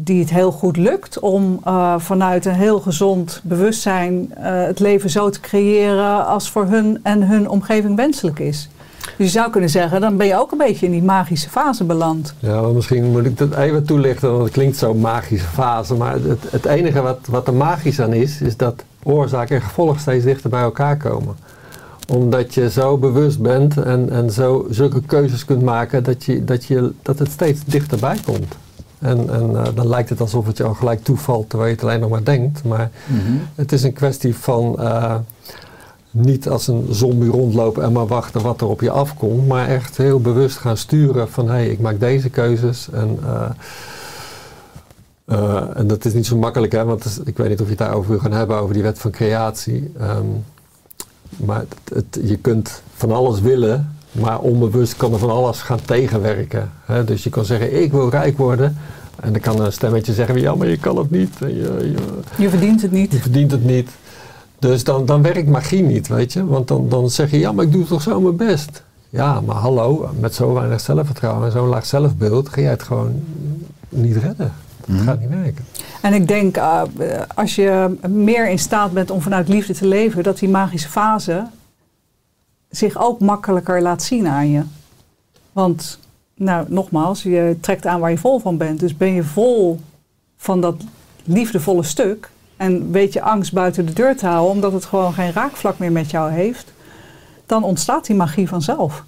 Die 0.03 0.19
het 0.19 0.29
heel 0.29 0.51
goed 0.51 0.77
lukt 0.77 1.19
om 1.19 1.59
eh, 1.63 1.95
vanuit 1.97 2.45
een 2.45 2.53
heel 2.53 2.79
gezond 2.79 3.41
bewustzijn 3.43 4.33
eh, 4.33 4.63
het 4.65 4.79
leven 4.79 5.09
zo 5.09 5.29
te 5.29 5.39
creëren 5.39 6.25
als 6.25 6.49
voor 6.49 6.65
hun 6.65 6.99
en 7.03 7.27
hun 7.27 7.49
omgeving 7.49 7.95
wenselijk 7.95 8.39
is. 8.39 8.69
Dus 9.17 9.25
je 9.25 9.39
zou 9.39 9.51
kunnen 9.51 9.69
zeggen, 9.69 10.01
dan 10.01 10.17
ben 10.17 10.27
je 10.27 10.39
ook 10.39 10.51
een 10.51 10.57
beetje 10.57 10.85
in 10.85 10.91
die 10.91 11.03
magische 11.03 11.49
fase 11.49 11.83
beland. 11.83 12.33
Ja, 12.39 12.61
maar 12.61 12.71
misschien 12.71 13.11
moet 13.11 13.25
ik 13.25 13.37
dat 13.37 13.55
even 13.55 13.85
toelichten, 13.85 14.31
want 14.31 14.43
het 14.43 14.51
klinkt 14.51 14.77
zo 14.77 14.93
magische 14.93 15.47
fase. 15.47 15.93
Maar 15.93 16.13
het, 16.13 16.51
het 16.51 16.65
enige 16.65 17.01
wat, 17.01 17.19
wat 17.29 17.47
er 17.47 17.53
magisch 17.53 17.99
aan 17.99 18.13
is, 18.13 18.41
is 18.41 18.57
dat 18.57 18.83
oorzaak 19.03 19.49
en 19.49 19.61
gevolg 19.61 19.99
steeds 19.99 20.25
dichter 20.25 20.49
bij 20.49 20.61
elkaar 20.61 20.97
komen. 20.97 21.35
Omdat 22.07 22.53
je 22.53 22.69
zo 22.69 22.97
bewust 22.97 23.41
bent 23.41 23.77
en, 23.77 24.09
en 24.09 24.31
zo, 24.31 24.67
zulke 24.69 25.01
keuzes 25.01 25.45
kunt 25.45 25.61
maken 25.61 26.03
dat, 26.03 26.23
je, 26.23 26.43
dat, 26.43 26.65
je, 26.65 26.91
dat 27.01 27.19
het 27.19 27.31
steeds 27.31 27.63
dichterbij 27.65 28.17
komt. 28.25 28.55
En, 29.03 29.29
en 29.33 29.55
eh, 29.65 29.75
dan 29.75 29.87
lijkt 29.87 30.09
het 30.09 30.21
alsof 30.21 30.45
het 30.45 30.57
je 30.57 30.63
al 30.63 30.73
gelijk 30.73 31.03
toevalt 31.03 31.49
terwijl 31.49 31.69
je 31.69 31.75
het 31.75 31.85
alleen 31.85 31.99
nog 31.99 32.09
maar 32.09 32.23
denkt. 32.23 32.63
Maar 32.63 32.91
het 33.55 33.71
is 33.71 33.83
een 33.83 33.93
kwestie 33.93 34.35
van 34.35 34.79
eh, 34.79 35.15
niet 36.11 36.49
als 36.49 36.67
een 36.67 36.87
zombie 36.89 37.29
rondlopen 37.29 37.83
en 37.83 37.91
maar 37.91 38.07
wachten 38.07 38.41
wat 38.41 38.61
er 38.61 38.67
op 38.67 38.81
je 38.81 38.89
afkomt. 38.91 39.47
Maar 39.47 39.67
echt 39.67 39.97
heel 39.97 40.19
bewust 40.21 40.57
gaan 40.57 40.77
sturen 40.77 41.29
van 41.29 41.45
hé, 41.47 41.53
hey, 41.53 41.67
ik 41.67 41.79
maak 41.79 41.99
deze 41.99 42.29
keuzes. 42.29 42.87
En, 42.91 43.19
eh, 43.25 43.49
en 45.77 45.87
dat 45.87 46.05
is 46.05 46.13
niet 46.13 46.25
zo 46.25 46.37
makkelijk, 46.37 46.71
hè, 46.71 46.83
want 46.85 47.05
is- 47.05 47.19
ik 47.25 47.37
weet 47.37 47.49
niet 47.49 47.59
of 47.59 47.65
je 47.65 47.69
het 47.71 47.79
daarover 47.79 48.09
wil 48.11 48.19
gaan 48.19 48.31
hebben, 48.31 48.57
over 48.57 48.73
die 48.73 48.83
wet 48.83 48.99
van 48.99 49.11
creatie. 49.11 49.91
Ehm, 49.99 50.25
maar 51.37 51.59
het, 51.59 51.93
het- 51.93 52.29
je 52.29 52.37
kunt 52.37 52.81
van 52.95 53.11
alles 53.11 53.39
willen, 53.41 53.95
maar 54.13 54.39
onbewust 54.39 54.95
kan 54.97 55.13
er 55.13 55.19
van 55.19 55.29
alles 55.29 55.61
gaan 55.61 55.81
tegenwerken. 55.85 56.71
Hè? 56.85 57.03
Dus 57.03 57.23
je 57.23 57.29
kan 57.29 57.45
zeggen, 57.45 57.81
ik 57.81 57.91
wil 57.91 58.09
rijk 58.09 58.37
worden. 58.37 58.77
En 59.19 59.31
dan 59.31 59.41
kan 59.41 59.61
een 59.61 59.73
stemmetje 59.73 60.13
zeggen, 60.13 60.39
ja, 60.39 60.55
maar 60.55 60.67
je 60.67 60.77
kan 60.77 60.97
het 60.97 61.11
niet. 61.11 61.35
Je, 61.39 61.47
je, 61.47 61.95
Je 62.37 62.49
verdient 62.49 62.81
het 62.81 62.91
niet. 62.91 63.11
je 63.11 63.19
verdient 63.19 63.51
het 63.51 63.65
niet. 63.65 63.89
Dus 64.59 64.83
dan, 64.83 65.05
dan 65.05 65.21
werkt 65.21 65.47
magie 65.47 65.83
niet, 65.83 66.07
weet 66.07 66.33
je. 66.33 66.45
Want 66.45 66.67
dan, 66.67 66.89
dan 66.89 67.09
zeg 67.09 67.31
je, 67.31 67.39
ja, 67.39 67.51
maar 67.51 67.65
ik 67.65 67.71
doe 67.71 67.85
toch 67.85 68.01
zo 68.01 68.21
mijn 68.21 68.35
best. 68.35 68.83
Ja, 69.09 69.41
maar 69.41 69.55
hallo, 69.55 70.09
met 70.19 70.35
zo 70.35 70.53
weinig 70.53 70.81
zelfvertrouwen 70.81 71.45
en 71.45 71.51
zo'n 71.51 71.67
laag 71.67 71.85
zelfbeeld 71.85 72.49
ga 72.49 72.61
jij 72.61 72.69
het 72.69 72.83
gewoon 72.83 73.23
niet 73.89 74.15
redden. 74.15 74.53
Het 74.87 75.01
gaat 75.01 75.19
niet 75.19 75.29
werken. 75.29 75.65
En 76.01 76.13
ik 76.13 76.27
denk, 76.27 76.57
eh, 76.57 76.81
als 77.35 77.55
je 77.55 77.97
meer 78.09 78.49
in 78.49 78.59
staat 78.59 78.91
bent 78.91 79.11
om 79.11 79.21
vanuit 79.21 79.47
liefde 79.47 79.73
te 79.73 79.87
leven, 79.87 80.23
dat 80.23 80.39
die 80.39 80.49
magische 80.49 80.89
fase 80.89 81.45
zich 82.75 82.97
ook 82.97 83.19
makkelijker 83.19 83.81
laat 83.81 84.03
zien 84.03 84.27
aan 84.27 84.49
je. 84.49 84.63
Want, 85.51 85.99
nou, 86.35 86.65
nogmaals, 86.69 87.23
je 87.23 87.57
trekt 87.59 87.85
aan 87.85 87.99
waar 87.99 88.09
je 88.09 88.17
vol 88.17 88.39
van 88.39 88.57
bent. 88.57 88.79
Dus 88.79 88.97
ben 88.97 89.13
je 89.13 89.23
vol 89.23 89.79
van 90.37 90.61
dat 90.61 90.75
liefdevolle 91.23 91.83
stuk 91.83 92.29
en 92.57 92.91
weet 92.91 93.13
je 93.13 93.21
angst 93.21 93.53
buiten 93.53 93.85
de 93.85 93.93
deur 93.93 94.17
te 94.17 94.25
houden, 94.25 94.51
omdat 94.51 94.73
het 94.73 94.85
gewoon 94.85 95.13
geen 95.13 95.31
raakvlak 95.31 95.77
meer 95.77 95.91
met 95.91 96.11
jou 96.11 96.31
heeft, 96.31 96.73
dan 97.45 97.63
ontstaat 97.63 98.05
die 98.05 98.15
magie 98.15 98.47
vanzelf. 98.47 99.03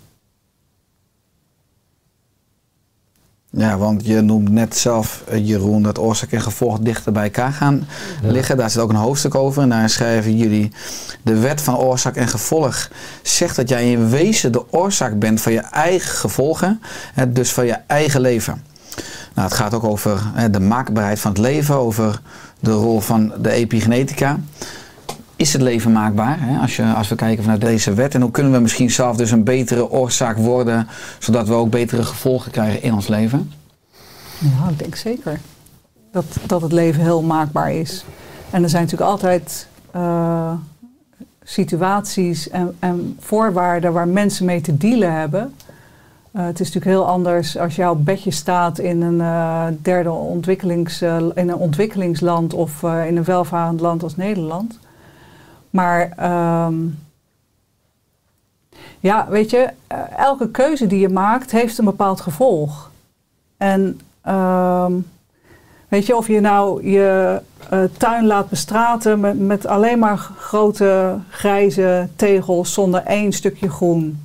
Ja, 3.57 3.77
want 3.77 4.05
je 4.05 4.21
noemt 4.21 4.49
net 4.49 4.77
zelf, 4.77 5.23
eh, 5.27 5.47
Jeroen, 5.47 5.83
dat 5.83 5.99
oorzaak 5.99 6.31
en 6.31 6.41
gevolg 6.41 6.79
dichter 6.79 7.11
bij 7.11 7.23
elkaar 7.23 7.51
gaan 7.51 7.87
Ja. 8.21 8.31
liggen. 8.31 8.57
Daar 8.57 8.69
zit 8.69 8.81
ook 8.81 8.89
een 8.89 8.95
hoofdstuk 8.95 9.35
over 9.35 9.61
en 9.61 9.69
daar 9.69 9.89
schrijven 9.89 10.37
jullie... 10.37 10.71
de 11.23 11.39
wet 11.39 11.61
van 11.61 11.77
oorzaak 11.77 12.15
en 12.15 12.27
gevolg 12.27 12.89
zegt 13.21 13.55
dat 13.55 13.69
jij 13.69 13.91
in 13.91 14.09
wezen 14.09 14.51
de 14.51 14.71
oorzaak 14.73 15.19
bent 15.19 15.41
van 15.41 15.51
je 15.51 15.59
eigen 15.59 16.15
gevolgen. 16.17 16.81
Dus 17.29 17.51
van 17.51 17.65
je 17.65 17.77
eigen 17.87 18.21
leven. 18.21 18.63
Nou, 19.33 19.47
het 19.47 19.57
gaat 19.57 19.73
ook 19.73 19.83
over 19.83 20.21
de 20.51 20.59
maakbaarheid 20.59 21.19
van 21.19 21.31
het 21.31 21.39
leven, 21.39 21.75
over 21.75 22.21
de 22.59 22.71
rol 22.71 22.99
van 22.99 23.33
de 23.41 23.51
epigenetica. 23.51 24.39
Is 25.45 25.53
het 25.53 25.61
leven 25.61 25.91
maakbaar? 25.91 26.37
Hè? 26.39 26.59
Als, 26.59 26.75
je, 26.75 26.83
als 26.83 27.07
we 27.07 27.15
kijken 27.15 27.43
vanuit 27.43 27.61
deze 27.61 27.93
wet. 27.93 28.13
En 28.13 28.21
hoe 28.21 28.31
kunnen 28.31 28.51
we 28.51 28.59
misschien 28.59 28.91
zelf 28.91 29.17
dus 29.17 29.31
een 29.31 29.43
betere 29.43 29.89
oorzaak 29.89 30.37
worden, 30.37 30.87
zodat 31.19 31.47
we 31.47 31.53
ook 31.53 31.69
betere 31.69 32.03
gevolgen 32.03 32.51
krijgen 32.51 32.81
in 32.81 32.93
ons 32.93 33.07
leven? 33.07 33.51
Ja, 34.37 34.69
ik 34.69 34.79
denk 34.79 34.95
zeker 34.95 35.39
dat, 36.11 36.25
dat 36.45 36.61
het 36.61 36.71
leven 36.71 37.01
heel 37.01 37.21
maakbaar 37.21 37.73
is. 37.73 38.05
En 38.49 38.63
er 38.63 38.69
zijn 38.69 38.83
natuurlijk 38.83 39.11
altijd 39.11 39.67
eh, 39.91 40.53
situaties 41.43 42.49
en, 42.49 42.75
en 42.79 43.17
voorwaarden 43.19 43.93
waar 43.93 44.07
mensen 44.07 44.45
mee 44.45 44.61
te 44.61 44.77
dealen 44.77 45.13
hebben. 45.13 45.53
Eh, 46.31 46.45
het 46.45 46.59
is 46.59 46.67
natuurlijk 46.67 46.97
heel 46.97 47.07
anders 47.07 47.57
als 47.57 47.75
jouw 47.75 47.95
bedje 47.95 48.31
staat 48.31 48.79
in 48.79 49.01
een 49.01 49.21
eh, 49.21 49.65
derde 49.81 50.11
ontwikkelings, 50.11 51.01
in 51.01 51.31
een 51.35 51.55
ontwikkelingsland 51.55 52.53
of 52.53 52.83
in 52.83 53.17
een 53.17 53.23
welvarend 53.23 53.79
land 53.79 54.03
als 54.03 54.15
Nederland. 54.15 54.79
Maar 55.75 56.11
ehm, 56.17 56.75
ja, 58.99 59.27
weet 59.29 59.49
je, 59.49 59.69
eh, 59.87 60.17
elke 60.17 60.51
keuze 60.51 60.87
die 60.87 60.99
je 60.99 61.09
maakt 61.09 61.51
heeft 61.51 61.77
een 61.77 61.85
bepaald 61.85 62.21
gevolg. 62.21 62.91
En 63.57 63.99
ehm, 64.21 64.93
weet 65.87 66.05
je, 66.05 66.15
of 66.15 66.27
je 66.27 66.39
nou 66.39 66.89
je 66.89 67.41
eh, 67.69 67.83
tuin 67.97 68.25
laat 68.25 68.49
bestraten 68.49 69.19
met, 69.19 69.39
met 69.39 69.65
alleen 69.65 69.99
maar 69.99 70.17
grote 70.17 71.19
grijze 71.29 72.09
tegels 72.15 72.73
zonder 72.73 73.03
één 73.03 73.31
stukje 73.33 73.69
groen. 73.69 74.24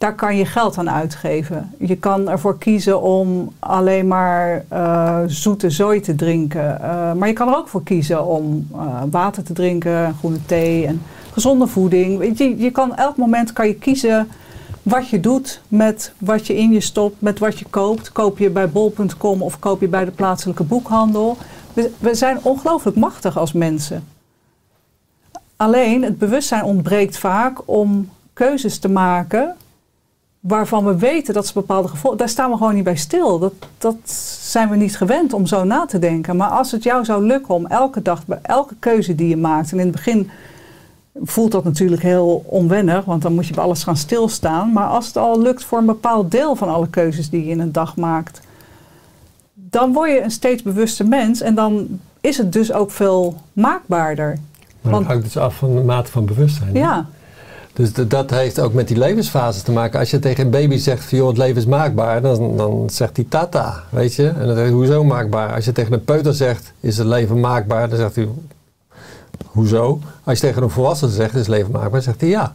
Daar 0.00 0.14
kan 0.14 0.36
je 0.36 0.44
geld 0.44 0.78
aan 0.78 0.90
uitgeven. 0.90 1.74
Je 1.78 1.96
kan 1.96 2.28
ervoor 2.28 2.58
kiezen 2.58 3.02
om 3.02 3.52
alleen 3.58 4.08
maar 4.08 4.64
eh, 4.68 5.18
zoete 5.26 5.70
zooi 5.70 6.00
te 6.00 6.14
drinken. 6.14 6.82
Eh, 6.82 7.12
maar 7.12 7.28
je 7.28 7.34
kan 7.34 7.48
er 7.48 7.56
ook 7.56 7.68
voor 7.68 7.82
kiezen 7.82 8.26
om 8.26 8.68
eh, 8.72 9.02
water 9.10 9.42
te 9.42 9.52
drinken, 9.52 10.14
groene 10.18 10.44
thee 10.46 10.86
en 10.86 11.02
gezonde 11.32 11.66
voeding. 11.66 12.38
Je, 12.38 12.58
je 12.58 12.70
kan 12.70 12.96
elk 12.96 13.16
moment 13.16 13.52
kan 13.52 13.66
je 13.66 13.74
kiezen 13.74 14.28
wat 14.82 15.08
je 15.08 15.20
doet 15.20 15.62
met 15.68 16.12
wat 16.18 16.46
je 16.46 16.56
in 16.56 16.70
je 16.72 16.80
stopt, 16.80 17.20
met 17.20 17.38
wat 17.38 17.58
je 17.58 17.64
koopt. 17.70 18.12
Koop 18.12 18.38
je 18.38 18.50
bij 18.50 18.70
bol.com 18.70 19.42
of 19.42 19.58
koop 19.58 19.80
je 19.80 19.88
bij 19.88 20.04
de 20.04 20.10
plaatselijke 20.10 20.64
boekhandel. 20.64 21.36
We 21.98 22.14
zijn 22.14 22.38
ongelooflijk 22.42 22.96
machtig 22.96 23.38
als 23.38 23.52
mensen. 23.52 24.04
Alleen 25.56 26.02
het 26.02 26.18
bewustzijn 26.18 26.64
ontbreekt 26.64 27.18
vaak 27.18 27.58
om 27.64 28.08
keuzes 28.32 28.78
te 28.78 28.88
maken 28.88 29.56
waarvan 30.40 30.84
we 30.84 30.96
weten 30.96 31.34
dat 31.34 31.46
ze 31.46 31.52
bepaalde 31.52 31.88
gevolgen. 31.88 32.18
Daar 32.18 32.28
staan 32.28 32.50
we 32.50 32.56
gewoon 32.56 32.74
niet 32.74 32.84
bij 32.84 32.96
stil. 32.96 33.38
Dat, 33.38 33.52
dat 33.78 33.96
zijn 34.40 34.68
we 34.68 34.76
niet 34.76 34.96
gewend 34.96 35.32
om 35.32 35.46
zo 35.46 35.64
na 35.64 35.84
te 35.86 35.98
denken. 35.98 36.36
Maar 36.36 36.48
als 36.48 36.70
het 36.72 36.82
jou 36.82 37.04
zou 37.04 37.24
lukken 37.26 37.54
om 37.54 37.66
elke 37.66 38.02
dag, 38.02 38.26
bij 38.26 38.38
elke 38.42 38.74
keuze 38.78 39.14
die 39.14 39.28
je 39.28 39.36
maakt. 39.36 39.72
En 39.72 39.78
in 39.78 39.86
het 39.86 39.92
begin 39.94 40.30
voelt 41.22 41.52
dat 41.52 41.64
natuurlijk 41.64 42.02
heel 42.02 42.44
onwennig, 42.46 43.04
want 43.04 43.22
dan 43.22 43.34
moet 43.34 43.46
je 43.46 43.54
bij 43.54 43.64
alles 43.64 43.82
gaan 43.82 43.96
stilstaan. 43.96 44.72
Maar 44.72 44.86
als 44.86 45.06
het 45.06 45.16
al 45.16 45.40
lukt 45.40 45.64
voor 45.64 45.78
een 45.78 45.86
bepaald 45.86 46.30
deel 46.30 46.56
van 46.56 46.68
alle 46.68 46.88
keuzes 46.88 47.30
die 47.30 47.44
je 47.44 47.50
in 47.50 47.60
een 47.60 47.72
dag 47.72 47.96
maakt. 47.96 48.40
Dan 49.54 49.92
word 49.92 50.10
je 50.10 50.22
een 50.22 50.30
steeds 50.30 50.62
bewuster 50.62 51.08
mens 51.08 51.40
en 51.40 51.54
dan 51.54 52.00
is 52.20 52.36
het 52.36 52.52
dus 52.52 52.72
ook 52.72 52.90
veel 52.90 53.34
maakbaarder. 53.52 54.38
Maar 54.80 54.92
Want- 54.92 55.04
dat 55.04 55.12
hangt 55.12 55.24
dus 55.32 55.36
af 55.42 55.56
van 55.56 55.74
de 55.74 55.82
mate 55.82 56.10
van 56.10 56.24
bewustzijn. 56.24 56.72
Ja, 56.74 57.06
Dus 57.80 58.08
dat 58.08 58.30
heeft 58.30 58.60
ook 58.60 58.72
met 58.72 58.88
die 58.88 58.98
levensfases 58.98 59.62
te 59.62 59.72
maken. 59.72 59.98
Als 59.98 60.10
je 60.10 60.18
tegen 60.18 60.44
een 60.44 60.50
baby 60.50 60.76
zegt, 60.76 61.10
joh, 61.10 61.28
het 61.28 61.36
leven 61.36 61.56
is 61.56 61.66
maakbaar, 61.66 62.22
dan, 62.22 62.56
dan 62.56 62.90
zegt 62.90 63.16
hij 63.16 63.26
tata, 63.28 63.82
weet 63.90 64.14
je. 64.14 64.28
En 64.28 64.46
dan 64.46 64.46
zegt 64.46 64.58
hij, 64.58 64.70
hoezo 64.70 65.04
maakbaar? 65.04 65.54
Als 65.54 65.64
je 65.64 65.72
tegen 65.72 65.92
een 65.92 66.04
peuter 66.04 66.34
zegt, 66.34 66.72
is 66.80 66.98
het 66.98 67.06
leven 67.06 67.40
maakbaar, 67.40 67.88
dan 67.88 67.98
zegt 67.98 68.14
hij, 68.14 68.28
hoezo? 69.44 69.98
Als 70.24 70.40
je 70.40 70.46
tegen 70.46 70.62
een 70.62 70.70
volwassene 70.70 71.10
zegt, 71.10 71.32
is 71.32 71.38
het 71.38 71.48
leven 71.48 71.70
maakbaar, 71.70 72.02
zegt 72.02 72.20
hij 72.20 72.30
ja. 72.30 72.52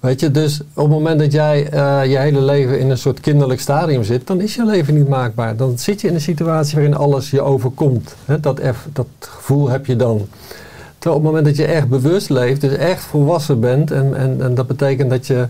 Weet 0.00 0.20
je, 0.20 0.30
dus 0.30 0.60
op 0.60 0.82
het 0.82 0.92
moment 0.92 1.18
dat 1.18 1.32
jij 1.32 1.68
eh, 1.68 2.10
je 2.10 2.18
hele 2.18 2.40
leven 2.40 2.80
in 2.80 2.90
een 2.90 2.98
soort 2.98 3.20
kinderlijk 3.20 3.60
stadium 3.60 4.04
zit, 4.04 4.26
dan 4.26 4.40
is 4.40 4.54
je 4.54 4.64
leven 4.64 4.94
niet 4.94 5.08
maakbaar. 5.08 5.56
Dan 5.56 5.78
zit 5.78 6.00
je 6.00 6.08
in 6.08 6.14
een 6.14 6.20
situatie 6.20 6.74
waarin 6.74 6.96
alles 6.96 7.30
je 7.30 7.40
overkomt. 7.40 8.14
Dat, 8.40 8.60
dat 8.92 9.06
gevoel 9.20 9.68
heb 9.68 9.86
je 9.86 9.96
dan. 9.96 10.28
Terwijl 11.00 11.20
op 11.20 11.26
het 11.26 11.34
moment 11.34 11.56
dat 11.56 11.66
je 11.66 11.72
echt 11.72 11.88
bewust 11.88 12.30
leeft, 12.30 12.60
dus 12.60 12.76
echt 12.76 13.02
volwassen 13.02 13.60
bent, 13.60 13.90
en, 13.90 14.16
en, 14.16 14.42
en 14.42 14.54
dat 14.54 14.66
betekent 14.66 15.10
dat 15.10 15.26
je 15.26 15.46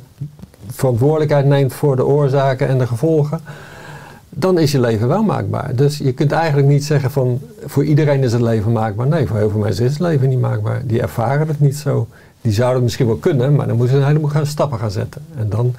verantwoordelijkheid 0.66 1.46
neemt 1.46 1.72
voor 1.72 1.96
de 1.96 2.06
oorzaken 2.06 2.68
en 2.68 2.78
de 2.78 2.86
gevolgen, 2.86 3.40
dan 4.28 4.58
is 4.58 4.72
je 4.72 4.80
leven 4.80 5.08
wel 5.08 5.22
maakbaar. 5.22 5.74
Dus 5.74 5.98
je 5.98 6.12
kunt 6.12 6.32
eigenlijk 6.32 6.68
niet 6.68 6.84
zeggen 6.84 7.10
van 7.10 7.40
voor 7.66 7.84
iedereen 7.84 8.22
is 8.22 8.32
het 8.32 8.40
leven 8.40 8.72
maakbaar. 8.72 9.06
Nee, 9.06 9.26
voor 9.26 9.36
heel 9.36 9.50
veel 9.50 9.60
mensen 9.60 9.84
is 9.84 9.90
het 9.90 10.00
leven 10.00 10.28
niet 10.28 10.40
maakbaar. 10.40 10.82
Die 10.84 11.00
ervaren 11.00 11.48
het 11.48 11.60
niet 11.60 11.76
zo. 11.76 12.06
Die 12.40 12.52
zouden 12.52 12.74
het 12.74 12.84
misschien 12.84 13.06
wel 13.06 13.16
kunnen, 13.16 13.54
maar 13.54 13.66
dan 13.66 13.76
moeten 13.76 13.94
ze 13.94 14.00
een 14.00 14.08
heleboel 14.08 14.30
gaan, 14.30 14.46
stappen 14.46 14.78
gaan 14.78 14.90
zetten. 14.90 15.22
En 15.36 15.48
dan, 15.48 15.74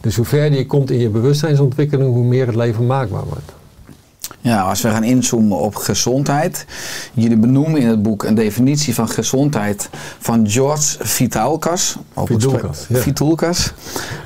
dus 0.00 0.16
hoe 0.16 0.24
verder 0.24 0.58
je 0.58 0.66
komt 0.66 0.90
in 0.90 0.98
je 0.98 1.08
bewustzijnsontwikkeling, 1.08 2.12
hoe 2.14 2.24
meer 2.24 2.46
het 2.46 2.56
leven 2.56 2.86
maakbaar 2.86 3.24
wordt. 3.24 3.52
Ja, 4.42 4.60
als 4.60 4.80
we 4.80 4.90
gaan 4.90 5.04
inzoomen 5.04 5.58
op 5.58 5.74
gezondheid. 5.74 6.66
Jullie 7.14 7.36
benoemen 7.36 7.80
in 7.80 7.88
het 7.88 8.02
boek 8.02 8.24
een 8.24 8.34
definitie 8.34 8.94
van 8.94 9.08
gezondheid 9.08 9.88
van 10.18 10.50
George 10.50 10.96
Vitulkas, 11.00 11.96
spreken. 12.14 12.70
ja. 12.88 12.98
Vitulkas. 12.98 13.72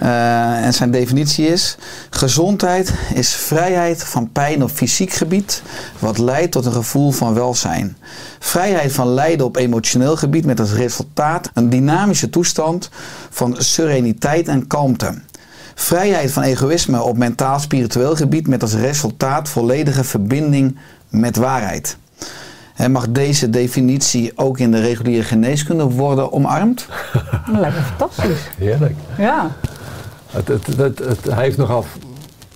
Eh, 0.00 0.64
en 0.64 0.74
zijn 0.74 0.90
definitie 0.90 1.46
is: 1.46 1.76
gezondheid 2.10 2.92
is 3.14 3.34
vrijheid 3.34 4.04
van 4.04 4.32
pijn 4.32 4.62
op 4.62 4.70
fysiek 4.70 5.12
gebied, 5.12 5.62
wat 5.98 6.18
leidt 6.18 6.52
tot 6.52 6.64
een 6.64 6.72
gevoel 6.72 7.10
van 7.10 7.34
welzijn. 7.34 7.96
Vrijheid 8.38 8.92
van 8.92 9.08
lijden 9.08 9.46
op 9.46 9.56
emotioneel 9.56 10.16
gebied 10.16 10.44
met 10.44 10.60
als 10.60 10.72
resultaat 10.72 11.50
een 11.54 11.70
dynamische 11.70 12.30
toestand 12.30 12.90
van 13.30 13.54
sereniteit 13.58 14.48
en 14.48 14.66
kalmte. 14.66 15.14
Vrijheid 15.78 16.32
van 16.32 16.42
egoïsme 16.42 17.02
op 17.02 17.16
mentaal-spiritueel 17.16 18.16
gebied 18.16 18.48
met 18.48 18.62
als 18.62 18.74
resultaat 18.74 19.48
volledige 19.48 20.04
verbinding 20.04 20.78
met 21.08 21.36
waarheid. 21.36 21.96
En 22.74 22.92
mag 22.92 23.08
deze 23.08 23.50
definitie 23.50 24.32
ook 24.34 24.58
in 24.58 24.70
de 24.70 24.80
reguliere 24.80 25.22
geneeskunde 25.22 25.84
worden 25.84 26.32
omarmd? 26.32 26.86
lekker 27.60 27.82
fantastisch. 27.82 28.40
Heerlijk. 28.58 28.94
Ja, 29.18 29.50
Het, 30.26 30.48
het, 30.48 30.66
het, 30.76 30.98
het 30.98 31.34
heeft 31.34 31.56
nogal. 31.56 31.84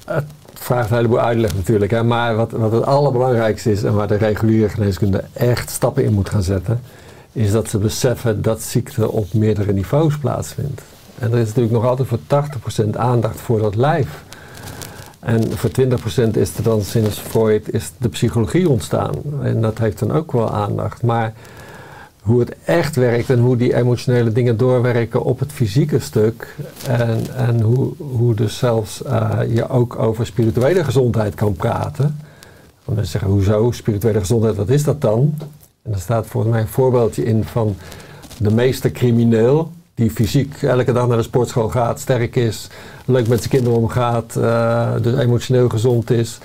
Het 0.04 0.24
vraagt 0.54 0.90
een 0.90 0.96
heleboel 0.96 1.20
uitleg 1.20 1.54
natuurlijk. 1.54 1.90
Hè, 1.90 2.04
maar 2.04 2.36
wat, 2.36 2.50
wat 2.50 2.72
het 2.72 2.84
allerbelangrijkste 2.84 3.72
is 3.72 3.82
en 3.82 3.94
waar 3.94 4.08
de 4.08 4.16
reguliere 4.16 4.68
geneeskunde 4.68 5.24
echt 5.32 5.70
stappen 5.70 6.04
in 6.04 6.12
moet 6.12 6.30
gaan 6.30 6.42
zetten, 6.42 6.80
is 7.32 7.50
dat 7.52 7.68
ze 7.68 7.78
beseffen 7.78 8.42
dat 8.42 8.62
ziekte 8.62 9.10
op 9.10 9.32
meerdere 9.32 9.72
niveaus 9.72 10.18
plaatsvindt. 10.18 10.82
En 11.20 11.32
er 11.32 11.38
is 11.38 11.46
natuurlijk 11.46 11.74
nog 11.74 11.84
altijd 11.84 12.08
voor 12.08 12.18
80% 12.84 12.96
aandacht 12.96 13.40
voor 13.40 13.60
dat 13.60 13.74
lijf. 13.74 14.24
En 15.20 15.52
voor 15.52 15.70
20% 15.70 16.30
is 16.30 16.56
er 16.56 16.62
dan 16.62 16.82
sinds 16.82 17.18
Freud 17.18 17.72
is 17.72 17.92
de 17.98 18.08
psychologie 18.08 18.68
ontstaan. 18.68 19.14
En 19.42 19.60
dat 19.60 19.78
heeft 19.78 19.98
dan 19.98 20.12
ook 20.12 20.32
wel 20.32 20.50
aandacht. 20.50 21.02
Maar 21.02 21.32
hoe 22.22 22.40
het 22.40 22.54
echt 22.64 22.96
werkt 22.96 23.30
en 23.30 23.38
hoe 23.38 23.56
die 23.56 23.74
emotionele 23.74 24.32
dingen 24.32 24.56
doorwerken 24.56 25.22
op 25.22 25.38
het 25.38 25.52
fysieke 25.52 25.98
stuk. 25.98 26.56
En, 26.86 27.34
en 27.36 27.60
hoe, 27.60 27.92
hoe 27.98 28.34
dus 28.34 28.58
zelfs 28.58 29.02
eh, 29.02 29.38
je 29.48 29.68
ook 29.68 29.98
over 29.98 30.26
spirituele 30.26 30.84
gezondheid 30.84 31.34
kan 31.34 31.52
praten. 31.52 32.18
Want 32.84 32.96
mensen 32.96 33.20
zeggen, 33.20 33.30
hoezo 33.30 33.70
spirituele 33.70 34.18
gezondheid, 34.18 34.56
wat 34.56 34.68
is 34.68 34.84
dat 34.84 35.00
dan? 35.00 35.34
En 35.82 35.92
er 35.92 36.00
staat 36.00 36.26
volgens 36.26 36.52
mij 36.52 36.62
een 36.62 36.68
voorbeeldje 36.68 37.24
in 37.24 37.44
van 37.44 37.76
de 38.38 38.50
meeste 38.50 38.90
crimineel. 38.90 39.70
Die 40.00 40.10
fysiek 40.10 40.62
elke 40.62 40.92
dag 40.92 41.08
naar 41.08 41.16
de 41.16 41.22
sportschool 41.22 41.68
gaat, 41.68 42.00
sterk 42.00 42.36
is, 42.36 42.68
leuk 43.04 43.28
met 43.28 43.38
zijn 43.38 43.50
kinderen 43.50 43.78
omgaat, 43.78 44.36
eh, 44.36 44.92
dus 45.02 45.18
emotioneel 45.18 45.68
gezond 45.68 46.10
is. 46.10 46.38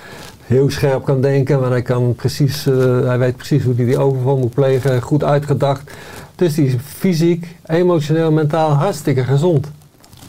Heel 0.45 0.69
scherp 0.69 1.05
kan 1.05 1.21
denken, 1.21 1.59
maar 1.59 1.69
hij, 1.69 1.81
kan 1.81 2.15
precies, 2.15 2.67
eh, 2.67 3.05
hij 3.05 3.17
weet 3.17 3.35
precies 3.35 3.63
hoe 3.63 3.75
hij 3.75 3.85
die 3.85 3.97
overval 3.97 4.37
moet 4.37 4.53
plegen, 4.53 5.01
goed 5.01 5.23
uitgedacht. 5.23 5.91
Dus 6.35 6.53
die 6.53 6.65
is 6.65 6.73
fysiek, 6.83 7.55
emotioneel, 7.65 8.31
mentaal 8.31 8.71
hartstikke 8.71 9.23
gezond. 9.23 9.71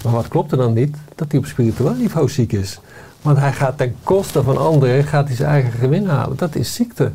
Maar 0.05 0.12
wat 0.12 0.29
klopt 0.29 0.53
er 0.53 0.59
dan 0.59 0.72
niet? 0.72 0.97
Dat 1.14 1.27
hij 1.31 1.41
op 1.41 1.47
spiritueel 1.47 1.95
niveau 1.95 2.29
ziek 2.29 2.53
is. 2.53 2.81
Want 3.22 3.39
hij 3.39 3.53
gaat 3.53 3.79
ten 3.79 3.95
koste 4.03 4.43
van 4.43 4.57
anderen, 4.57 5.05
gaat 5.05 5.27
hij 5.27 5.37
zijn 5.37 5.51
eigen 5.51 5.72
gewin 5.72 6.07
halen. 6.07 6.37
Dat 6.37 6.55
is 6.55 6.74
ziekte. 6.74 7.12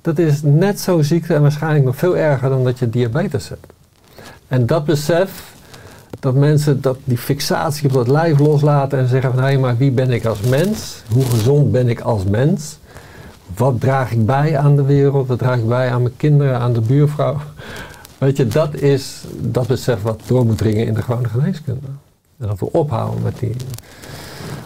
Dat 0.00 0.18
is 0.18 0.42
net 0.42 0.80
zo 0.80 1.02
ziekte 1.02 1.34
en 1.34 1.42
waarschijnlijk 1.42 1.84
nog 1.84 1.96
veel 1.96 2.16
erger 2.16 2.48
dan 2.48 2.64
dat 2.64 2.78
je 2.78 2.90
diabetes 2.90 3.48
hebt. 3.48 3.75
En 4.48 4.66
dat 4.66 4.84
besef, 4.84 5.54
dat 6.20 6.34
mensen 6.34 6.80
dat 6.80 6.98
die 7.04 7.18
fixatie 7.18 7.88
op 7.88 7.92
dat 7.92 8.08
lijf 8.08 8.38
loslaten 8.38 8.98
en 8.98 9.08
zeggen 9.08 9.34
van 9.34 9.42
hé, 9.42 9.58
maar 9.58 9.76
wie 9.76 9.90
ben 9.90 10.10
ik 10.10 10.24
als 10.24 10.40
mens? 10.40 11.02
Hoe 11.12 11.24
gezond 11.24 11.72
ben 11.72 11.88
ik 11.88 12.00
als 12.00 12.24
mens? 12.24 12.78
Wat 13.56 13.80
draag 13.80 14.12
ik 14.12 14.26
bij 14.26 14.58
aan 14.58 14.76
de 14.76 14.82
wereld? 14.82 15.26
Wat 15.28 15.38
draag 15.38 15.58
ik 15.58 15.68
bij 15.68 15.90
aan 15.90 16.02
mijn 16.02 16.16
kinderen, 16.16 16.58
aan 16.58 16.72
de 16.72 16.80
buurvrouw? 16.80 17.36
Weet 18.18 18.36
je, 18.36 18.46
dat 18.46 18.74
is 18.74 19.20
dat 19.38 19.66
besef 19.66 20.02
wat 20.02 20.20
door 20.26 20.46
moet 20.46 20.58
dringen 20.58 20.86
in 20.86 20.94
de 20.94 21.02
gewone 21.02 21.28
geneeskunde. 21.28 21.86
En 22.38 22.46
dat 22.46 22.58
we 22.58 22.72
ophouden 22.72 23.22
met 23.22 23.38
die 23.38 23.56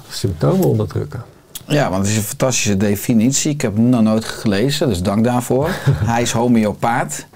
symptomen 0.08 0.68
onderdrukken. 0.68 1.24
Ja, 1.66 1.90
want 1.90 2.02
het 2.02 2.10
is 2.10 2.16
een 2.16 2.22
fantastische 2.22 2.76
definitie. 2.76 3.50
Ik 3.50 3.60
heb 3.60 3.76
hem 3.76 3.88
nog 3.88 4.02
nooit 4.02 4.24
gelezen, 4.24 4.88
dus 4.88 5.02
dank 5.02 5.24
daarvoor. 5.24 5.70
Hij 6.12 6.22
is 6.22 6.32
homeopaat. 6.32 7.26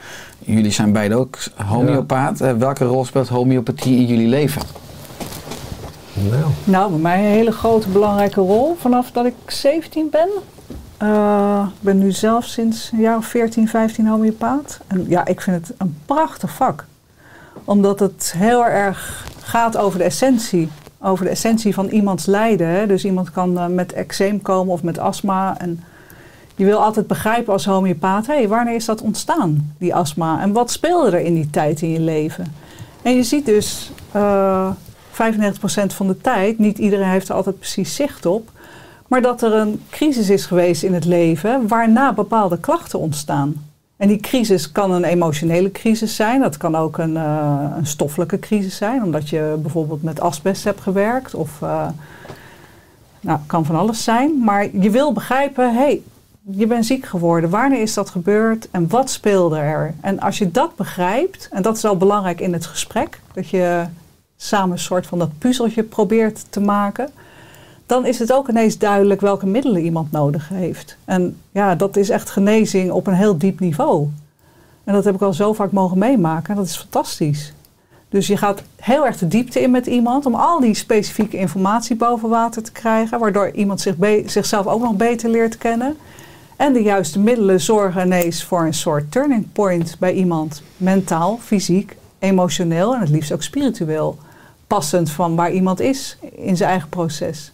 Jullie 0.45 0.71
zijn 0.71 0.93
beide 0.93 1.15
ook 1.15 1.39
homeopaat. 1.67 2.41
Eh, 2.41 2.53
welke 2.53 2.85
rol 2.85 3.05
speelt 3.05 3.29
homeopathie 3.29 3.97
in 3.97 4.07
jullie 4.07 4.29
leven? 4.29 4.63
Nou, 6.31 6.45
nou 6.65 6.91
bij 6.91 7.01
mij 7.01 7.19
een 7.19 7.31
hele 7.31 7.53
grote 7.53 7.89
belangrijke 7.89 8.41
rol 8.41 8.77
vanaf 8.79 9.11
dat 9.11 9.27
ik 9.27 9.35
17 9.47 10.09
ben. 10.11 10.29
Eh, 10.97 11.67
ik 11.75 11.81
ben 11.83 11.99
nu 11.99 12.13
zelf 12.13 12.45
sinds 12.45 12.91
een 12.93 13.01
jaar 13.01 13.17
of 13.17 13.27
14, 13.27 13.69
15 13.69 14.07
homeopaat. 14.07 14.81
En 14.87 15.05
ja, 15.09 15.27
ik 15.27 15.41
vind 15.41 15.67
het 15.67 15.77
een 15.79 15.97
prachtig 16.07 16.51
vak. 16.51 16.85
Omdat 17.65 18.01
het 18.01 18.35
heel 18.37 18.67
erg 18.67 19.27
gaat 19.43 19.77
over 19.77 19.99
de 19.99 20.05
essentie. 20.05 20.69
Over 20.99 21.25
de 21.25 21.31
essentie 21.31 21.75
van 21.75 21.89
iemands 21.89 22.27
lijden. 22.27 22.69
Hè. 22.69 22.87
Dus 22.87 23.05
iemand 23.05 23.31
kan 23.31 23.59
eh, 23.59 23.67
met 23.67 23.93
eczeem 23.93 24.43
komen 24.43 24.73
of 24.73 24.83
met 24.83 24.99
astma. 24.99 25.59
En 25.59 25.83
je 26.55 26.65
wil 26.65 26.83
altijd 26.83 27.07
begrijpen 27.07 27.53
als 27.53 27.65
homeopaat... 27.65 28.27
Hé, 28.27 28.49
wanneer 28.49 28.75
is 28.75 28.85
dat 28.85 29.03
ontstaan, 29.03 29.75
die 29.79 29.95
astma? 29.95 30.41
En 30.41 30.53
wat 30.53 30.71
speelde 30.71 31.17
er 31.17 31.25
in 31.25 31.35
die 31.35 31.51
tijd 31.51 31.83
in 31.83 31.91
je 31.91 32.01
leven? 32.01 32.55
En 33.03 33.17
je 33.17 33.23
ziet 33.23 33.47
dus... 33.47 33.93
eh 34.13 34.71
95% 35.15 35.17
van 35.87 36.07
de 36.07 36.21
tijd, 36.21 36.59
niet 36.59 36.79
iedereen 36.79 37.09
heeft 37.09 37.29
er 37.29 37.35
altijd 37.35 37.59
precies 37.59 37.95
zicht 37.95 38.27
op... 38.27 38.51
maar 39.07 39.23
dat 39.23 39.43
er 39.43 39.53
een 39.53 39.83
crisis 39.91 40.31
is 40.31 40.47
geweest 40.47 40.83
in 40.83 40.95
het 40.95 41.05
leven... 41.05 41.69
waarna 41.69 42.13
bepaalde 42.13 42.59
klachten 42.59 42.99
ontstaan. 42.99 43.55
En 43.97 44.09
die 44.09 44.21
crisis 44.21 44.73
kan 44.73 44.93
een 44.93 45.05
emotionele 45.05 45.71
crisis 45.71 46.17
zijn. 46.17 46.41
Dat 46.41 46.57
kan 46.57 46.77
ook 46.77 46.99
een, 46.99 47.17
eh, 47.17 47.67
een 47.77 47.87
stoffelijke 47.87 48.39
crisis 48.39 48.77
zijn. 48.77 49.03
Omdat 49.03 49.29
je 49.29 49.59
bijvoorbeeld 49.63 50.03
met 50.03 50.21
asbest 50.21 50.65
hebt 50.65 50.81
gewerkt. 50.81 51.35
Of 51.35 51.63
eh, 51.63 51.89
nou, 53.21 53.39
kan 53.47 53.65
van 53.65 53.77
alles 53.77 54.05
zijn. 54.05 54.45
Maar 54.45 54.69
je 54.77 54.91
wil 54.91 55.13
begrijpen, 55.13 55.75
hey, 55.75 56.03
je 56.51 56.67
bent 56.67 56.87
ziek 56.87 57.07
geworden. 57.07 57.51
Wanneer 57.51 57.81
is 57.81 57.95
dat 57.95 58.11
gebeurd? 58.11 58.69
En 58.71 58.89
wat 58.89 59.11
speelde 59.11 59.59
er? 59.59 59.95
En 60.01 60.21
als 60.21 60.39
je 60.39 60.51
dat 60.51 60.77
begrijpt, 60.77 61.49
en 61.51 61.63
dat 61.63 61.77
is 61.77 61.83
wel 61.83 61.97
belangrijk 61.97 62.41
in 62.41 62.53
het 62.53 62.67
gesprek. 62.67 63.21
Dat 63.33 63.49
je 63.49 63.85
samen 64.37 64.73
een 64.73 64.79
soort 64.79 65.07
van 65.07 65.19
dat 65.19 65.39
puzzeltje 65.39 65.83
probeert 65.83 66.45
te 66.51 66.61
maken. 66.61 67.11
Dan 67.87 68.07
is 68.07 68.19
het 68.19 68.33
ook 68.33 68.49
ineens 68.49 68.79
duidelijk 68.79 69.21
welke 69.21 69.47
middelen 69.47 69.83
iemand 69.83 70.13
nodig 70.13 70.49
heeft. 70.49 70.97
En 71.05 71.37
ja, 71.53 71.75
dat 71.75 71.97
is 71.97 72.11
echt 72.11 72.31
genezing 72.31 72.91
op 72.91 73.07
een 73.07 73.15
heel 73.15 73.39
diep 73.39 73.61
niveau. 73.61 74.09
En 74.85 74.95
dat 74.95 75.05
heb 75.05 75.15
ik 75.15 75.23
al 75.23 75.33
zo 75.33 75.53
vaak 75.53 75.73
mogen 75.73 75.99
meemaken. 75.99 76.51
En 76.51 76.57
dat 76.57 76.67
is 76.67 76.77
fantastisch. 76.77 77.53
Dus 78.09 78.27
je 78.27 78.37
gaat 78.37 78.63
heel 78.77 79.07
erg 79.07 79.19
de 79.19 79.29
diepte 79.29 79.61
in 79.61 79.71
met 79.71 79.87
iemand 79.87 80.27
om 80.27 80.35
al 80.35 80.61
die 80.61 80.75
specifieke 80.75 81.37
informatie 81.37 81.97
boven 81.97 82.29
water 82.29 82.63
te 82.63 82.73
krijgen, 82.73 83.19
waardoor 83.19 83.51
iemand 83.51 83.81
zich 83.81 83.95
zichzelf 84.27 84.67
ook 84.67 84.81
nog 84.81 84.95
beter 84.95 85.31
leert 85.31 85.59
kennen. 85.59 85.97
En 86.57 86.73
de 86.73 86.83
juiste 86.83 87.19
middelen 87.19 87.61
zorgen 87.61 88.07
ineens 88.07 88.45
voor 88.45 88.67
een 88.67 88.75
soort 88.75 89.13
turning 89.13 89.47
point 89.53 89.97
bij 89.99 90.13
iemand. 90.13 90.63
Mentaal, 90.77 91.39
fysiek, 91.43 91.97
emotioneel 92.19 92.95
en 92.95 93.01
het 93.01 93.09
liefst 93.09 93.33
ook 93.33 93.43
spiritueel. 93.43 94.19
Passend 94.67 95.11
van 95.11 95.37
waar 95.37 95.53
iemand 95.53 95.81
is 95.81 96.19
in 96.37 96.57
zijn 96.57 96.71
eigen 96.71 96.89
proces. 96.89 97.53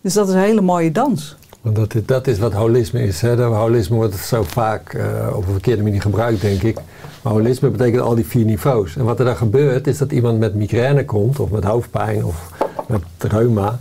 Dus 0.00 0.12
dat 0.14 0.28
is 0.28 0.34
een 0.34 0.40
hele 0.40 0.60
mooie 0.60 0.92
dans. 0.92 1.36
Want 1.60 1.76
dat, 1.76 1.94
dat 2.06 2.26
is 2.26 2.38
wat 2.38 2.52
holisme 2.52 3.02
is. 3.02 3.20
Hè. 3.20 3.42
Holisme 3.42 3.96
wordt 3.96 4.16
zo 4.16 4.42
vaak 4.42 4.92
eh, 4.92 5.32
op 5.36 5.46
een 5.46 5.52
verkeerde 5.52 5.82
manier 5.82 6.00
gebruikt, 6.00 6.40
denk 6.40 6.62
ik. 6.62 6.78
Maar 7.22 7.32
holisme 7.32 7.70
betekent 7.70 8.02
al 8.02 8.14
die 8.14 8.26
vier 8.26 8.44
niveaus. 8.44 8.96
En 8.96 9.04
wat 9.04 9.18
er 9.18 9.24
dan 9.24 9.36
gebeurt, 9.36 9.86
is 9.86 9.98
dat 9.98 10.12
iemand 10.12 10.38
met 10.38 10.54
migraine 10.54 11.04
komt, 11.04 11.40
of 11.40 11.50
met 11.50 11.64
hoofdpijn, 11.64 12.24
of 12.24 12.50
met 12.88 13.02
reuma. 13.18 13.78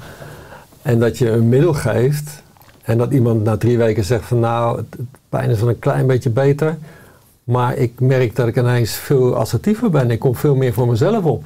En 0.81 0.99
dat 0.99 1.17
je 1.17 1.29
een 1.29 1.49
middel 1.49 1.73
geeft. 1.73 2.43
En 2.91 2.97
dat 2.97 3.11
iemand 3.11 3.43
na 3.43 3.57
drie 3.57 3.77
weken 3.77 4.03
zegt 4.03 4.25
van 4.25 4.39
nou, 4.39 4.77
het, 4.77 4.95
pijn 5.29 5.49
is 5.49 5.59
wel 5.59 5.69
een 5.69 5.79
klein 5.79 6.07
beetje 6.07 6.29
beter. 6.29 6.77
Maar 7.43 7.75
ik 7.77 7.99
merk 7.99 8.35
dat 8.35 8.47
ik 8.47 8.57
ineens 8.57 8.93
veel 8.93 9.35
assertiever 9.35 9.89
ben. 9.89 10.11
Ik 10.11 10.19
kom 10.19 10.35
veel 10.35 10.55
meer 10.55 10.73
voor 10.73 10.87
mezelf 10.87 11.23
op. 11.23 11.45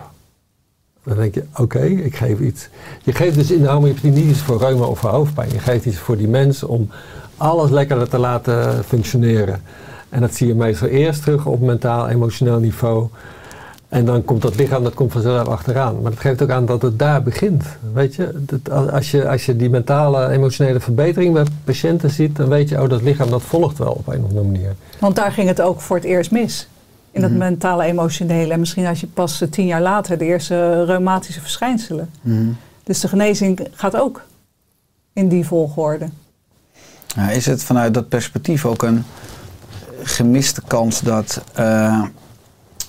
Dan 1.03 1.17
denk 1.17 1.33
je, 1.33 1.43
oké, 1.57 1.83
ik 1.83 2.15
geef 2.15 2.39
iets. 2.39 2.69
Je 3.03 3.13
geeft 3.13 3.35
dus 3.35 3.51
in 3.51 3.61
de 3.61 3.67
homeopathie 3.67 4.11
niet 4.11 4.29
iets 4.29 4.41
voor 4.41 4.57
reuma 4.57 4.85
of 4.85 4.99
voor 4.99 5.09
hoofdpijn. 5.09 5.51
Je 5.51 5.59
geeft 5.59 5.85
iets 5.85 5.97
voor 5.97 6.17
die 6.17 6.27
mensen 6.27 6.67
om 6.67 6.89
alles 7.37 7.69
lekkerder 7.69 8.09
te 8.09 8.17
laten 8.17 8.83
functioneren. 8.83 9.61
En 10.09 10.21
dat 10.21 10.33
zie 10.33 10.47
je 10.47 10.55
meestal 10.55 10.87
eerst 10.87 11.21
terug 11.21 11.45
op 11.45 11.61
mentaal, 11.61 12.09
emotioneel 12.09 12.59
niveau. 12.59 13.07
En 13.95 14.05
dan 14.05 14.25
komt 14.25 14.41
dat 14.41 14.55
lichaam, 14.55 14.83
dat 14.83 14.93
komt 14.93 15.11
vanzelf 15.11 15.47
achteraan. 15.47 16.01
Maar 16.01 16.11
dat 16.11 16.19
geeft 16.19 16.41
ook 16.41 16.49
aan 16.49 16.65
dat 16.65 16.81
het 16.81 16.99
daar 16.99 17.23
begint. 17.23 17.63
Weet 17.93 18.15
je, 18.15 18.31
dat 18.39 18.91
als 18.91 19.11
je, 19.11 19.29
als 19.29 19.45
je 19.45 19.55
die 19.55 19.69
mentale, 19.69 20.29
emotionele 20.29 20.79
verbetering 20.79 21.33
bij 21.33 21.45
patiënten 21.63 22.09
ziet, 22.09 22.35
dan 22.35 22.49
weet 22.49 22.69
je, 22.69 22.81
oh, 22.81 22.89
dat 22.89 23.01
lichaam 23.01 23.29
dat 23.29 23.41
volgt 23.41 23.77
wel 23.77 23.91
op 23.91 24.07
een 24.07 24.23
of 24.23 24.29
andere 24.29 24.45
manier. 24.45 24.75
Want 24.99 25.15
daar 25.15 25.31
ging 25.31 25.47
het 25.47 25.61
ook 25.61 25.81
voor 25.81 25.95
het 25.95 26.05
eerst 26.05 26.31
mis. 26.31 26.67
In 27.11 27.21
dat 27.21 27.31
mentale, 27.31 27.83
emotionele. 27.83 28.53
En 28.53 28.59
misschien 28.59 28.85
als 28.85 28.99
je 28.99 29.07
pas 29.07 29.41
eh, 29.41 29.49
tien 29.49 29.65
jaar 29.65 29.81
later 29.81 30.17
de 30.17 30.25
eerste 30.25 30.85
reumatische 30.85 31.41
verschijnselen. 31.41 32.09
Dus 32.83 32.99
de 32.99 33.07
genezing 33.07 33.67
gaat 33.71 33.95
ook 33.95 34.21
in 35.13 35.27
die 35.27 35.45
volgorde. 35.45 36.09
Is 37.31 37.45
het 37.45 37.63
vanuit 37.63 37.93
dat 37.93 38.09
perspectief 38.09 38.65
ook 38.65 38.83
een 38.83 39.03
gemiste 40.03 40.61
kans 40.67 41.01
dat 41.01 41.43
eh, 41.53 42.03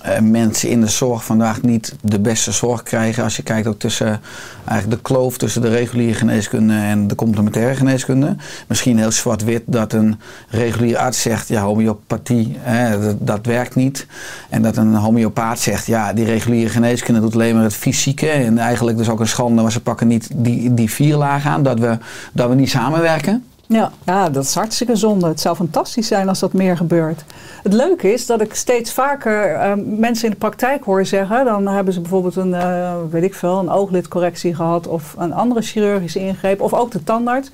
eh, 0.01 0.19
mensen 0.19 0.69
in 0.69 0.81
de 0.81 0.87
zorg 0.87 1.25
vandaag 1.25 1.61
niet 1.61 1.95
de 2.01 2.19
beste 2.19 2.51
zorg 2.51 2.83
krijgen? 2.83 3.23
Als 3.23 3.35
je 3.35 3.43
kijkt 3.43 3.67
ook 3.67 3.79
tussen 3.79 4.21
eigenlijk 4.65 5.03
de 5.03 5.09
kloof 5.09 5.37
tussen 5.37 5.61
de 5.61 5.69
reguliere 5.69 6.13
geneeskunde 6.13 6.73
en 6.73 7.07
de 7.07 7.15
complementaire 7.15 7.75
geneeskunde. 7.75 8.35
Misschien 8.67 8.97
heel 8.97 9.11
zwart-wit 9.11 9.63
dat 9.65 9.93
een 9.93 10.19
reguliere 10.49 10.99
arts 10.99 11.21
zegt, 11.21 11.47
ja, 11.47 11.61
homeopathie, 11.61 12.57
hè, 12.59 13.01
dat, 13.01 13.15
dat 13.19 13.45
werkt 13.45 13.75
niet. 13.75 14.05
En 14.49 14.61
dat 14.61 14.77
een 14.77 14.95
homeopaat 14.95 15.59
zegt, 15.59 15.85
ja, 15.85 16.13
die 16.13 16.25
reguliere 16.25 16.69
geneeskunde 16.69 17.19
doet 17.19 17.33
alleen 17.33 17.55
maar 17.55 17.63
het 17.63 17.73
fysieke. 17.73 18.29
En 18.29 18.57
eigenlijk 18.57 18.97
dus 18.97 19.09
ook 19.09 19.19
een 19.19 19.27
schande, 19.27 19.61
maar 19.61 19.71
ze 19.71 19.81
pakken 19.81 20.07
niet 20.07 20.29
die, 20.33 20.73
die 20.73 20.91
vier 20.91 21.15
lagen 21.15 21.51
aan, 21.51 21.63
dat 21.63 21.79
we, 21.79 21.97
dat 22.33 22.49
we 22.49 22.55
niet 22.55 22.69
samenwerken. 22.69 23.43
Ja. 23.67 24.29
dat 24.29 24.43
is 24.43 24.55
hartstikke 24.55 24.95
zonde. 24.95 25.27
Het 25.27 25.39
zou 25.39 25.55
fantastisch 25.55 26.07
zijn 26.07 26.29
als 26.29 26.39
dat 26.39 26.53
meer 26.53 26.77
gebeurt. 26.77 27.23
Het 27.63 27.73
leuke 27.73 28.13
is 28.13 28.25
dat 28.25 28.41
ik 28.41 28.53
steeds 28.53 28.93
vaker 28.93 29.53
eh, 29.53 29.73
mensen 29.85 30.25
in 30.25 30.31
de 30.31 30.37
praktijk 30.37 30.83
hoor 30.83 31.05
zeggen. 31.05 31.45
Dan 31.45 31.67
hebben 31.67 31.93
ze 31.93 32.01
bijvoorbeeld 32.01 32.35
een, 32.35 32.53
eh, 32.53 32.95
weet 33.09 33.23
ik 33.23 33.33
veel, 33.33 33.59
een 33.59 33.69
ooglidcorrectie 33.69 34.55
gehad. 34.55 34.87
Of 34.87 35.15
een 35.17 35.33
andere 35.33 35.61
chirurgische 35.61 36.19
ingreep. 36.19 36.61
Of 36.61 36.73
ook 36.73 36.91
de 36.91 37.03
tandarts. 37.03 37.51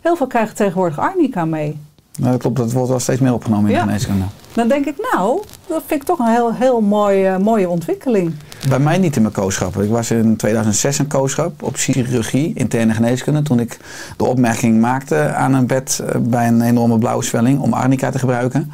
Heel 0.00 0.16
veel 0.16 0.26
krijgen 0.26 0.54
tegenwoordig 0.54 0.98
arnica 0.98 1.44
mee. 1.44 1.78
Nou, 2.18 2.30
dat 2.32 2.40
klopt, 2.40 2.56
dat 2.56 2.72
wordt 2.72 2.88
wel 2.88 2.98
steeds 3.00 3.20
meer 3.20 3.32
opgenomen 3.34 3.70
in 3.70 3.76
Ja. 3.76 3.80
de 3.82 3.86
geneeskunde. 3.86 4.24
Dan 4.54 4.68
denk 4.68 4.86
ik, 4.86 5.08
nou, 5.12 5.42
dat 5.66 5.82
vind 5.86 6.00
ik 6.00 6.06
toch 6.06 6.18
een 6.18 6.32
heel, 6.32 6.54
heel 6.54 6.80
mooi, 6.80 7.24
eh, 7.26 7.36
mooie 7.36 7.68
ontwikkeling. 7.68 8.34
Bij 8.68 8.78
mij 8.78 8.98
niet 8.98 9.16
in 9.16 9.22
mijn 9.22 9.34
kooschap. 9.34 9.76
Ik 9.76 9.90
was 9.90 10.10
in 10.10 10.36
2006 10.36 10.98
een 10.98 11.06
kooschap 11.06 11.62
op 11.62 11.76
chirurgie, 11.76 12.52
interne 12.54 12.92
geneeskunde. 12.94 13.42
Toen 13.42 13.60
ik 13.60 13.78
de 14.16 14.24
opmerking 14.24 14.80
maakte 14.80 15.32
aan 15.34 15.54
een 15.54 15.66
bed 15.66 16.02
eh, 16.06 16.20
bij 16.20 16.48
een 16.48 16.60
enorme 16.62 16.98
blauwswelling 16.98 17.60
om 17.60 17.72
arnica 17.72 18.10
te 18.10 18.18
gebruiken. 18.18 18.72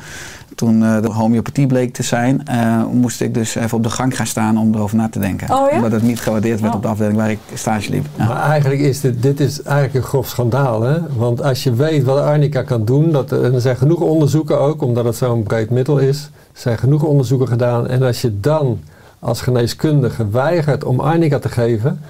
Toen 0.58 0.82
eh, 0.84 1.00
de 1.02 1.10
homeopathie 1.12 1.66
bleek 1.66 1.92
te 1.92 2.02
zijn, 2.02 2.46
eh, 2.46 2.84
moest 2.92 3.20
ik 3.20 3.34
dus 3.34 3.54
even 3.54 3.76
op 3.76 3.82
de 3.82 3.90
gang 3.90 4.16
gaan 4.16 4.26
staan 4.26 4.58
om 4.58 4.74
erover 4.74 4.96
na 4.96 5.08
te 5.08 5.18
denken. 5.18 5.50
Oh 5.54 5.70
ja? 5.70 5.76
Omdat 5.76 5.92
het 5.92 6.02
niet 6.02 6.20
gewaardeerd 6.20 6.60
werd 6.60 6.72
Oh. 6.72 6.76
op 6.78 6.82
de 6.82 6.88
afdeling 6.88 7.16
waar 7.16 7.30
ik 7.30 7.38
stage 7.54 7.90
liep. 7.90 8.06
Ja. 8.16 8.26
Maar 8.26 8.42
eigenlijk 8.50 8.80
is 8.80 9.00
dit, 9.00 9.22
dit 9.22 9.40
is 9.40 9.62
eigenlijk 9.62 9.94
een 9.94 10.02
grof 10.10 10.28
schandaal. 10.28 10.82
Hè? 10.82 10.98
Want 11.16 11.42
als 11.42 11.62
je 11.62 11.74
weet 11.74 12.04
wat 12.04 12.18
arnica 12.18 12.62
kan 12.62 12.84
doen, 12.84 13.12
dat, 13.12 13.32
en 13.32 13.54
er 13.54 13.60
zijn 13.60 13.76
genoeg 13.76 14.00
onderzoeken 14.00 14.60
ook, 14.60 14.82
omdat 14.82 15.04
het 15.04 15.16
zo'n 15.16 15.42
breed 15.42 15.70
middel 15.70 15.98
is, 15.98 16.30
er 16.52 16.60
zijn 16.60 16.78
genoeg 16.78 17.02
onderzoeken 17.02 17.48
gedaan. 17.48 17.86
En 17.88 18.02
als 18.02 18.20
je 18.20 18.40
dan 18.40 18.80
als 19.18 19.40
geneeskundige 19.40 20.28
weigert 20.28 20.84
om 20.84 21.00
arnica 21.00 21.38
te 21.38 21.48
geven, 21.48 22.00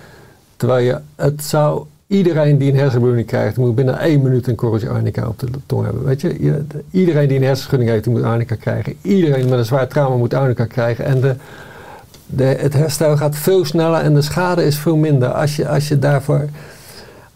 terwijl 0.57 0.85
je 0.85 0.99
het 1.17 1.45
zou, 1.45 1.83
iedereen 2.09 2.59
die 2.59 2.71
een 2.73 2.79
hersenbloeding 2.79 3.27
krijgt, 3.27 3.57
moet 3.57 3.75
binnen 3.75 3.99
één 3.99 4.23
minuut 4.23 4.47
een 4.47 4.55
korreltje 4.55 4.89
arnica 4.89 5.27
op 5.27 5.39
de 5.39 5.47
tong 5.67 5.85
hebben. 5.85 6.05
Weet 6.05 6.21
je, 6.21 6.29
Je- 6.41 6.65
de- 6.69 6.85
iedereen 6.91 7.29
die 7.29 7.37
een 7.39 7.45
hersenschudding 7.45 7.91
heeft, 7.91 8.07
moet 8.07 8.23
arnica 8.23 8.55
krijgen. 8.55 8.95
Iedereen 9.03 9.49
met 9.49 9.59
een 9.59 9.65
zwaar 9.65 9.89
trauma 9.89 10.17
moet 10.17 10.35
arnica 10.35 10.65
krijgen. 10.65 11.05
En 11.05 11.21
de, 11.21 11.35
de, 12.27 12.45
het 12.45 12.73
herstel 12.75 13.17
gaat 13.17 13.37
veel 13.37 13.65
sneller 13.65 14.01
en 14.01 14.15
de 14.15 14.23
schade 14.23 14.65
is 14.65 14.79
veel 14.79 14.97
minder. 14.97 15.29
Als 15.29 15.57
je, 15.57 15.69
als 15.69 15.89
je 15.89 15.99
daarvoor. 15.99 16.45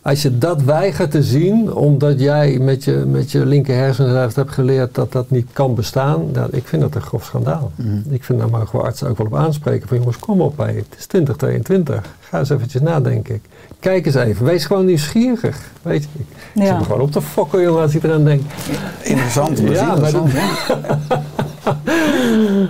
Als 0.02 0.22
je 0.22 0.38
dat 0.38 0.62
weigert 0.62 1.10
te 1.10 1.22
zien, 1.22 1.72
omdat 1.74 2.20
jij 2.20 2.58
met 2.58 2.84
je, 2.84 2.92
met 3.06 3.30
je 3.32 3.46
linker 3.46 3.74
hersenhelft 3.76 4.36
hebt 4.36 4.52
geleerd 4.52 4.94
dat 4.94 5.12
dat 5.12 5.30
niet 5.30 5.46
kan 5.52 5.74
bestaan, 5.74 6.30
nou, 6.32 6.48
ik 6.52 6.66
vind 6.66 6.82
dat 6.82 6.94
een 6.94 7.00
grof 7.02 7.24
schandaal. 7.24 7.72
Ik 8.08 8.24
vind 8.24 8.38
daar 8.38 8.48
mogen 8.50 8.78
we 8.78 8.84
artsen 8.84 9.08
ook 9.08 9.18
wel 9.18 9.26
op 9.26 9.34
aanspreken 9.36 9.88
van 9.88 9.96
jongens, 9.98 10.18
kom 10.18 10.40
op, 10.40 10.56
hé, 10.58 10.64
het 10.64 10.94
is 10.98 11.06
2022. 11.06 12.14
Ga 12.20 12.38
eens 12.38 12.50
eventjes 12.50 12.82
nadenken. 12.82 13.42
Kijk 13.80 14.06
eens 14.06 14.14
even, 14.14 14.44
wees 14.46 14.64
gewoon 14.64 14.84
nieuwsgierig. 14.84 15.60
Weet 15.82 16.02
je, 16.02 16.08
ik 16.18 16.26
Ja. 16.54 16.66
zit 16.66 16.74
er 16.76 16.84
gewoon 16.84 17.00
op 17.00 17.12
te 17.12 17.22
fokken, 17.22 17.62
jongen, 17.62 17.82
als 17.82 17.94
ik 17.94 18.02
eraan 18.02 18.24
denk. 18.24 18.42
Interessant, 19.02 19.58
Ja, 19.58 19.64
maar 19.96 20.12
interessant. 20.14 20.32
dat- 21.08 21.20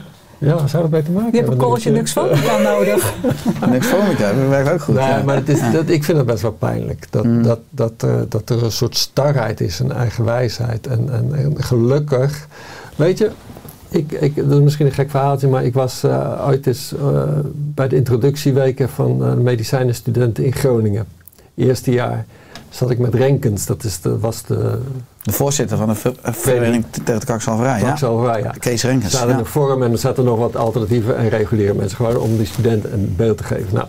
ja. 0.42 0.66
Zou 0.66 0.82
dat 0.82 0.90
mee 0.90 1.02
te 1.02 1.10
maken 1.10 1.30
Je 1.32 1.36
hebt 1.36 1.52
een 1.52 1.70
hebben? 1.70 1.92
niks 1.92 2.12
van 2.12 2.28
nodig. 2.62 3.14
Niks 3.70 3.86
voor 3.86 3.98
me 3.98 4.14
dat 4.18 4.48
werkt 4.48 4.70
ook 4.70 4.80
goed. 4.80 4.94
Nee, 4.94 5.08
ja. 5.08 5.22
maar 5.22 5.36
het 5.36 5.48
is, 5.48 5.60
dat, 5.72 5.88
ik 5.88 6.04
vind 6.04 6.18
het 6.18 6.26
best 6.26 6.42
wel 6.42 6.52
pijnlijk. 6.52 7.06
Dat, 7.10 7.24
Mm. 7.24 7.42
dat, 7.42 7.58
dat, 7.70 7.92
eh, 7.98 8.14
dat 8.28 8.50
er 8.50 8.64
een 8.64 8.72
soort 8.72 8.96
starheid 8.96 9.60
is, 9.60 9.78
een 9.78 9.92
eigen 9.92 10.24
wijsheid. 10.24 10.86
En, 10.86 11.08
en, 11.12 11.34
en 11.34 11.64
gelukkig, 11.64 12.46
weet 12.96 13.18
je, 13.18 13.30
ik, 13.88 14.12
ik, 14.12 14.36
dat 14.36 14.50
is 14.50 14.60
misschien 14.60 14.86
een 14.86 14.92
gek 14.92 15.10
verhaaltje, 15.10 15.48
maar 15.48 15.64
ik 15.64 15.74
was 15.74 16.02
eh, 16.02 16.44
ooit 16.46 16.66
eens 16.66 16.94
eh, 17.00 17.22
bij 17.54 17.88
de 17.88 17.96
introductieweken 17.96 18.88
van 18.88 19.18
de 19.18 19.24
medicijnenstudenten 19.24 20.44
in 20.44 20.52
Groningen. 20.52 21.06
Eerste 21.54 21.90
jaar 21.90 22.26
zat 22.72 22.90
ik 22.90 22.98
met 22.98 23.14
Renkens, 23.14 23.66
dat 23.66 23.84
is 23.84 24.00
de, 24.00 24.18
was 24.18 24.42
de 24.42 24.78
De 25.22 25.32
voorzitter 25.32 25.76
van 25.76 25.88
de 25.88 25.94
ver- 25.94 26.14
vereniging 26.22 26.84
tegen 27.04 27.20
de 27.20 27.26
ja. 27.62 28.36
Ja. 28.36 28.54
Kees 28.58 28.82
Renkens. 28.84 29.12
zaten 29.12 29.28
Ja. 29.28 29.34
in 29.34 29.38
een 29.40 29.46
forum 29.46 29.82
en 29.82 29.92
er 29.92 29.98
zaten 29.98 30.24
nog 30.24 30.38
wat 30.38 30.56
alternatieve 30.56 31.12
en 31.12 31.28
reguliere 31.28 31.74
mensen. 31.74 31.96
Gewoon 31.96 32.16
om 32.16 32.36
die 32.36 32.46
studenten 32.46 32.92
een 32.92 33.14
beeld 33.16 33.36
te 33.36 33.44
geven. 33.44 33.74
Nou, 33.74 33.86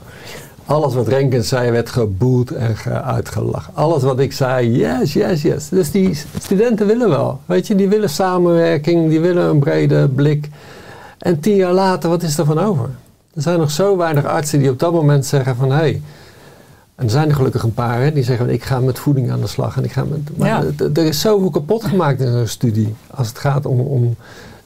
alles 0.65 0.93
wat 0.93 1.07
Renkens 1.07 1.47
zei 1.47 1.71
werd 1.71 1.89
geboet 1.89 2.51
en 2.51 2.77
ge- 2.77 3.01
uitgelachen. 3.01 3.75
Alles 3.75 4.03
wat 4.03 4.19
ik 4.19 4.33
zei, 4.33 4.77
yes, 4.77 5.13
yes, 5.13 5.41
yes. 5.41 5.69
Dus 5.69 5.91
die 5.91 6.17
studenten 6.39 6.87
willen 6.87 7.09
wel. 7.09 7.39
Weet 7.45 7.67
je, 7.67 7.75
die 7.75 7.87
willen 7.89 8.09
samenwerking, 8.09 9.09
die 9.09 9.19
willen 9.19 9.49
een 9.49 9.59
brede 9.59 10.09
blik. 10.09 10.49
En 11.17 11.39
tien 11.39 11.55
jaar 11.55 11.73
later, 11.73 12.09
wat 12.09 12.23
is 12.23 12.37
er 12.37 12.45
van 12.45 12.59
over? 12.59 12.89
Er 13.33 13.41
zijn 13.41 13.59
nog 13.59 13.71
zo 13.71 13.97
weinig 13.97 14.25
artsen 14.25 14.59
die 14.59 14.69
op 14.69 14.79
dat 14.79 14.93
moment 14.93 15.25
zeggen 15.25 15.55
van... 15.55 15.69
hé, 15.71 15.75
hey, 15.75 16.01
en 16.95 17.03
er 17.05 17.09
zijn 17.11 17.29
er 17.29 17.35
gelukkig 17.35 17.63
een 17.63 17.73
paar 17.73 18.01
hè, 18.01 18.11
die 18.13 18.23
zeggen: 18.23 18.49
Ik 18.49 18.63
ga 18.63 18.79
met 18.79 18.99
voeding 18.99 19.31
aan 19.31 19.41
de 19.41 19.47
slag. 19.47 19.77
En 19.77 19.83
ik 19.83 19.91
ga 19.91 20.03
met, 20.03 20.37
maar 20.37 20.47
Ja. 20.47 20.63
er 20.93 20.97
is 21.05 21.19
zoveel 21.19 21.49
kapot 21.49 21.83
gemaakt 21.83 22.19
in 22.21 22.31
zo'n 22.31 22.47
studie. 22.47 22.95
Als 23.11 23.27
het 23.27 23.37
gaat 23.37 23.65
om, 23.65 23.79
om 23.79 24.15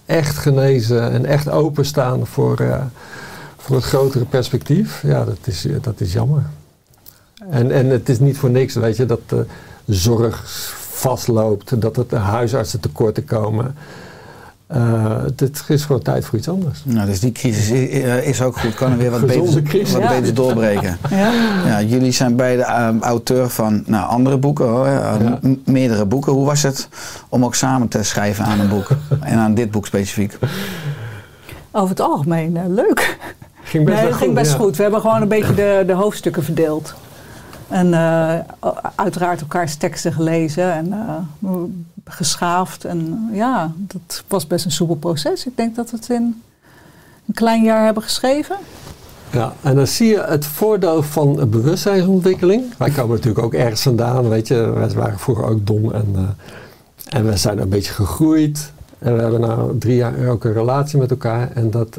echt 0.05 0.37
genezen 0.37 1.11
en 1.11 1.25
echt 1.25 1.49
openstaan 1.49 2.27
voor, 2.27 2.59
eh, 2.59 2.81
voor 3.57 3.75
het 3.75 3.85
grotere 3.85 4.25
perspectief. 4.25 5.01
Ja, 5.01 5.25
dat 5.25 5.37
is, 5.43 5.65
eh, 5.65 5.73
dat 5.81 6.01
is 6.01 6.13
jammer. 6.13 6.43
En, 7.49 7.71
en 7.71 7.87
het 7.89 8.09
is 8.09 8.19
niet 8.19 8.37
voor 8.37 8.49
niks, 8.49 8.73
weet 8.73 8.97
je, 8.97 9.05
dat 9.05 9.19
de 9.27 9.45
zorg 9.85 10.43
vastloopt, 10.91 11.81
dat 11.81 11.95
het 11.95 12.11
huisartsen 12.11 12.79
tekorten 12.79 13.25
komen. 13.25 13.75
Eh, 14.67 15.15
het 15.37 15.63
is 15.67 15.85
gewoon 15.85 16.01
tijd 16.01 16.25
voor 16.25 16.37
iets 16.37 16.49
anders. 16.49 16.81
Nou, 16.85 17.05
dus 17.07 17.19
die 17.19 17.31
crisis 17.31 17.69
i- 17.71 18.01
eh, 18.01 18.27
is 18.27 18.41
ook 18.41 18.57
goed. 18.59 18.73
Kan 18.73 18.91
er 18.91 18.97
weer 18.97 19.11
wat 19.11 19.25
beter, 19.35 19.61
crisis. 19.61 19.91
wat 19.93 20.01
Ja. 20.01 20.09
beter 20.19 20.33
doorbreken. 20.33 20.97
Ja. 21.09 21.31
Ja, 21.65 21.81
jullie 21.81 22.11
zijn 22.11 22.35
beide 22.35 22.63
eh, 22.63 22.89
auteur 22.99 23.49
van 23.49 23.83
nou, 23.85 24.09
andere 24.09 24.37
boeken, 24.37 24.65
hoor, 24.65 24.85
eh, 24.85 25.15
Ja. 25.21 25.39
meerdere 25.65 26.05
boeken. 26.05 26.31
Hoe 26.31 26.45
was 26.45 26.63
het 26.63 26.89
om 27.29 27.45
ook 27.45 27.55
samen 27.55 27.87
te 27.87 28.03
schrijven 28.03 28.45
aan 28.45 28.59
een 28.59 28.69
boek? 28.69 28.87
en 29.21 29.37
aan 29.37 29.53
dit 29.53 29.71
boek 29.71 29.85
specifiek? 29.85 30.37
Over 31.71 31.89
het 31.89 31.99
algemeen, 32.01 32.73
leuk. 32.73 33.17
Ging 33.63 33.85
best 33.85 34.01
nee, 34.01 34.13
ging 34.13 34.33
best 34.33 34.51
ja. 34.51 34.57
goed. 34.57 34.75
We 34.75 34.81
hebben 34.83 35.01
gewoon 35.01 35.21
een 35.21 35.27
beetje 35.27 35.53
de, 35.53 35.83
de 35.87 35.93
hoofdstukken 35.93 36.43
verdeeld. 36.43 36.93
En 37.67 37.93
eh, 37.93 38.39
uiteraard 38.95 39.41
elkaars 39.41 39.75
teksten 39.75 40.13
gelezen 40.13 40.73
en 40.73 40.93
eh, 40.93 41.51
geschaafd. 42.05 42.85
En 42.85 43.29
ja, 43.31 43.71
dat 43.77 44.23
was 44.27 44.47
best 44.47 44.65
een 44.65 44.71
soepel 44.71 44.95
proces. 44.95 45.45
Ik 45.45 45.57
denk 45.57 45.75
dat 45.75 45.91
we 45.91 45.97
het 45.97 46.09
in 46.09 46.41
een 47.27 47.33
klein 47.33 47.63
jaar 47.63 47.85
hebben 47.85 48.03
geschreven. 48.03 48.55
Ja, 49.31 49.53
en 49.61 49.75
dan 49.75 49.87
zie 49.87 50.07
je 50.07 50.21
het 50.21 50.45
voordeel 50.45 51.03
van 51.03 51.49
bewustzijnsontwikkeling. 51.49 52.63
Wij 52.77 52.89
komen 52.89 53.15
natuurlijk 53.15 53.45
ook 53.45 53.53
ergens 53.53 53.81
vandaan, 53.81 54.29
weet 54.29 54.47
je. 54.47 54.55
Wij 54.55 54.89
waren 54.89 55.19
vroeger 55.19 55.45
ook 55.45 55.67
dom 55.67 55.91
en, 55.91 56.07
eh, 56.15 57.17
en 57.17 57.25
we 57.25 57.37
zijn 57.37 57.59
een 57.59 57.69
beetje 57.69 57.93
gegroeid. 57.93 58.71
En 58.99 59.15
we 59.15 59.21
hebben 59.21 59.41
nou 59.41 59.77
drie 59.77 59.95
jaar 59.95 60.27
ook 60.27 60.43
een 60.43 60.53
relatie 60.53 60.99
met 60.99 61.11
elkaar. 61.11 61.51
En, 61.51 61.71
dat, 61.71 61.97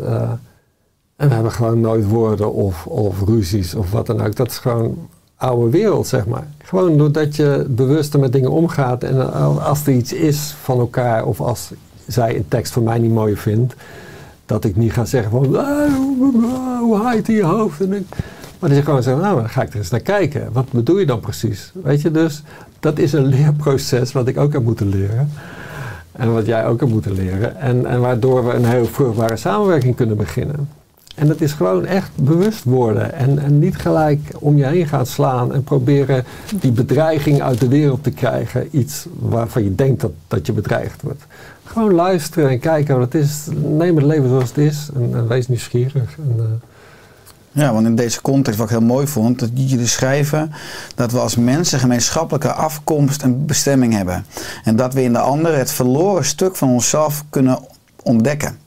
en 1.16 1.28
we 1.28 1.34
hebben 1.34 1.52
gewoon 1.52 1.80
nooit 1.80 2.08
woorden 2.08 2.52
of, 2.52 2.86
of 2.86 3.22
ruzies 3.26 3.74
of 3.74 3.90
wat 3.90 4.06
dan 4.06 4.20
ook. 4.20 4.36
Dat 4.36 4.50
is 4.50 4.58
gewoon 4.58 5.08
oude 5.38 5.70
wereld, 5.70 6.06
zeg 6.06 6.26
maar. 6.26 6.46
Gewoon 6.64 6.96
doordat 6.96 7.36
je 7.36 7.66
bewuster 7.68 8.20
met 8.20 8.32
dingen 8.32 8.50
omgaat. 8.50 9.02
En 9.02 9.32
als 9.62 9.86
er 9.86 9.92
iets 9.92 10.12
is 10.12 10.54
van 10.62 10.78
elkaar 10.78 11.24
of 11.24 11.40
als 11.40 11.70
zij 12.06 12.36
een 12.36 12.48
tekst 12.48 12.72
van 12.72 12.82
mij 12.82 12.98
niet 12.98 13.12
mooi 13.12 13.36
vindt 13.36 13.74
dat 14.46 14.64
ik 14.64 14.76
niet 14.76 14.92
ga 14.92 15.04
zeggen 15.04 15.30
van, 15.30 15.56
"Ah, 15.56 15.92
hoe- 16.80 16.96
haait 17.02 17.28
in 17.28 17.34
je 17.34 17.42
hoofd? 17.44 17.80
En 17.80 17.92
ik, 17.92 18.02
maar 18.58 18.68
dat 18.68 18.78
je 18.78 18.84
gewoon 18.84 19.02
zegt, 19.02 19.20
nou, 19.20 19.36
dan 19.36 19.48
ga 19.48 19.62
ik 19.62 19.70
er 19.72 19.76
eens 19.78 19.90
naar 19.90 20.00
kijken. 20.00 20.48
Wat 20.52 20.72
bedoel 20.72 20.98
je 20.98 21.06
dan 21.06 21.20
precies? 21.20 21.72
Weet 21.82 22.00
je, 22.00 22.10
dus 22.10 22.42
dat 22.80 22.98
is 22.98 23.12
een 23.12 23.26
leerproces 23.26 24.12
wat 24.12 24.26
ik 24.28 24.38
ook 24.38 24.52
heb 24.52 24.62
moeten 24.62 24.88
leren. 24.88 25.30
En 26.12 26.32
wat 26.32 26.46
jij 26.46 26.66
ook 26.66 26.80
hebt 26.80 26.92
moeten 26.92 27.12
leren. 27.12 27.56
En, 27.60 27.86
en 27.86 28.00
waardoor 28.00 28.44
we 28.46 28.52
een 28.52 28.64
heel 28.64 28.84
vruchtbare 28.84 29.36
samenwerking 29.36 29.96
kunnen 29.96 30.16
beginnen. 30.16 30.68
En 31.18 31.26
dat 31.26 31.40
is 31.40 31.52
gewoon 31.52 31.86
echt 31.86 32.10
bewust 32.14 32.64
worden. 32.64 33.14
En, 33.14 33.38
en 33.38 33.58
niet 33.58 33.76
gelijk 33.76 34.20
om 34.38 34.56
je 34.56 34.66
heen 34.66 34.86
gaan 34.86 35.06
slaan 35.06 35.54
en 35.54 35.64
proberen 35.64 36.24
die 36.60 36.72
bedreiging 36.72 37.42
uit 37.42 37.60
de 37.60 37.68
wereld 37.68 38.02
te 38.02 38.10
krijgen. 38.10 38.68
Iets 38.70 39.06
waarvan 39.18 39.64
je 39.64 39.74
denkt 39.74 40.00
dat, 40.00 40.12
dat 40.28 40.46
je 40.46 40.52
bedreigd 40.52 41.02
wordt. 41.02 41.26
Gewoon 41.64 41.94
luisteren 41.94 42.50
en 42.50 42.58
kijken 42.58 42.98
wat 42.98 43.12
het 43.12 43.22
is. 43.22 43.46
Neem 43.54 43.96
het 43.96 44.04
leven 44.04 44.28
zoals 44.28 44.48
het 44.48 44.58
is 44.58 44.88
en, 44.94 45.28
wees 45.28 45.48
nieuwsgierig. 45.48 46.16
En, 46.18 46.34
eh, 46.38 46.44
Ja, 47.52 47.72
want 47.72 47.86
in 47.86 47.96
deze 47.96 48.20
context, 48.20 48.58
wat 48.58 48.70
ik 48.70 48.76
heel 48.76 48.86
mooi 48.86 49.06
vond, 49.06 49.38
dat 49.38 49.50
jullie 49.54 49.86
schrijven 49.86 50.52
dat 50.94 51.12
we 51.12 51.18
als 51.18 51.36
mensen 51.36 51.78
gemeenschappelijke 51.78 52.52
afkomst 52.52 53.22
en 53.22 53.46
bestemming 53.46 53.92
hebben. 53.92 54.24
En 54.64 54.76
dat 54.76 54.94
we 54.94 55.02
in 55.02 55.12
de 55.12 55.18
ander 55.18 55.56
het 55.56 55.70
verloren 55.70 56.24
stuk 56.24 56.56
van 56.56 56.68
onszelf 56.68 57.24
kunnen 57.30 57.58
ontdekken. 58.02 58.58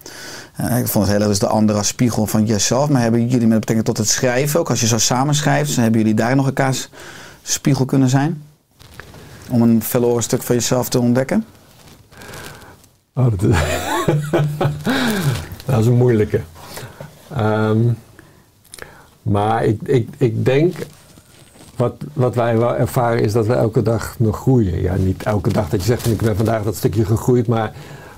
Eh, 0.61 0.79
ik 0.79 0.87
vond 0.87 1.05
het 1.05 1.13
heel 1.13 1.21
erg 1.21 1.29
dus 1.29 1.39
de 1.39 1.47
ander 1.47 1.75
als 1.75 1.87
spiegel 1.87 2.27
van 2.27 2.45
jezelf. 2.45 2.89
Maar 2.89 3.01
hebben 3.01 3.27
jullie 3.27 3.47
met 3.47 3.59
betrekking 3.59 3.87
tot 3.87 3.97
het 3.97 4.07
schrijven, 4.07 4.59
ook 4.59 4.69
als 4.69 4.79
je 4.79 4.87
zo 4.87 4.97
samenschrijft, 4.97 5.73
dan 5.75 5.83
hebben 5.83 6.01
jullie 6.01 6.15
daar 6.15 6.35
nog 6.35 6.45
elkaars 6.45 6.89
spiegel 7.41 7.85
kunnen 7.85 8.09
zijn? 8.09 8.43
Om 9.49 9.61
een 9.61 9.81
verloren 9.81 10.23
stuk 10.23 10.41
van 10.41 10.55
jezelf 10.55 10.89
te 10.89 10.99
ontdekken? 10.99 11.45
Oh, 13.13 13.25
dat, 15.65 15.79
is 15.79 15.85
een 15.85 15.97
moeilijke. 15.97 16.41
Ehm, 17.35 17.79
maar 19.21 19.65
ik, 19.65 19.81
ik, 19.81 20.09
ik 20.17 20.45
denk, 20.45 20.75
wat, 21.75 21.93
wat 22.13 22.35
wij 22.35 22.57
wel 22.57 22.75
ervaren 22.75 23.23
is 23.23 23.33
dat 23.33 23.45
we 23.45 23.53
elke 23.53 23.81
dag 23.81 24.15
nog 24.17 24.37
groeien. 24.37 24.81
Ja, 24.81 24.95
niet 24.95 25.23
elke 25.23 25.53
dag 25.53 25.69
dat 25.69 25.79
je 25.79 25.85
zegt, 25.85 26.07
ik 26.07 26.21
ben 26.21 26.35
vandaag 26.35 26.63
dat 26.63 26.75
stukje 26.75 27.05
gegroeid, 27.05 27.47
maar 27.47 27.71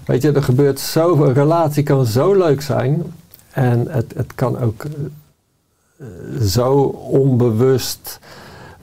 weet 0.06 0.22
je, 0.22 0.32
er 0.32 0.44
gebeurt 0.44 0.80
zoveel. 0.80 1.28
Een 1.28 1.34
relatie 1.34 1.84
kan 1.84 2.06
zo 2.06 2.34
leuk 2.34 2.62
zijn 2.62 3.04
en 3.52 3.86
het, 3.90 4.14
het 4.16 4.36
kan 4.36 4.60
ook 4.60 4.84
eh, 5.98 6.08
zo 6.42 6.74
onbewust. 7.10 8.20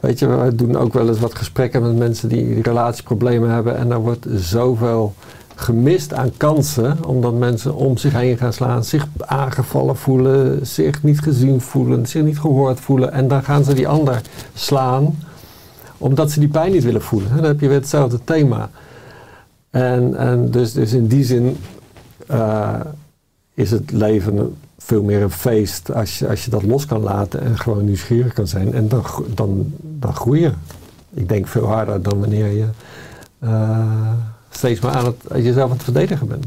Weet 0.00 0.18
je, 0.18 0.26
we 0.26 0.54
doen 0.54 0.76
ook 0.76 0.92
wel 0.92 1.08
eens 1.08 1.20
wat 1.20 1.34
gesprekken 1.34 1.82
met 1.82 1.96
mensen 1.96 2.28
die 2.28 2.62
relatieproblemen 2.62 3.50
hebben 3.50 3.76
en 3.76 3.88
daar 3.88 4.00
wordt 4.00 4.26
zoveel 4.34 5.14
gemist 5.60 6.14
aan 6.14 6.36
kansen, 6.36 7.04
omdat 7.04 7.34
mensen 7.34 7.74
om 7.74 7.96
zich 7.96 8.12
heen 8.12 8.36
gaan 8.36 8.52
slaan, 8.52 8.84
zich 8.84 9.06
aangevallen 9.18 9.96
voelen, 9.96 10.66
zich 10.66 11.02
niet 11.02 11.20
gezien 11.20 11.60
voelen, 11.60 12.06
zich 12.06 12.22
niet 12.22 12.38
gehoord 12.38 12.80
voelen. 12.80 13.12
En 13.12 13.28
dan 13.28 13.42
gaan 13.42 13.64
ze 13.64 13.74
die 13.74 13.88
ander 13.88 14.20
slaan, 14.54 15.18
omdat 15.98 16.30
ze 16.30 16.40
die 16.40 16.48
pijn 16.48 16.72
niet 16.72 16.84
willen 16.84 17.02
voelen. 17.02 17.36
Dan 17.36 17.44
heb 17.44 17.60
je 17.60 17.68
weer 17.68 17.76
hetzelfde 17.76 18.18
thema. 18.24 18.70
En, 19.70 20.16
en 20.16 20.50
dus, 20.50 20.72
dus 20.72 20.92
in 20.92 21.06
die 21.06 21.24
zin 21.24 21.56
eh, 22.26 22.80
is 23.54 23.70
het 23.70 23.90
leven 23.90 24.56
veel 24.78 25.02
meer 25.02 25.22
een 25.22 25.30
feest 25.30 25.94
als 25.94 26.18
je, 26.18 26.28
als 26.28 26.44
je 26.44 26.50
dat 26.50 26.62
los 26.62 26.86
kan 26.86 27.00
laten 27.00 27.40
en 27.40 27.58
gewoon 27.58 27.84
nieuwsgierig 27.84 28.32
kan 28.32 28.46
zijn. 28.46 28.74
En 28.74 28.88
dan, 28.88 29.04
dan, 29.34 29.72
dan 29.80 30.14
groei 30.14 30.40
je. 30.40 30.52
Ik 31.14 31.28
denk 31.28 31.46
veel 31.46 31.66
harder 31.66 32.02
dan 32.02 32.20
wanneer 32.20 32.46
je 32.46 32.66
eh, 33.38 34.12
steeds 34.50 34.80
maar 34.80 34.92
aan 34.92 35.04
het, 35.04 35.44
jezelf 35.44 35.70
aan 35.70 35.76
het 35.76 35.84
verdedigen 35.84 36.28
bent. 36.28 36.44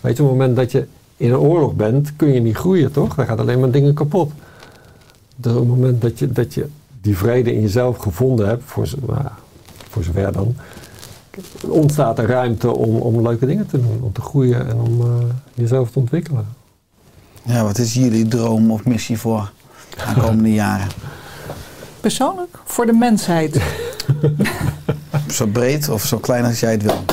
Weet 0.00 0.16
je, 0.16 0.22
op 0.22 0.28
het 0.28 0.38
moment 0.38 0.56
dat 0.56 0.72
je 0.72 0.86
in 1.16 1.30
een 1.30 1.38
oorlog 1.38 1.74
bent, 1.74 2.16
kun 2.16 2.32
je 2.32 2.40
niet 2.40 2.56
groeien, 2.56 2.92
toch? 2.92 3.14
Dan 3.14 3.26
gaat 3.26 3.38
alleen 3.38 3.60
maar 3.60 3.70
dingen 3.70 3.94
kapot. 3.94 4.32
Dus 5.36 5.52
op 5.52 5.58
het 5.58 5.68
moment 5.68 6.02
dat 6.02 6.18
je, 6.18 6.32
dat 6.32 6.54
je 6.54 6.66
die 7.00 7.16
vrede 7.16 7.54
in 7.54 7.60
jezelf 7.60 7.96
gevonden 7.96 8.48
hebt, 8.48 8.62
voor, 8.64 8.88
nou, 9.06 9.20
voor 9.88 10.02
zover 10.02 10.32
dan, 10.32 10.56
ontstaat 11.68 12.18
er 12.18 12.26
ruimte 12.26 12.74
om, 12.76 12.96
om 12.96 13.22
leuke 13.22 13.46
dingen 13.46 13.66
te 13.66 13.80
doen, 13.80 13.98
om 14.02 14.12
te 14.12 14.20
groeien 14.20 14.68
en 14.68 14.80
om 14.80 15.00
eh, 15.00 15.06
jezelf 15.54 15.90
te 15.90 15.98
ontwikkelen. 15.98 16.46
Ja, 17.42 17.62
wat 17.62 17.78
is 17.78 17.94
jullie 17.94 18.28
droom 18.28 18.70
of 18.70 18.84
missie 18.84 19.18
voor 19.18 19.52
de 19.90 20.02
aankomende 20.02 20.52
jaren? 20.64 20.88
Persoonlijk, 22.00 22.58
voor 22.64 22.86
de 22.86 22.92
mensheid. 22.92 23.60
Zo 25.28 25.46
breed 25.46 25.88
of 25.88 26.02
zo 26.02 26.18
klein 26.18 26.44
als 26.44 26.60
jij 26.60 26.72
het 26.72 26.82
wil? 26.82 27.04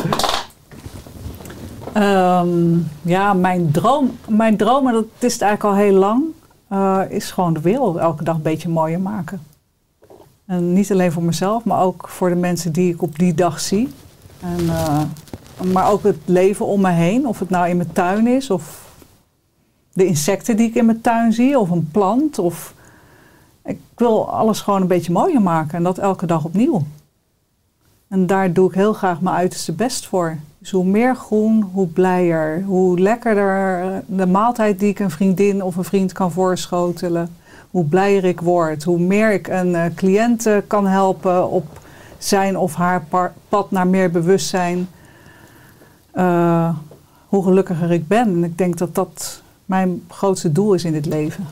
Ehm, 1.94 2.78
ja, 3.02 3.34
mijn 3.34 3.72
droom, 3.72 4.18
mijn 4.28 4.58
droom, 4.58 4.88
en 4.88 4.94
dat 4.94 5.06
is 5.20 5.34
het 5.34 5.42
eigenlijk 5.42 5.76
al 5.76 5.84
heel 5.84 5.98
lang, 6.00 6.24
eh, 6.68 7.02
is 7.10 7.32
gewoon 7.32 7.54
de 7.54 7.62
wereld 7.62 7.98
elke 7.98 8.24
dag 8.24 8.36
een 8.36 8.42
beetje 8.42 8.70
mooier 8.70 9.02
maken. 9.02 9.42
En 10.46 10.74
niet 10.74 10.92
alleen 10.92 11.12
voor 11.12 11.24
mezelf, 11.24 11.64
maar 11.64 11.82
ook 11.82 12.10
voor 12.10 12.30
de 12.30 12.36
mensen 12.36 12.72
die 12.72 12.94
ik 12.94 13.02
op 13.02 13.20
die 13.20 13.34
dag 13.34 13.60
zie. 13.60 13.90
En, 14.44 14.70
eh, 14.70 15.02
maar 15.74 15.92
ook 15.92 16.04
het 16.04 16.18
leven 16.26 16.66
om 16.66 16.82
me 16.82 16.92
heen, 16.92 17.28
of 17.28 17.40
het 17.40 17.50
nou 17.50 17.70
in 17.70 17.78
mijn 17.78 17.92
tuin 17.92 18.28
is, 18.28 18.50
of 18.50 18.92
de 19.94 20.06
insecten 20.06 20.58
die 20.58 20.68
ik 20.68 20.76
in 20.76 20.86
mijn 20.86 21.02
tuin 21.02 21.34
zie, 21.34 21.60
of 21.60 21.70
een 21.70 21.90
plant. 21.92 22.40
Of... 22.40 22.74
Ik 23.66 23.80
wil 23.96 24.30
alles 24.30 24.62
gewoon 24.62 24.82
een 24.82 24.88
beetje 24.88 25.12
mooier 25.12 25.42
maken 25.42 25.78
en 25.78 25.84
dat 25.84 25.98
elke 25.98 26.26
dag 26.26 26.46
opnieuw. 26.46 26.84
En 28.08 28.28
daar 28.28 28.54
doe 28.54 28.70
ik 28.70 28.76
heel 28.76 28.94
graag 28.94 29.22
mijn 29.22 29.36
uiterste 29.36 29.72
best 29.72 30.08
voor. 30.08 30.38
Dus 30.58 30.72
hoe 30.72 30.86
meer 30.86 31.16
groen, 31.16 31.70
hoe 31.74 31.88
blijer. 31.88 32.64
Hoe 32.64 33.00
lekkerder 33.00 33.82
eh, 33.82 33.98
de 34.06 34.28
maaltijd 34.28 34.80
die 34.80 34.90
ik 34.90 35.00
een 35.00 35.12
vriendin 35.12 35.64
of 35.64 35.76
een 35.76 35.84
vriend 35.84 36.12
kan 36.12 36.32
voorschotelen. 36.32 37.36
Hoe 37.72 37.86
blijer 37.86 38.24
ik 38.24 38.42
word. 38.42 38.84
Hoe 38.84 39.00
meer 39.00 39.32
ik 39.32 39.48
een 39.48 39.76
eh, 39.76 39.86
cliënt 39.96 40.50
kan 40.68 40.88
helpen 40.88 41.50
op 41.50 41.83
zijn 42.28 42.58
of 42.58 42.76
haar 42.76 43.04
pad 43.50 43.72
naar 43.72 43.88
meer 43.88 44.12
bewustzijn. 44.12 44.88
eh, 46.12 46.70
hoe 47.28 47.44
gelukkiger 47.44 47.92
ik 47.92 48.08
ben. 48.08 48.28
En 48.28 48.44
ik 48.44 48.58
denk 48.58 48.78
dat 48.78 48.96
dat 48.96 49.42
mijn 49.66 50.04
grootste 50.10 50.52
doel 50.52 50.74
is 50.74 50.84
in 50.84 50.92
dit 50.92 51.06
leven. 51.06 51.46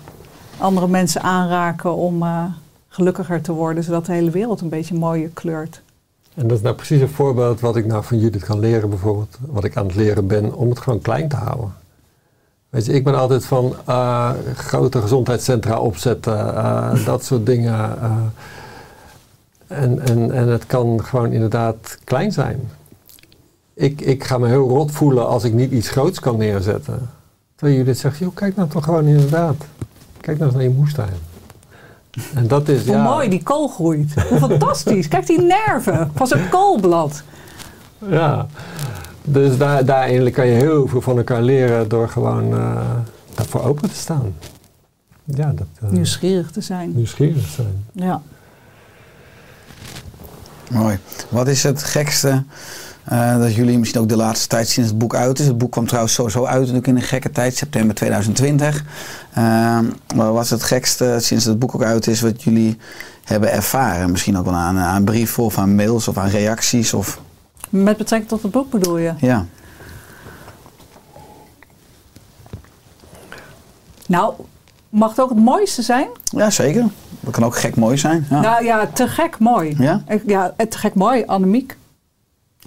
Andere 0.57 0.87
mensen 0.87 1.21
aanraken 1.21 1.95
om 1.95 2.23
eh, 2.23 2.43
gelukkiger 2.87 3.41
te 3.41 3.51
worden, 3.51 3.83
zodat 3.83 4.05
de 4.05 4.11
hele 4.13 4.29
wereld 4.31 4.61
een 4.61 4.69
beetje 4.69 4.95
mooier 4.95 5.29
kleurt. 5.33 5.81
En 6.33 6.47
dat 6.47 6.57
is 6.57 6.63
nou 6.63 6.75
precies 6.75 7.01
een 7.01 7.09
voorbeeld 7.09 7.59
wat 7.59 7.75
ik 7.75 7.85
nou 7.85 8.03
van 8.03 8.19
Judith 8.19 8.43
kan 8.43 8.59
leren, 8.59 8.89
bijvoorbeeld. 8.89 9.37
Wat 9.47 9.63
ik 9.63 9.77
aan 9.77 9.85
het 9.85 9.95
leren 9.95 10.27
ben, 10.27 10.53
om 10.53 10.69
het 10.69 10.79
gewoon 10.79 11.01
klein 11.01 11.27
te 11.27 11.35
houden. 11.35 11.73
Weet 12.69 12.85
je, 12.85 12.93
ik 12.93 13.03
ben 13.03 13.15
altijd 13.15 13.45
van 13.45 13.75
eh, 13.85 14.31
grote 14.55 15.01
gezondheidscentra 15.01 15.79
opzetten, 15.79 16.35
dat 17.05 17.23
soort 17.23 17.45
dingen. 17.45 17.97
En, 19.71 19.99
en, 19.99 20.31
en 20.31 20.47
het 20.47 20.65
kan 20.65 21.03
gewoon 21.03 21.31
inderdaad 21.31 21.97
klein 22.03 22.31
zijn. 22.31 22.59
Ik, 23.73 24.01
ik 24.01 24.23
ga 24.23 24.37
me 24.37 24.47
heel 24.47 24.69
rot 24.69 24.91
voelen 24.91 25.27
als 25.27 25.43
ik 25.43 25.53
niet 25.53 25.71
iets 25.71 25.89
groots 25.89 26.19
kan 26.19 26.37
neerzetten. 26.37 27.09
Terwijl 27.55 27.77
Judith 27.77 27.97
zegt, 27.97 28.17
joh, 28.17 28.35
kijk 28.35 28.55
nou 28.55 28.69
toch 28.69 28.83
gewoon 28.83 29.05
inderdaad. 29.05 29.55
Kijk 30.21 30.37
nou 30.37 30.49
eens 30.49 30.59
naar 30.59 30.69
je 30.69 30.75
moestuin. 30.77 31.13
En 32.35 32.47
dat 32.47 32.67
is, 32.69 32.85
Hoe 32.85 32.95
ja... 32.95 33.03
mooi 33.03 33.29
die 33.29 33.43
kool 33.43 33.67
groeit. 33.67 34.13
Hoe 34.29 34.39
fantastisch. 34.39 35.07
Kijk 35.07 35.27
die 35.27 35.41
nerven 35.41 36.11
van 36.15 36.27
zo'n 36.27 36.49
koolblad. 36.49 37.23
Ja, 38.09 38.47
dus 39.23 39.57
daar, 39.57 39.85
daarin 39.85 40.31
kan 40.31 40.47
je 40.47 40.53
heel 40.53 40.87
veel 40.87 41.01
van 41.01 41.17
elkaar 41.17 41.41
leren 41.41 41.89
door 41.89 42.09
gewoon 42.09 42.53
eh, 42.53 42.81
daarvoor 43.35 43.63
open 43.63 43.89
te 43.89 43.95
staan. 43.95 44.35
Ja, 45.23 45.51
dat, 45.55 45.67
eh, 45.81 45.89
Nieuwsgierig 45.89 46.51
te 46.51 46.61
zijn. 46.61 46.91
nieuwsgierig 46.95 47.47
zijn. 47.47 47.85
Ja. 47.91 48.21
Mooi. 50.71 50.99
Wat 51.29 51.47
is 51.47 51.63
het 51.63 51.83
gekste 51.83 52.43
Eh, 53.03 53.37
dat 53.37 53.55
jullie 53.55 53.77
misschien 53.79 54.01
ook 54.01 54.09
de 54.09 54.15
laatste 54.15 54.47
tijd 54.47 54.67
sinds 54.69 54.89
het 54.89 54.99
boek 54.99 55.15
uit 55.15 55.39
is. 55.39 55.47
Het 55.47 55.57
boek 55.57 55.71
kwam 55.71 55.85
trouwens 55.87 56.13
sowieso 56.13 56.45
uit 56.45 56.59
natuurlijk 56.59 56.87
in 56.87 56.95
een 56.95 57.01
gekke 57.01 57.31
tijd, 57.31 57.55
september 57.55 57.95
2020. 57.95 58.83
Uh, 59.37 59.79
wat 60.15 60.33
was 60.33 60.49
het 60.49 60.63
gekste 60.63 61.17
sinds 61.19 61.45
het 61.45 61.59
boek 61.59 61.75
ook 61.75 61.83
uit 61.83 62.07
is 62.07 62.21
wat 62.21 62.43
jullie 62.43 62.77
hebben 63.23 63.51
ervaren? 63.51 64.11
Misschien 64.11 64.37
ook 64.37 64.45
wel 64.45 64.53
aan, 64.53 64.77
aan 64.77 65.03
brieven 65.03 65.43
of 65.43 65.57
aan 65.57 65.75
mails 65.75 66.07
of 66.07 66.17
aan 66.17 66.29
reacties? 66.29 66.93
Of, 66.93 67.19
Met 67.69 67.97
betrekking 67.97 68.29
tot 68.31 68.41
het 68.41 68.51
boek 68.51 68.69
bedoel 68.71 68.97
je? 68.97 69.13
ja. 69.17 69.45
Nou, 74.07 74.33
mag 74.91 75.09
het 75.09 75.19
ook 75.19 75.29
het 75.29 75.39
mooiste 75.39 75.81
zijn? 75.81 76.07
ja, 76.23 76.49
zeker. 76.49 76.85
Dat 77.19 77.33
kan 77.33 77.43
ook 77.45 77.55
gek 77.55 77.75
mooi 77.75 77.97
zijn. 77.97 78.25
Ja. 78.29 78.39
Nou 78.41 78.63
ja, 78.65 78.87
te 78.93 79.07
gek 79.07 79.39
mooi. 79.39 79.75
Ja? 79.77 80.03
Ja, 80.25 80.53
te 80.69 80.77
gek 80.77 80.93
mooi, 80.93 81.23
Annemiek. 81.25 81.77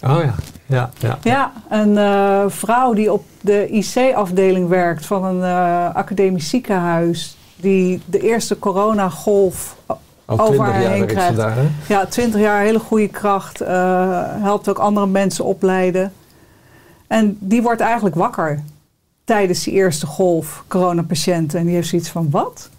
Oh 0.05 0.19
ja, 0.23 0.35
ja, 0.67 0.91
ja. 0.99 1.19
Ja, 1.23 1.53
een 1.69 1.99
eh, 1.99 2.45
vrouw 2.49 2.93
die 2.93 3.13
op 3.13 3.25
de 3.41 3.69
IC-afdeling 3.69 4.69
werkt 4.69 5.07
van 5.07 5.25
een 5.25 5.43
eh, 5.43 5.95
academisch 5.95 6.49
ziekenhuis. 6.49 7.37
Die 7.57 8.03
de 8.07 8.19
eerste 8.21 8.59
coronagolf 8.59 9.77
Al 9.87 9.97
over 10.27 10.45
twintig 10.45 10.73
haar 10.73 10.83
jaar 10.83 10.93
heen 10.93 11.07
krijgt. 11.07 11.37
daar, 11.37 11.55
hè? 11.57 11.69
Ja, 11.89 12.07
20 12.07 12.41
jaar, 12.41 12.61
hele 12.63 12.79
goede 12.79 13.09
kracht. 13.09 13.61
eh, 13.61 14.23
helpt 14.41 14.69
ook 14.69 14.79
andere 14.79 15.07
mensen 15.07 15.45
opleiden. 15.45 16.13
En 17.07 17.37
die 17.41 17.63
wordt 17.63 17.81
eigenlijk 17.81 18.15
wakker 18.15 18.63
tijdens 19.25 19.65
die 19.65 19.73
eerste 19.73 20.07
golf 20.07 20.65
coronapatiënten. 20.69 21.59
En 21.59 21.67
die 21.67 21.75
heeft 21.75 21.89
zoiets 21.89 22.09
van, 22.09 22.31
wat? 22.31 22.71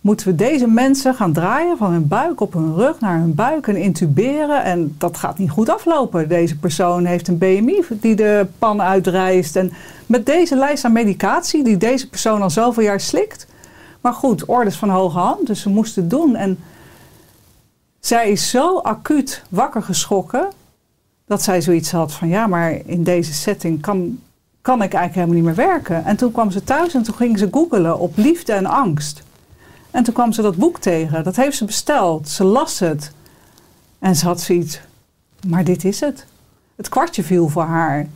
Moeten 0.00 0.26
we 0.26 0.34
deze 0.34 0.66
mensen 0.66 1.14
gaan 1.14 1.32
draaien 1.32 1.76
van 1.76 1.92
hun 1.92 2.08
buik 2.08 2.40
op 2.40 2.52
hun 2.52 2.74
rug 2.74 3.00
naar 3.00 3.18
hun 3.18 3.34
buik 3.34 3.66
en 3.68 3.76
intuberen? 3.76 4.64
En 4.64 4.94
dat 4.98 5.16
gaat 5.16 5.38
niet 5.38 5.50
goed 5.50 5.68
aflopen. 5.68 6.28
Deze 6.28 6.58
persoon 6.58 7.04
heeft 7.04 7.28
een 7.28 7.38
BMI 7.38 7.84
die 7.90 8.14
de 8.14 8.46
pan 8.58 8.82
uitreist. 8.82 9.56
En 9.56 9.72
met 10.06 10.26
deze 10.26 10.56
lijst 10.56 10.84
aan 10.84 10.92
medicatie 10.92 11.64
die 11.64 11.76
deze 11.76 12.08
persoon 12.08 12.42
al 12.42 12.50
zoveel 12.50 12.82
jaar 12.82 13.00
slikt. 13.00 13.46
Maar 14.00 14.12
goed, 14.12 14.44
orders 14.44 14.76
van 14.76 14.88
hoge 14.88 15.18
hand, 15.18 15.46
dus 15.46 15.60
ze 15.60 15.68
moesten 15.68 16.02
het 16.02 16.10
doen. 16.10 16.36
En 16.36 16.58
zij 18.00 18.30
is 18.30 18.50
zo 18.50 18.78
acuut 18.78 19.42
wakker 19.48 19.82
geschrokken 19.82 20.48
dat 21.26 21.42
zij 21.42 21.60
zoiets 21.60 21.90
had 21.90 22.12
van 22.12 22.28
ja, 22.28 22.46
maar 22.46 22.78
in 22.86 23.04
deze 23.04 23.32
setting 23.32 23.80
kan, 23.80 24.20
kan 24.62 24.82
ik 24.82 24.92
eigenlijk 24.94 25.14
helemaal 25.14 25.34
niet 25.34 25.44
meer 25.44 25.66
werken. 25.66 26.04
En 26.04 26.16
toen 26.16 26.32
kwam 26.32 26.50
ze 26.50 26.64
thuis 26.64 26.94
en 26.94 27.02
toen 27.02 27.14
ging 27.14 27.38
ze 27.38 27.48
googelen 27.50 27.98
op 27.98 28.12
liefde 28.16 28.52
en 28.52 28.66
angst. 28.66 29.22
En 29.90 30.02
toen 30.02 30.14
kwam 30.14 30.32
ze 30.32 30.42
dat 30.42 30.56
boek 30.56 30.78
tegen. 30.78 31.24
Dat 31.24 31.36
heeft 31.36 31.56
ze 31.56 31.64
besteld. 31.64 32.28
Ze 32.28 32.44
las 32.44 32.78
het. 32.78 33.12
En 33.98 34.16
ze 34.16 34.24
had 34.26 34.40
zoiets, 34.40 34.80
maar 35.48 35.64
dit 35.64 35.84
is 35.84 36.00
het. 36.00 36.26
Het 36.76 36.88
kwartje 36.88 37.22
viel 37.22 37.48
voor 37.48 37.62
haar. 37.62 38.06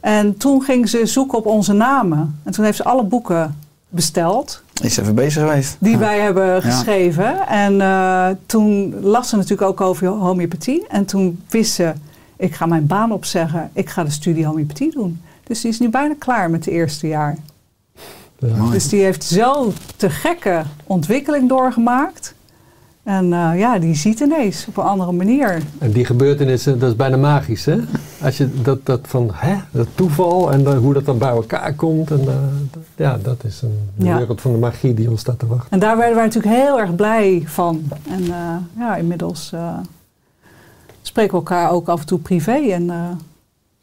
En 0.00 0.36
toen 0.36 0.62
ging 0.62 0.88
ze 0.88 1.06
zoeken 1.06 1.38
op 1.38 1.46
onze 1.46 1.72
namen. 1.72 2.40
En 2.44 2.52
toen 2.52 2.64
heeft 2.64 2.76
ze 2.76 2.84
alle 2.84 3.02
boeken 3.04 3.58
besteld 3.88 4.62
Is 4.82 4.96
even 4.96 5.14
bezig 5.14 5.42
geweest. 5.42 5.76
die 5.80 5.92
Ja. 5.92 5.98
wij 5.98 6.20
hebben 6.20 6.62
geschreven. 6.62 7.46
En 7.48 7.80
eh, 7.80 8.28
toen 8.46 8.94
las 9.00 9.28
ze 9.28 9.36
natuurlijk 9.36 9.68
ook 9.68 9.80
over 9.80 10.06
homeopathie. 10.06 10.86
En 10.88 11.04
toen 11.04 11.42
wist 11.48 11.72
ze, 11.74 11.92
ik 12.36 12.54
ga 12.54 12.66
mijn 12.66 12.86
baan 12.86 13.12
opzeggen. 13.12 13.70
Ik 13.72 13.88
ga 13.90 14.04
de 14.04 14.10
studie 14.10 14.46
homeopathie 14.46 14.90
doen. 14.92 15.20
Dus 15.44 15.60
die 15.60 15.70
is 15.70 15.78
nu 15.80 15.88
bijna 15.88 16.14
klaar 16.18 16.50
met 16.50 16.64
het 16.64 16.74
eerste 16.74 17.06
jaar. 17.08 17.36
Ja. 18.38 18.70
Dus 18.70 18.88
die 18.88 19.02
heeft 19.02 19.24
zo 19.24 19.72
te 19.96 20.10
gekke 20.10 20.62
ontwikkeling 20.86 21.48
doorgemaakt. 21.48 22.34
En 23.02 23.32
eh, 23.32 23.58
ja, 23.58 23.78
die 23.78 23.94
ziet 23.94 24.20
ineens 24.20 24.66
op 24.68 24.76
een 24.76 24.82
andere 24.84 25.12
manier. 25.12 25.62
En 25.78 25.90
die 25.92 26.04
gebeurtenissen, 26.04 26.78
dat 26.78 26.90
is 26.90 26.96
bijna 26.96 27.16
magisch, 27.16 27.64
hè? 27.64 27.78
Als 28.22 28.36
je 28.36 28.62
dat, 28.62 28.86
dat 28.86 29.00
van, 29.02 29.30
hè, 29.34 29.54
dat 29.70 29.86
toeval 29.94 30.52
en 30.52 30.62
dan 30.64 30.76
hoe 30.76 30.92
dat 30.92 31.04
dan 31.04 31.18
bij 31.18 31.28
elkaar 31.28 31.74
komt. 31.74 32.10
En, 32.10 32.20
eh, 32.20 32.26
dat- 32.70 32.82
ja, 32.96 33.18
dat 33.22 33.44
is 33.44 33.62
een 33.62 33.78
Ja. 34.06 34.16
wereld 34.16 34.40
van 34.40 34.52
de 34.52 34.58
magie 34.58 34.94
die 34.94 35.10
ons 35.10 35.20
staat 35.20 35.38
te 35.38 35.46
wachten. 35.46 35.70
En 35.70 35.78
daar 35.78 35.96
werden 35.96 36.16
wij 36.16 36.24
natuurlijk 36.24 36.54
heel 36.54 36.80
erg 36.80 36.94
blij 36.94 37.42
van. 37.46 37.82
En 38.08 38.22
eh, 38.22 38.56
ja, 38.78 38.96
inmiddels 38.96 39.52
spreken 41.02 41.30
we 41.32 41.36
elkaar 41.38 41.70
ook 41.70 41.88
af 41.88 42.00
en 42.00 42.06
toe 42.06 42.18
privé. 42.18 42.52
En 42.52 42.90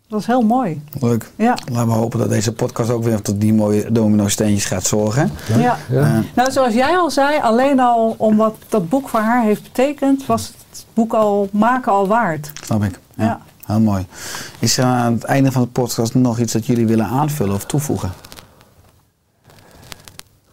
dat 0.09 0.19
is 0.19 0.25
heel 0.25 0.41
mooi. 0.41 0.81
Leuk. 0.99 1.31
Ja. 1.35 1.57
Laten 1.71 1.87
we 1.87 1.93
hopen 1.93 2.19
dat 2.19 2.29
deze 2.29 2.53
podcast 2.53 2.89
ook 2.89 3.03
weer 3.03 3.21
tot 3.21 3.41
die 3.41 3.53
mooie 3.53 3.91
domino-steentjes 3.91 4.65
gaat 4.65 4.83
zorgen. 4.85 5.31
Ja. 5.57 5.77
Ja. 5.89 6.03
Eh, 6.03 6.17
Nou, 6.35 6.51
zoals 6.51 6.73
jij 6.73 6.97
al 6.97 7.11
zei, 7.11 7.39
alleen 7.41 7.79
al 7.79 8.15
om 8.17 8.37
wat 8.37 8.55
dat 8.69 8.89
boek 8.89 9.09
voor 9.09 9.19
haar 9.19 9.43
heeft 9.43 9.63
betekend, 9.63 10.25
was 10.25 10.53
het 10.69 10.85
boek 10.93 11.13
al 11.13 11.49
maken 11.51 11.91
al 11.91 12.07
waard. 12.07 12.51
snap 12.63 12.83
ik. 12.83 12.99
Ja. 13.15 13.23
Ja. 13.23 13.39
Heel 13.65 13.79
mooi. 13.79 14.05
Is 14.59 14.77
er 14.77 14.83
aan 14.85 15.13
het 15.13 15.23
einde 15.23 15.51
van 15.51 15.61
de 15.61 15.67
podcast 15.67 16.13
nog 16.15 16.39
iets 16.39 16.53
dat 16.53 16.65
jullie 16.65 16.87
willen 16.87 17.05
aanvullen 17.05 17.55
of 17.55 17.65
toevoegen? 17.65 18.11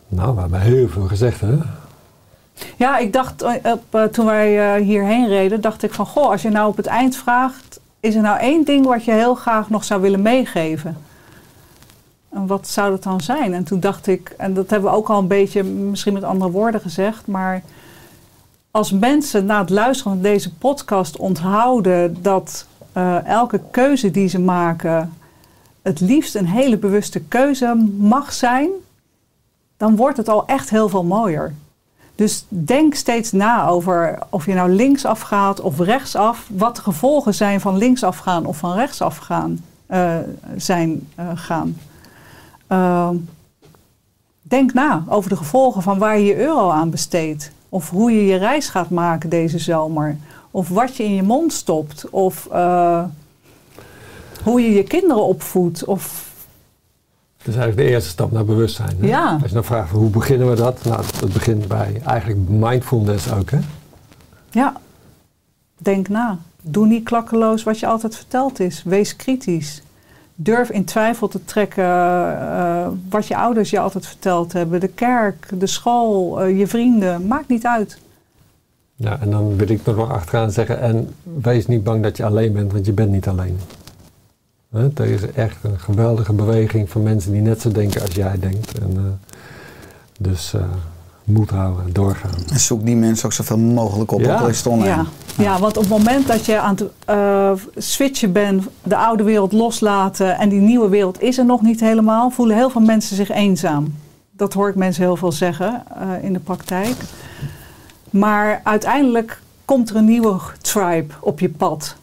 Nou, 0.09 0.35
we 0.35 0.41
hebben 0.41 0.61
heel 0.61 0.89
veel 0.89 1.07
gezegd, 1.07 1.41
hè? 1.41 1.55
Ja, 2.77 2.99
ik 2.99 3.13
dacht 3.13 3.43
eh, 3.43 3.73
op, 3.73 3.83
eh, 3.91 4.03
toen 4.03 4.27
wij 4.27 4.81
hierheen 4.83 5.29
reden, 5.29 5.61
dacht 5.61 5.83
ik 5.83 5.95
van 5.95 6.07
goh, 6.07 6.31
als 6.31 6.43
je 6.43 6.49
nou 6.51 6.69
op 6.69 6.77
het 6.77 6.87
eind 6.87 7.17
vraagt, 7.17 7.66
is 8.01 8.15
er 8.15 8.23
nou 8.23 8.39
één 8.39 8.65
ding 8.65 8.87
wat 8.87 9.05
je 9.05 9.13
heel 9.13 9.35
graag 9.35 9.71
nog 9.71 9.85
zou 9.85 10.01
willen 10.01 10.23
meegeven? 10.23 10.97
En 12.29 12.47
wat 12.47 12.69
zou 12.69 12.91
dat 12.91 13.03
dan 13.03 13.21
zijn? 13.21 13.55
En 13.55 13.65
toen 13.65 13.81
dacht 13.81 14.07
ik, 14.07 14.35
en 14.37 14.55
dat 14.55 14.71
hebben 14.71 14.91
we 14.91 14.97
ook 14.97 15.09
al 15.09 15.19
een 15.19 15.27
beetje 15.27 15.63
misschien 15.63 16.13
met 16.13 16.25
andere 16.25 16.51
woorden 16.51 16.81
gezegd, 16.81 17.27
maar 17.27 17.63
als 18.71 18.93
mensen 18.93 19.47
na 19.47 19.61
het 19.61 19.71
luisteren 19.71 20.13
van 20.13 20.23
deze 20.23 20.55
podcast 20.55 21.17
onthouden 21.17 22.23
dat 22.23 22.67
eh, 22.93 23.27
elke 23.27 23.61
keuze 23.71 24.11
die 24.11 24.29
ze 24.29 24.41
maken 24.41 25.13
het 25.83 26.01
liefst 26.01 26.35
een 26.35 26.47
hele 26.47 26.77
bewuste 26.77 27.21
keuze 27.21 27.75
mag 27.99 28.33
zijn, 28.33 28.71
dan 29.77 29.97
wordt 29.97 30.17
het 30.17 30.29
al 30.29 30.47
echt 30.47 30.71
heel 30.71 30.89
veel 30.89 31.05
mooier. 31.05 31.55
Dus 32.17 32.45
denk 32.49 32.95
steeds 32.95 33.33
na 33.33 33.67
over 33.67 34.19
of 34.31 34.47
je 34.47 34.55
nou 34.55 34.71
linksaf 34.71 35.21
gaat 35.21 35.61
of 35.61 35.79
rechtsaf. 35.79 36.47
Wat 36.51 36.77
de 36.77 36.83
gevolgen 36.83 37.35
zijn 37.35 37.61
van 37.61 37.77
linksaf 37.77 38.19
gaan 38.19 38.47
of 38.47 38.57
van 38.57 38.75
rechtsaf 38.75 39.17
gaan. 39.17 39.65
eh, 39.87 40.17
zijn, 40.57 41.09
eh, 41.15 41.27
gaan. 41.35 41.77
Ehm, 42.67 43.15
denk 44.43 44.73
na 44.73 45.05
over 45.09 45.31
de 45.31 45.37
gevolgen 45.37 45.83
van 45.83 45.99
waar 45.99 46.19
je 46.19 46.25
je 46.25 46.37
euro 46.37 46.71
aan 46.71 46.91
besteedt. 46.91 47.51
Of 47.69 47.91
hoe 47.91 48.13
je 48.13 48.27
je 48.27 48.37
reis 48.37 48.69
gaat 48.69 48.91
maken 48.91 49.31
deze 49.31 49.59
zomer. 49.59 50.17
Of 50.51 50.69
wat 50.69 50.97
je 50.97 51.05
in 51.05 51.15
je 51.15 51.23
mond 51.23 51.53
stopt. 51.53 52.11
Of 52.11 52.47
eh, 52.53 53.05
hoe 54.45 54.61
je 54.61 54.73
je 54.73 54.83
kinderen 54.83 55.25
opvoedt. 55.25 55.85
Of 55.85 56.31
Dat 57.47 57.55
is 57.55 57.61
eigenlijk 57.61 57.89
de 57.89 57.95
eerste 57.95 58.11
stap 58.11 58.33
naar 58.33 58.45
bewustzijn. 58.45 58.97
Hè? 59.01 59.07
Ja. 59.07 59.33
Als 59.33 59.49
je 59.49 59.55
dan 59.55 59.65
vraagt, 59.65 59.91
hoe 59.91 60.11
beginnen 60.11 60.51
we 60.51 60.57
dat? 60.57 60.85
Nou, 60.85 61.03
dat 61.21 61.33
begint 61.33 61.69
bij 61.69 62.01
eigenlijk 62.05 62.49
mindfulness 62.49 63.33
ook, 63.33 63.51
hè? 63.51 63.59
Ja, 64.51 64.77
denk 65.77 66.09
na. 66.09 66.39
Doe 66.63 66.87
niet 66.87 67.05
klakkeloos 67.05 67.63
wat 67.63 67.79
je 67.79 67.87
altijd 67.87 68.17
verteld 68.17 68.61
is. 68.61 68.83
Wees 68.83 69.17
kritisch. 69.17 69.83
Durf 70.35 70.71
in 70.71 70.85
twijfel 70.85 71.29
te 71.29 71.45
trekken 71.45 71.85
eh, 71.85 72.89
wat 73.11 73.27
je 73.27 73.37
ouders 73.37 73.71
je 73.71 73.79
altijd 73.79 74.07
verteld 74.07 74.53
hebben. 74.53 74.81
De 74.81 74.89
kerk, 74.89 75.49
de 75.59 75.67
school, 75.67 76.41
eh, 76.41 76.59
je 76.59 76.67
vrienden. 76.67 77.27
Maakt 77.27 77.49
niet 77.49 77.67
uit. 77.67 77.99
Ja, 78.97 79.21
en 79.21 79.31
dan 79.31 79.57
wil 79.57 79.69
ik 79.69 79.85
nog 79.85 79.97
wel 79.97 80.11
achteraan 80.11 80.51
zeggen, 80.51 80.81
en 80.81 81.15
wees 81.23 81.67
niet 81.67 81.85
bang 81.85 82.03
dat 82.03 82.17
je 82.17 82.25
alleen 82.25 82.53
bent, 82.53 82.73
want 82.73 82.87
je 82.87 82.93
bent 82.93 83.11
niet 83.11 83.29
alleen. 83.29 83.59
Hè, 84.77 84.89
Er 84.95 85.11
is 85.11 85.33
echt 85.33 85.57
een 85.63 85.79
geweldige 85.79 86.33
beweging 86.33 86.91
van 86.91 87.03
mensen 87.03 87.33
die 87.33 87.41
net 87.41 87.61
zo 87.61 87.73
denken 87.73 88.01
als 88.03 88.15
jij 88.15 88.39
denkt. 88.41 88.79
En, 88.79 88.93
eh, 88.97 89.03
dus 90.19 90.55
eh, 90.55 90.61
moed 91.25 91.51
houden, 91.51 91.93
doorgaan. 91.93 92.35
En 92.53 92.59
zoek 92.61 92.85
die 92.85 92.97
mensen 92.97 93.27
ook 93.27 93.33
zoveel 93.33 93.59
mogelijk 93.59 94.13
op, 94.13 94.21
Ja. 94.21 94.35
ook 94.35 94.41
al 94.41 94.49
is 94.49 94.57
het 94.59 94.67
online. 94.67 94.91
Ja. 94.91 95.05
ja, 95.43 95.59
want 95.59 95.77
op 95.77 95.83
het 95.83 95.93
moment 95.93 96.27
dat 96.27 96.47
je 96.47 96.59
aan 96.59 96.75
het 96.75 96.85
eh, 97.05 97.53
switchen 97.77 98.33
bent, 98.33 98.65
de 98.83 98.97
oude 98.97 99.23
wereld 99.23 99.53
loslaten 99.53 100.39
en 100.39 100.49
die 100.49 100.61
nieuwe 100.61 100.89
wereld 100.89 101.23
is 101.23 101.39
er 101.39 101.45
nog 101.45 101.63
niet 101.63 101.81
helemaal, 101.81 102.31
voelen 102.31 102.57
heel 102.57 102.71
veel 102.71 102.81
mensen 102.81 103.17
zich 103.17 103.31
eenzaam. 103.31 103.95
Dat 104.33 104.53
hoor 104.53 104.69
ik 104.69 104.75
mensen 104.75 105.03
heel 105.03 105.17
veel 105.17 105.33
zeggen 105.33 105.83
eh, 106.01 106.25
in 106.25 106.33
de 106.33 106.39
praktijk. 106.39 106.95
Maar 108.11 108.61
uiteindelijk 108.65 109.41
komt 109.65 109.91
er 109.91 109.97
een 109.97 110.05
nieuwe 110.05 110.37
tribe 110.61 111.15
op 111.21 111.41
je 111.41 111.49
pad. 111.49 111.97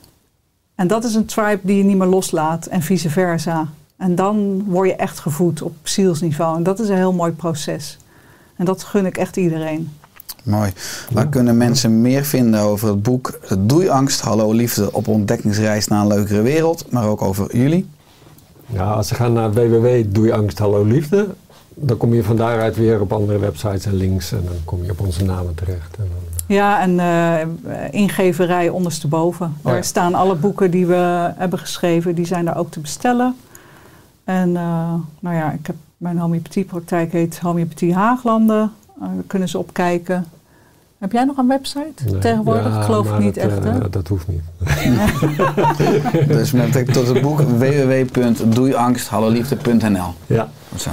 En 0.76 0.88
dat 0.88 1.03
is 1.03 1.15
een 1.15 1.26
tribe 1.26 1.59
die 1.61 1.78
je 1.78 1.84
niet 1.84 1.97
meer 1.97 2.07
loslaat 2.07 2.65
en 2.65 2.82
vice 2.82 3.09
versa. 3.09 3.67
En 3.97 4.15
dan 4.15 4.63
word 4.67 4.89
je 4.89 4.95
echt 4.95 5.19
gevoed 5.19 5.61
op 5.61 5.76
zielsniveau. 5.84 6.57
En 6.57 6.63
dat 6.63 6.80
is 6.80 6.89
een 6.89 6.95
heel 6.95 7.13
mooi 7.13 7.32
proces. 7.32 7.97
En 8.55 8.65
dat 8.65 8.84
gun 8.84 9.05
ik 9.05 9.17
echt 9.17 9.38
iedereen. 9.38 9.91
Mooi. 10.43 10.71
Waar 11.11 11.28
kunnen 11.28 11.57
mensen 11.57 12.01
meer 12.01 12.24
vinden 12.24 12.59
over 12.59 12.88
het 12.88 13.03
boek 13.03 13.39
Doei 13.59 13.89
Angst, 13.89 14.21
Hallo 14.21 14.51
Liefde 14.51 14.93
op 14.93 15.07
ontdekkingsreis 15.07 15.88
naar 15.88 16.01
een 16.01 16.07
leukere 16.07 16.41
wereld, 16.41 16.91
maar 16.91 17.07
ook 17.07 17.21
over 17.21 17.57
jullie? 17.57 17.88
Ja, 18.65 18.91
als 18.91 19.07
ze 19.07 19.15
gaan 19.15 19.34
naar 19.34 19.53
www.doei 19.53 20.32
angst 20.32 20.57
hallo 20.57 20.84
liefde, 20.84 21.28
dan 21.74 21.97
kom 21.97 22.13
je 22.13 22.24
van 22.24 22.36
daaruit 22.36 22.76
weer 22.76 23.01
op 23.01 23.13
andere 23.13 23.39
websites 23.39 23.86
en 23.86 23.93
links 23.93 24.32
en 24.32 24.41
dan 24.45 24.55
kom 24.63 24.84
je 24.84 24.91
op 24.91 24.99
onze 24.99 25.24
namen 25.24 25.55
terecht. 25.55 25.95
En 25.97 26.07
dan, 26.09 26.32
Ja, 26.48 26.82
en 26.82 27.00
eh, 27.00 27.36
ingeverij 27.91 28.70
ondersteboven. 28.70 29.54
ja. 29.64 29.72
Daar 29.72 29.84
staan 29.84 30.14
alle 30.14 30.36
boeken 30.36 30.72
die 30.72 30.86
we 30.86 31.32
hebben 31.38 31.60
geschreven, 31.60 32.16
die 32.16 32.26
zijn 32.26 32.46
daar 32.46 32.58
ook 32.58 32.72
te 32.72 32.80
bestellen. 32.80 33.36
En 34.24 34.58
eh, 34.58 34.94
nou 35.20 35.36
ja, 35.36 35.52
ik 35.52 35.68
heb, 35.68 35.76
mijn 35.98 36.18
homeopathiepraktijk 36.18 37.12
heet 37.12 37.39
Homeopathie 37.39 37.94
Haaglanden. 37.94 38.72
Eh, 39.02 39.08
daar 39.14 39.24
kunnen 39.28 39.50
ze 39.50 39.58
op 39.58 39.74
kijken. 39.74 40.26
Heb 40.98 41.12
jij 41.12 41.24
nog 41.24 41.38
een 41.38 41.48
website 41.48 42.04
Nee. 42.06 42.18
tegenwoordig? 42.20 42.74
Ja, 42.74 42.78
ik 42.80 42.84
geloof 42.86 43.12
ik 43.12 43.20
niet 43.20 43.36
dat, 43.36 43.44
echt, 43.44 43.64
hè? 43.64 43.89
dat 43.89 44.08
hoeft 44.08 44.28
niet. 44.28 44.41
Dus 46.38 46.52
met 46.52 46.94
tot 46.94 47.08
het 47.08 47.22
boek 47.22 47.39
www.doeiangst.halloliefde.nl 47.64 50.14
Ja. 50.28 50.48
Zo. 50.78 50.89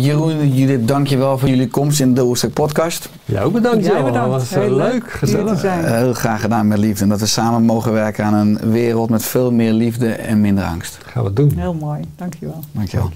Jeroen, 0.00 0.54
Judith, 0.54 0.88
dankjewel 0.88 1.38
voor 1.38 1.48
jullie 1.48 1.68
komst 1.68 2.00
in 2.00 2.14
de 2.14 2.24
Oerstek 2.24 2.52
podcast. 2.52 3.08
Jij 3.24 3.42
ook 3.42 3.52
bedankt, 3.52 3.86
joh. 3.86 4.04
bedankt. 4.04 4.14
Dat 4.14 4.28
was 4.28 4.52
eh, 4.52 4.58
Heel 4.58 4.76
leuk, 4.76 5.10
gezellig. 5.10 5.60
zijn. 5.60 5.84
Heel 5.84 6.14
graag 6.14 6.40
gedaan 6.40 6.68
met 6.68 6.78
liefde. 6.78 7.02
En 7.02 7.08
dat 7.08 7.20
we 7.20 7.26
samen 7.26 7.62
mogen 7.62 7.92
werken 7.92 8.24
aan 8.24 8.34
een 8.34 8.58
wereld 8.70 9.10
met 9.10 9.24
veel 9.24 9.52
meer 9.52 9.72
liefde 9.72 10.12
en 10.12 10.40
minder 10.40 10.64
angst. 10.64 10.98
Gaan 11.06 11.24
we 11.24 11.32
doen. 11.32 11.52
Heel 11.56 11.74
mooi, 11.74 12.00
dankjewel. 12.16 12.60
Dankjewel. 12.72 13.10